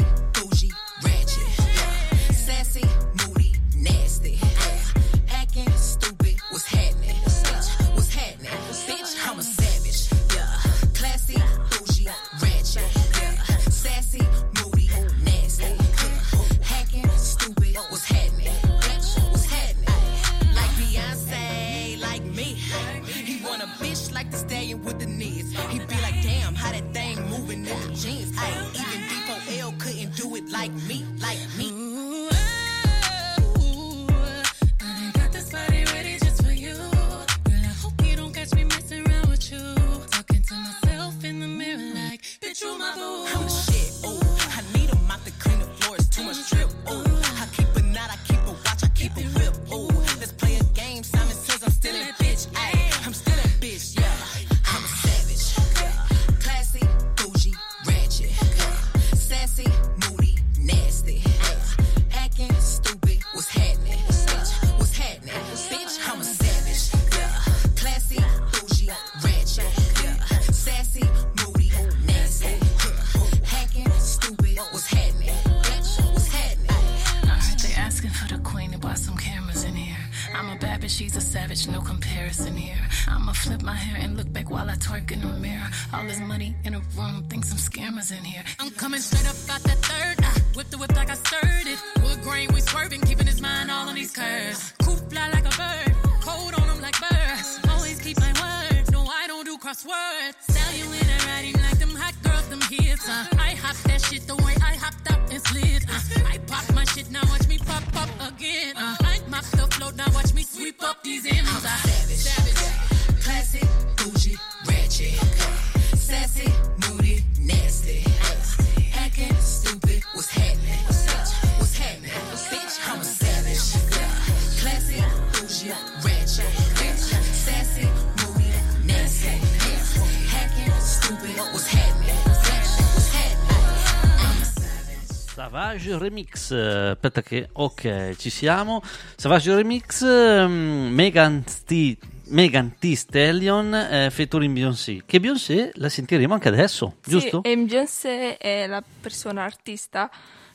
[135.82, 138.80] Savage Remix, eh, aspetta che, ok, ci siamo.
[139.16, 141.96] Savage Remix, ehm, Megan Thee
[142.26, 147.40] Megan Thee Stallion eh, featuring Beyoncé, che Beyoncé la sentiremo anche adesso, giusto?
[147.42, 150.08] Sì, e Beyoncé è la persona artista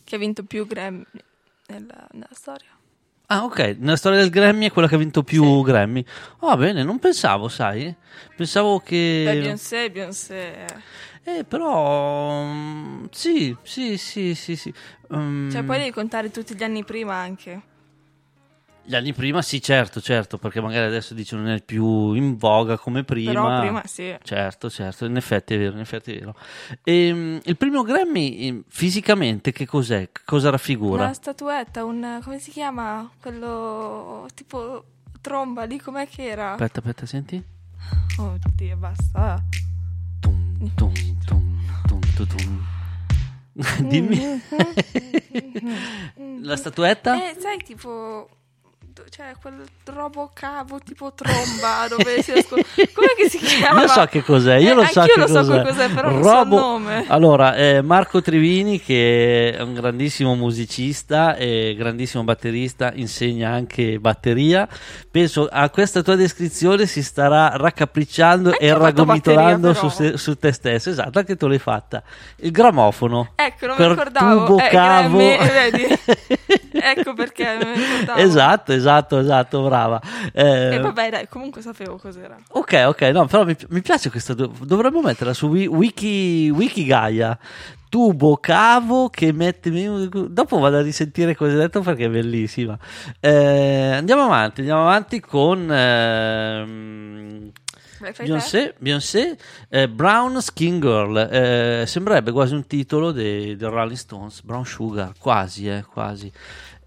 [0.03, 1.03] che ha vinto più Grammy
[1.67, 2.69] nella, nella storia.
[3.27, 6.05] Ah, ok, nella storia del Grammy è quella che ha vinto più Grammy.
[6.39, 7.93] Va bene, non pensavo, sai?
[8.33, 9.23] Pensavo che...
[9.25, 10.65] Beh, Beyoncé, Beyoncé...
[11.27, 12.41] Eh, però...
[12.45, 14.73] mm, Sì, sì, sì, sì, sì.
[15.13, 17.61] Mm, Cioè, poi devi contare tutti gli anni prima anche.
[18.81, 22.77] Gli anni prima sì, certo, certo, perché magari adesso dice non è più in voga
[22.77, 23.33] come prima.
[23.33, 24.15] Però prima sì.
[24.23, 26.35] Certo, certo, in effetti è vero, in effetti è vero.
[26.85, 30.09] Ehm, il primo Grammy eh, fisicamente che cos'è?
[30.23, 31.03] Cosa raffigura?
[31.03, 32.21] Una statuetta, un...
[32.23, 33.11] come si chiama?
[33.19, 34.85] Quello tipo
[35.19, 36.53] tromba lì, com'è che era?
[36.53, 37.43] Aspetta, aspetta, senti.
[38.17, 39.43] Oddio, basta.
[40.57, 40.91] Tum,
[41.25, 42.65] tum, tum, tum, tum.
[43.89, 44.41] Dimmi.
[46.41, 47.15] La statuetta?
[47.15, 48.27] Eh, sai, tipo...
[49.09, 49.53] Cioè, quel
[49.85, 52.65] robocavo tipo tromba dove si ascolta...
[52.93, 53.81] Com'è che si chiama?
[53.81, 55.61] Io so che cos'è, io Eh, lo so che lo so cos'è.
[55.63, 57.05] cos'è, però non so il nome.
[57.07, 64.67] Allora, eh, Marco Trivini, che è un grandissimo musicista e grandissimo batterista, insegna anche batteria.
[65.09, 70.17] Penso a questa tua descrizione si starà raccapricciando e ho fatto raggomitolando batteria, su, se-
[70.17, 70.89] su te stesso.
[70.89, 72.03] Esatto, anche tu l'hai fatta.
[72.37, 73.31] Il gramofono.
[73.35, 74.45] Ecco, non mi ricordavo.
[74.45, 75.17] tubo Eh, cavo.
[75.17, 75.85] Vedi?
[76.71, 78.19] ecco perché mi ricordavo.
[78.19, 78.85] esatto, esatto,
[79.19, 80.01] esatto, brava.
[80.34, 82.38] Eh, E vabbè, dai, comunque sapevo cos'era.
[82.49, 84.34] Ok, ok, no, però mi, mi piace questa.
[84.34, 87.38] dov- Dovremmo metterla su Wi- Wiki, Wiki Gaia.
[87.89, 89.72] Tubo cavo che mette.
[90.30, 92.77] Dopo vado a risentire cosa hai detto perché è bellissima.
[93.19, 95.68] Eh, andiamo avanti, andiamo avanti con.
[97.97, 99.38] fai Beyoncé, Beyoncé
[99.69, 105.14] eh, Brown Skin Girl eh, sembrerebbe quasi un titolo dei dei Rolling Stones Brown Sugar
[105.18, 106.31] quasi eh, quasi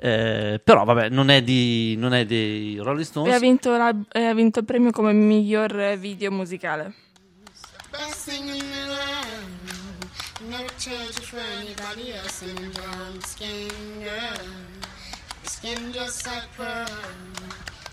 [0.02, 3.94] Eh, però vabbè non è, di, non è dei Rolling E Stones ha vinto, la-
[4.10, 6.94] e ha vinto il premio come miglior eh, video musicale.
[7.90, 10.48] Best thing in the world.
[10.48, 13.68] Never trade you for anybody else in a brown skin
[13.98, 14.47] girl.
[15.43, 16.86] Your skin just like pearl.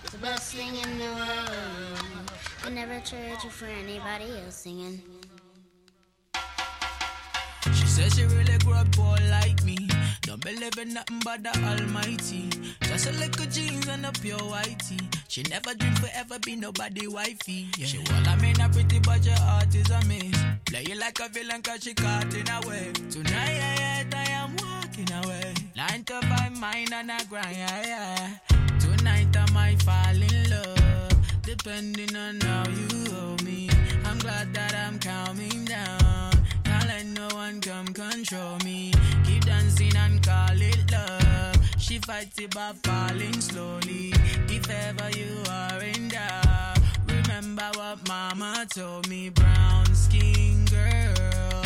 [0.03, 2.31] It's the best thing in the world.
[2.65, 5.01] I never trade you for anybody else singing.
[7.73, 9.86] She says she really grew up poor like me.
[10.21, 12.49] Don't believe in nothing but the Almighty.
[12.81, 14.99] Just a little jeans and a pure whitey.
[15.27, 17.67] She never dream forever be nobody wifey.
[17.77, 17.85] Yeah.
[17.85, 20.37] She well, I mean a pretty but your heart is a miss.
[20.65, 22.91] Play you like a villain cause she caught in a way.
[23.09, 25.53] Tonight I am walking away.
[25.75, 27.55] Nine to five mine and a grind.
[27.55, 28.57] Yeah, yeah.
[28.79, 31.13] Tonight I might fall in love.
[31.43, 33.69] Depending on how you hold me.
[34.05, 36.31] I'm glad that I'm calming down.
[36.63, 38.91] Can't let no one come control me.
[39.67, 41.57] Dancing and call it love.
[41.77, 44.13] She fights it by falling slowly.
[44.47, 49.27] If ever you are in doubt, remember what mama told me.
[49.27, 51.63] Brown skin girl,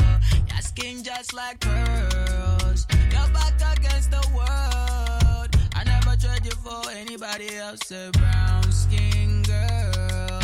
[0.49, 2.87] your skin just like pearls.
[3.11, 5.55] Your back against the world.
[5.75, 7.91] I never trade you for anybody else.
[7.91, 10.41] A brown skin girl,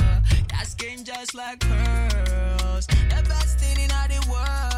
[0.54, 2.86] your skin just like pearls.
[2.86, 4.77] The best thing in the world.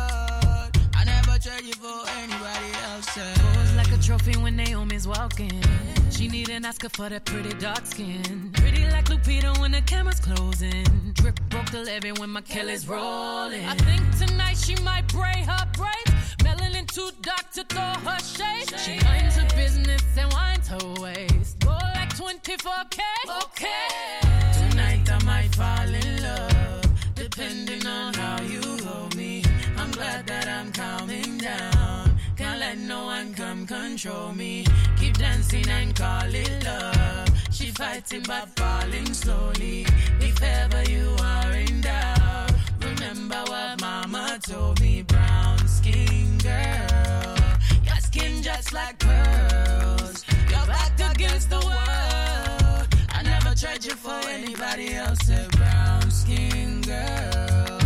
[1.57, 3.17] You for anybody else.
[3.17, 5.61] Pose like a trophy when Naomi's walking.
[6.09, 8.51] She need an Oscar for that pretty dark skin.
[8.53, 10.85] Pretty like Lupita when the camera's closing.
[11.15, 13.65] Drip broke the levy when my Kelly's rolling.
[13.65, 16.35] I think tonight she might braid her braids.
[16.37, 18.79] Melanin too dark to throw her shade.
[18.79, 21.59] She minds her business and winds her waist.
[21.59, 22.99] Go like 24K.
[23.43, 24.69] Okay.
[24.69, 29.43] Tonight I might fall in love, depending on how you hold me.
[29.77, 32.17] I'm glad that I'm calming down.
[32.37, 34.65] Can't let no one come control me.
[34.99, 37.27] Keep dancing and call it love.
[37.51, 39.85] She fighting but falling slowly.
[40.19, 42.51] If ever you are in doubt,
[42.81, 45.01] remember what mama told me.
[45.03, 47.35] Brown skin girl,
[47.83, 50.25] your skin just like pearls.
[50.49, 52.87] Your back against the world.
[53.09, 55.29] I never trade you for anybody else.
[55.29, 57.79] A brown skin girl,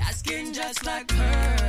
[0.00, 1.63] your skin just like pearls.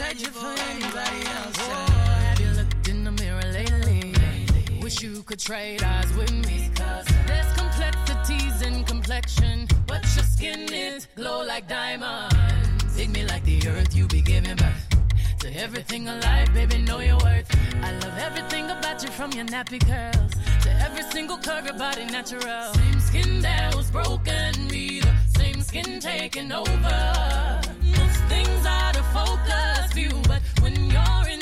[0.00, 1.56] I never trade you for anybody else.
[1.58, 1.86] Oh,
[2.24, 4.14] have you looked in the mirror lately?
[4.80, 6.70] Wish you could trade eyes with me.
[6.74, 9.68] Cause there's complexities in complexion.
[9.86, 12.96] But your skin is glow like diamonds.
[12.96, 14.86] Dig me like the earth you be giving birth.
[15.40, 17.50] To everything alive, baby, know your worth.
[17.82, 20.32] I love everything about you from your nappy curls
[20.62, 22.72] to every single curve, your body natural.
[22.74, 27.79] Same skin that was broken, me the same skin taking over
[29.12, 31.39] focus you, but when you're in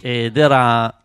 [0.00, 1.02] ed era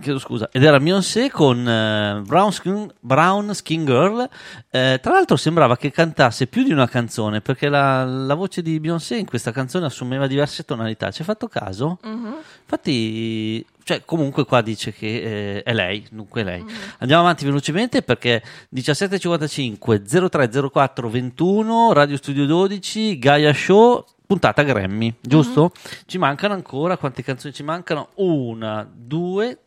[0.00, 4.28] chiedo scusa ed era Beyoncé con eh, Brown, Skin, Brown Skin Girl
[4.70, 8.80] Eh, tra l'altro sembrava che cantasse più di una canzone perché la, la voce di
[8.80, 11.98] Beyoncé in questa canzone assumeva diverse tonalità ci hai fatto caso?
[12.02, 12.34] Mhm.
[12.62, 16.64] infatti cioè, comunque qua dice che eh, è lei dunque è lei
[16.98, 18.42] andiamo avanti velocemente perché
[18.74, 25.72] 17.55 0304 21 Radio Studio 12 Gaia Show puntata Grammy giusto?
[26.06, 28.10] ci mancano ancora quante canzoni ci mancano?
[28.16, 29.58] una, due,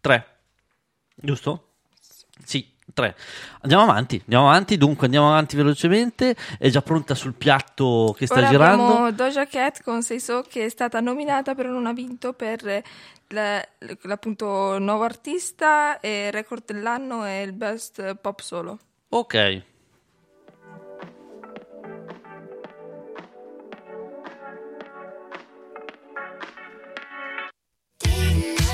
[0.00, 0.26] tre
[1.14, 1.68] giusto?
[2.44, 3.16] sì Tre.
[3.62, 6.36] Andiamo avanti, andiamo avanti, dunque andiamo avanti velocemente.
[6.58, 9.10] È già pronta sul piatto che sta Ora girando.
[9.12, 12.82] Doja Cat con Sei So che è stata nominata però non ha vinto per
[13.32, 13.66] la-
[14.02, 18.78] l'appunto nuovo artista e record dell'anno e il best pop solo.
[19.10, 19.62] Ok.
[28.04, 28.71] I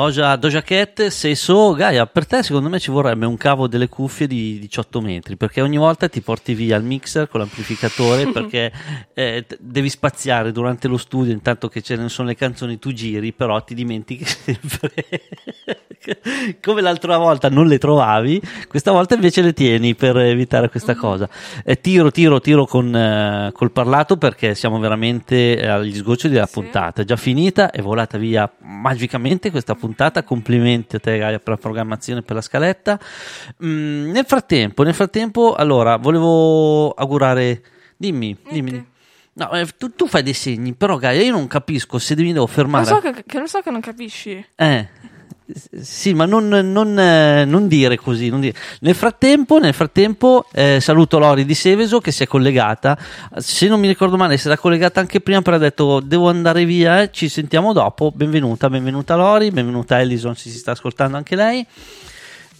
[0.00, 3.86] Doja, Doja Cat, sei so, Gaia, per te secondo me ci vorrebbe un cavo delle
[3.86, 8.72] cuffie di 18 metri, perché ogni volta ti porti via il mixer con l'amplificatore, perché
[9.12, 13.34] eh, devi spaziare durante lo studio, intanto che ce ne sono le canzoni, tu giri,
[13.34, 14.94] però ti dimentichi sempre.
[16.62, 21.28] Come l'altra volta non le trovavi, questa volta invece le tieni per evitare questa cosa.
[21.64, 26.46] Eh, tiro, tiro, tiro con, eh, col parlato perché siamo veramente eh, agli sgoccioli della
[26.46, 27.02] puntata.
[27.02, 30.22] È già finita, è volata via magicamente questa puntata.
[30.22, 32.98] Complimenti a te, Gaia, per la programmazione, per la scaletta.
[33.64, 37.62] Mm, nel frattempo, nel frattempo, allora, volevo augurare.
[37.96, 38.86] Dimmi, dimmi.
[39.32, 42.40] No, eh, tu, tu fai dei segni, però Gaia, io non capisco se mi devo
[42.40, 42.84] Lo fermare.
[42.86, 44.44] so che, che lo so che non capisci.
[44.56, 44.88] Eh.
[45.80, 48.28] Sì, ma non, non, eh, non dire così.
[48.28, 48.54] non dire.
[48.80, 52.98] Nel frattempo, nel frattempo eh, saluto Lori di Seveso che si è collegata.
[53.36, 56.64] Se non mi ricordo male, si era collegata anche prima, però ha detto devo andare
[56.64, 58.10] via, eh, ci sentiamo dopo.
[58.10, 61.66] Benvenuta, benvenuta Lori, benvenuta Ellison, se si sta ascoltando anche lei.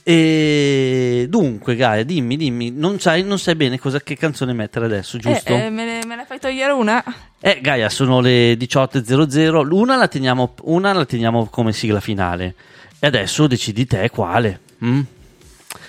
[0.02, 5.18] E dunque, Gaia, dimmi, dimmi, non sai, non sai bene cosa, che canzone mettere adesso,
[5.18, 5.52] giusto?
[5.52, 7.04] Eh, eh, me, ne, me ne fai togliere una?
[7.38, 9.72] Eh, Gaia, sono le 18.00.
[9.72, 12.54] Una la teniamo, una la teniamo come sigla finale.
[13.02, 14.60] E adesso decidi te quale.
[14.84, 15.00] mm?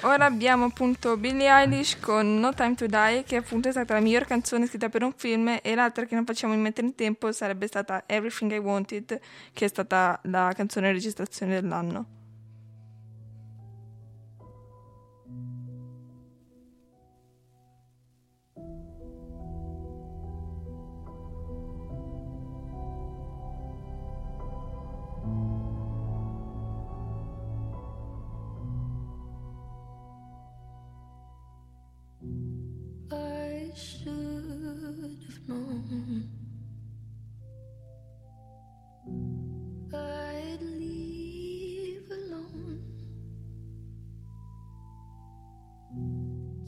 [0.02, 4.00] Ora abbiamo appunto Billie Eilish con No Time to Die, che appunto è stata la
[4.00, 7.32] miglior canzone scritta per un film, e l'altra che non facciamo in mettere in tempo
[7.34, 9.20] sarebbe stata Everything I Wanted,
[9.52, 12.21] che è stata la canzone di registrazione dell'anno.
[33.76, 36.30] Should have known
[39.94, 42.84] I'd leave alone.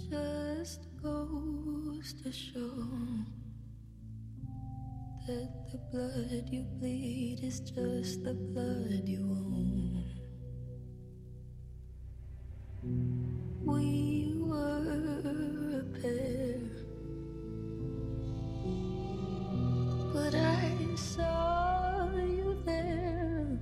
[0.10, 2.76] Just goes to show
[5.28, 10.04] that the blood you bleed is just the blood you own.
[13.64, 16.60] We were a pair,
[21.16, 23.60] saw you there.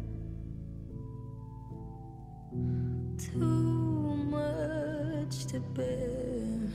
[3.17, 6.69] Too much to bear.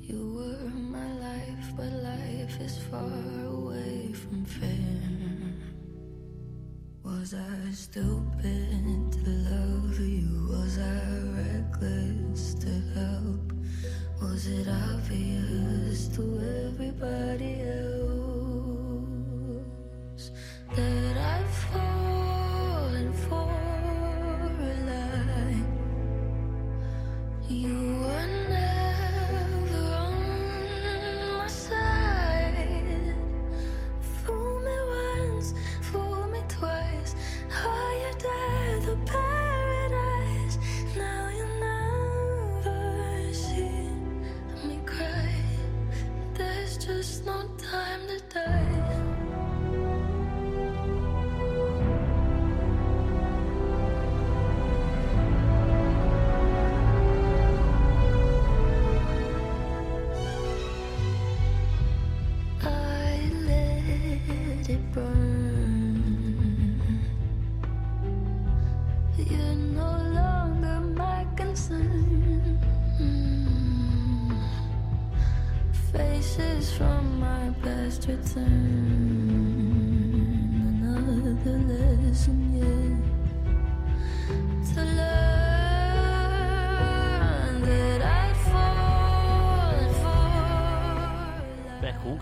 [0.00, 5.02] You were my life, but life is far away from fair.
[7.04, 10.48] Was I stupid to love you?
[10.50, 11.02] Was I
[11.38, 13.52] reckless to help?
[14.20, 16.22] Was it obvious to
[16.66, 18.01] everybody else
[20.74, 21.11] that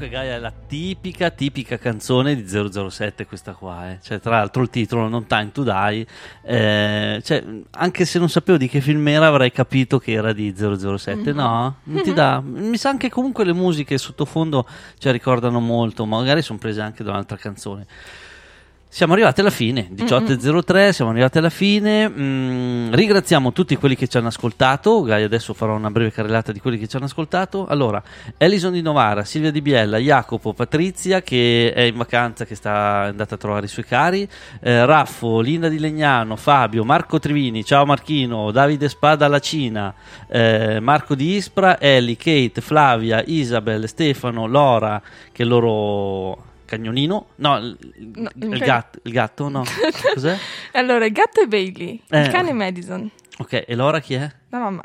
[0.00, 3.98] comunque Gaia è la tipica, tipica canzone di 007 questa qua, eh.
[4.00, 6.06] Cioè, tra l'altro il titolo Non Time to Die,
[6.42, 10.54] eh, cioè, anche se non sapevo di che film era avrei capito che era di
[10.56, 11.76] 007, no?
[11.82, 12.40] Non ti dà?
[12.40, 14.66] Mi sa anche comunque le musiche sottofondo
[14.98, 17.86] cioè, ricordano molto, magari sono prese anche da un'altra canzone.
[18.92, 22.08] Siamo arrivati alla fine, 18.03, siamo arrivati alla fine.
[22.08, 25.04] Mm, ringraziamo tutti quelli che ci hanno ascoltato.
[25.04, 27.68] Adesso farò una breve carrellata di quelli che ci hanno ascoltato.
[27.68, 28.02] Allora,
[28.36, 33.36] Elison di Novara, Silvia Di Biella, Jacopo, Patrizia che è in vacanza, che sta andata
[33.36, 34.28] a trovare i suoi cari,
[34.60, 39.94] eh, Raffo, Linda di Legnano, Fabio, Marco Trivini, ciao Marchino, Davide Spada alla Cina,
[40.26, 45.00] eh, Marco di Ispra, Ellie, Kate, Flavia, Isabel, Stefano, Lora,
[45.30, 47.76] che loro cagnolino, no, il,
[48.14, 49.64] No, il il gatto, il gatto, no,
[50.14, 50.36] cos'è?
[50.72, 52.20] Allora, il gatto è Bailey, Eh.
[52.22, 54.30] il cane è Madison, Ok, e Lora chi è?
[54.50, 54.82] la mamma.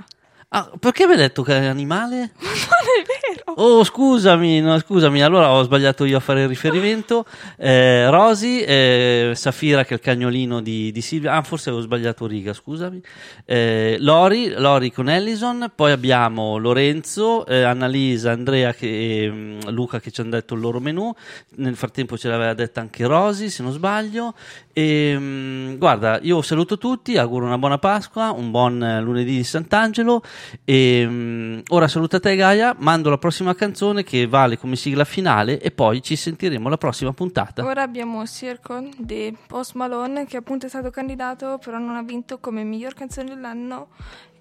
[0.58, 2.32] Ah, perché mi hai detto che è animale?
[2.40, 3.54] Non è vero!
[3.58, 7.26] Oh, scusami, no, scusami, allora ho sbagliato io a fare il riferimento.
[7.58, 12.28] Eh, Rosy, eh, Safira che è il cagnolino di, di Silvia, ah forse avevo sbagliato
[12.28, 13.02] riga, scusami.
[13.46, 20.00] Eh, Lori, Lori con Ellison, poi abbiamo Lorenzo, eh, Annalisa, Andrea che- e mm, Luca
[20.00, 21.12] che ci hanno detto il loro menù.
[21.56, 24.34] Nel frattempo ce l'aveva detta anche Rosy, se non sbaglio.
[24.74, 29.44] E, mm, guarda, io saluto tutti, auguro una buona Pasqua, un buon eh, lunedì di
[29.44, 30.22] Sant'Angelo
[30.64, 35.60] E, mm, ora saluta te Gaia, mando la prossima canzone che vale come sigla finale
[35.60, 37.64] e poi ci sentiremo alla prossima puntata.
[37.64, 42.40] Ora abbiamo Circle di Post Malone che appunto è stato candidato però non ha vinto
[42.40, 43.90] come miglior canzone dell'anno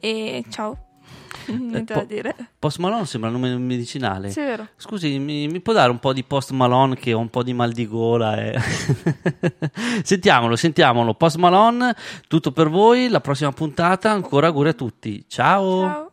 [0.01, 0.94] e ciao.
[1.47, 2.35] Niente po- da dire.
[2.59, 4.31] Post Malone sembra un nome medicinale.
[4.31, 4.69] Sì, vero.
[4.77, 7.53] Scusi, mi, mi può dare un po' di Post Malone che ho un po' di
[7.53, 8.37] mal di gola?
[8.43, 8.59] e-
[10.03, 11.15] sentiamolo, sentiamolo.
[11.15, 11.95] Post Malone,
[12.29, 13.09] tutto per voi.
[13.09, 15.25] La prossima puntata, ancora auguri a tutti.
[15.29, 15.81] Ciao.
[15.83, 16.13] Ciao.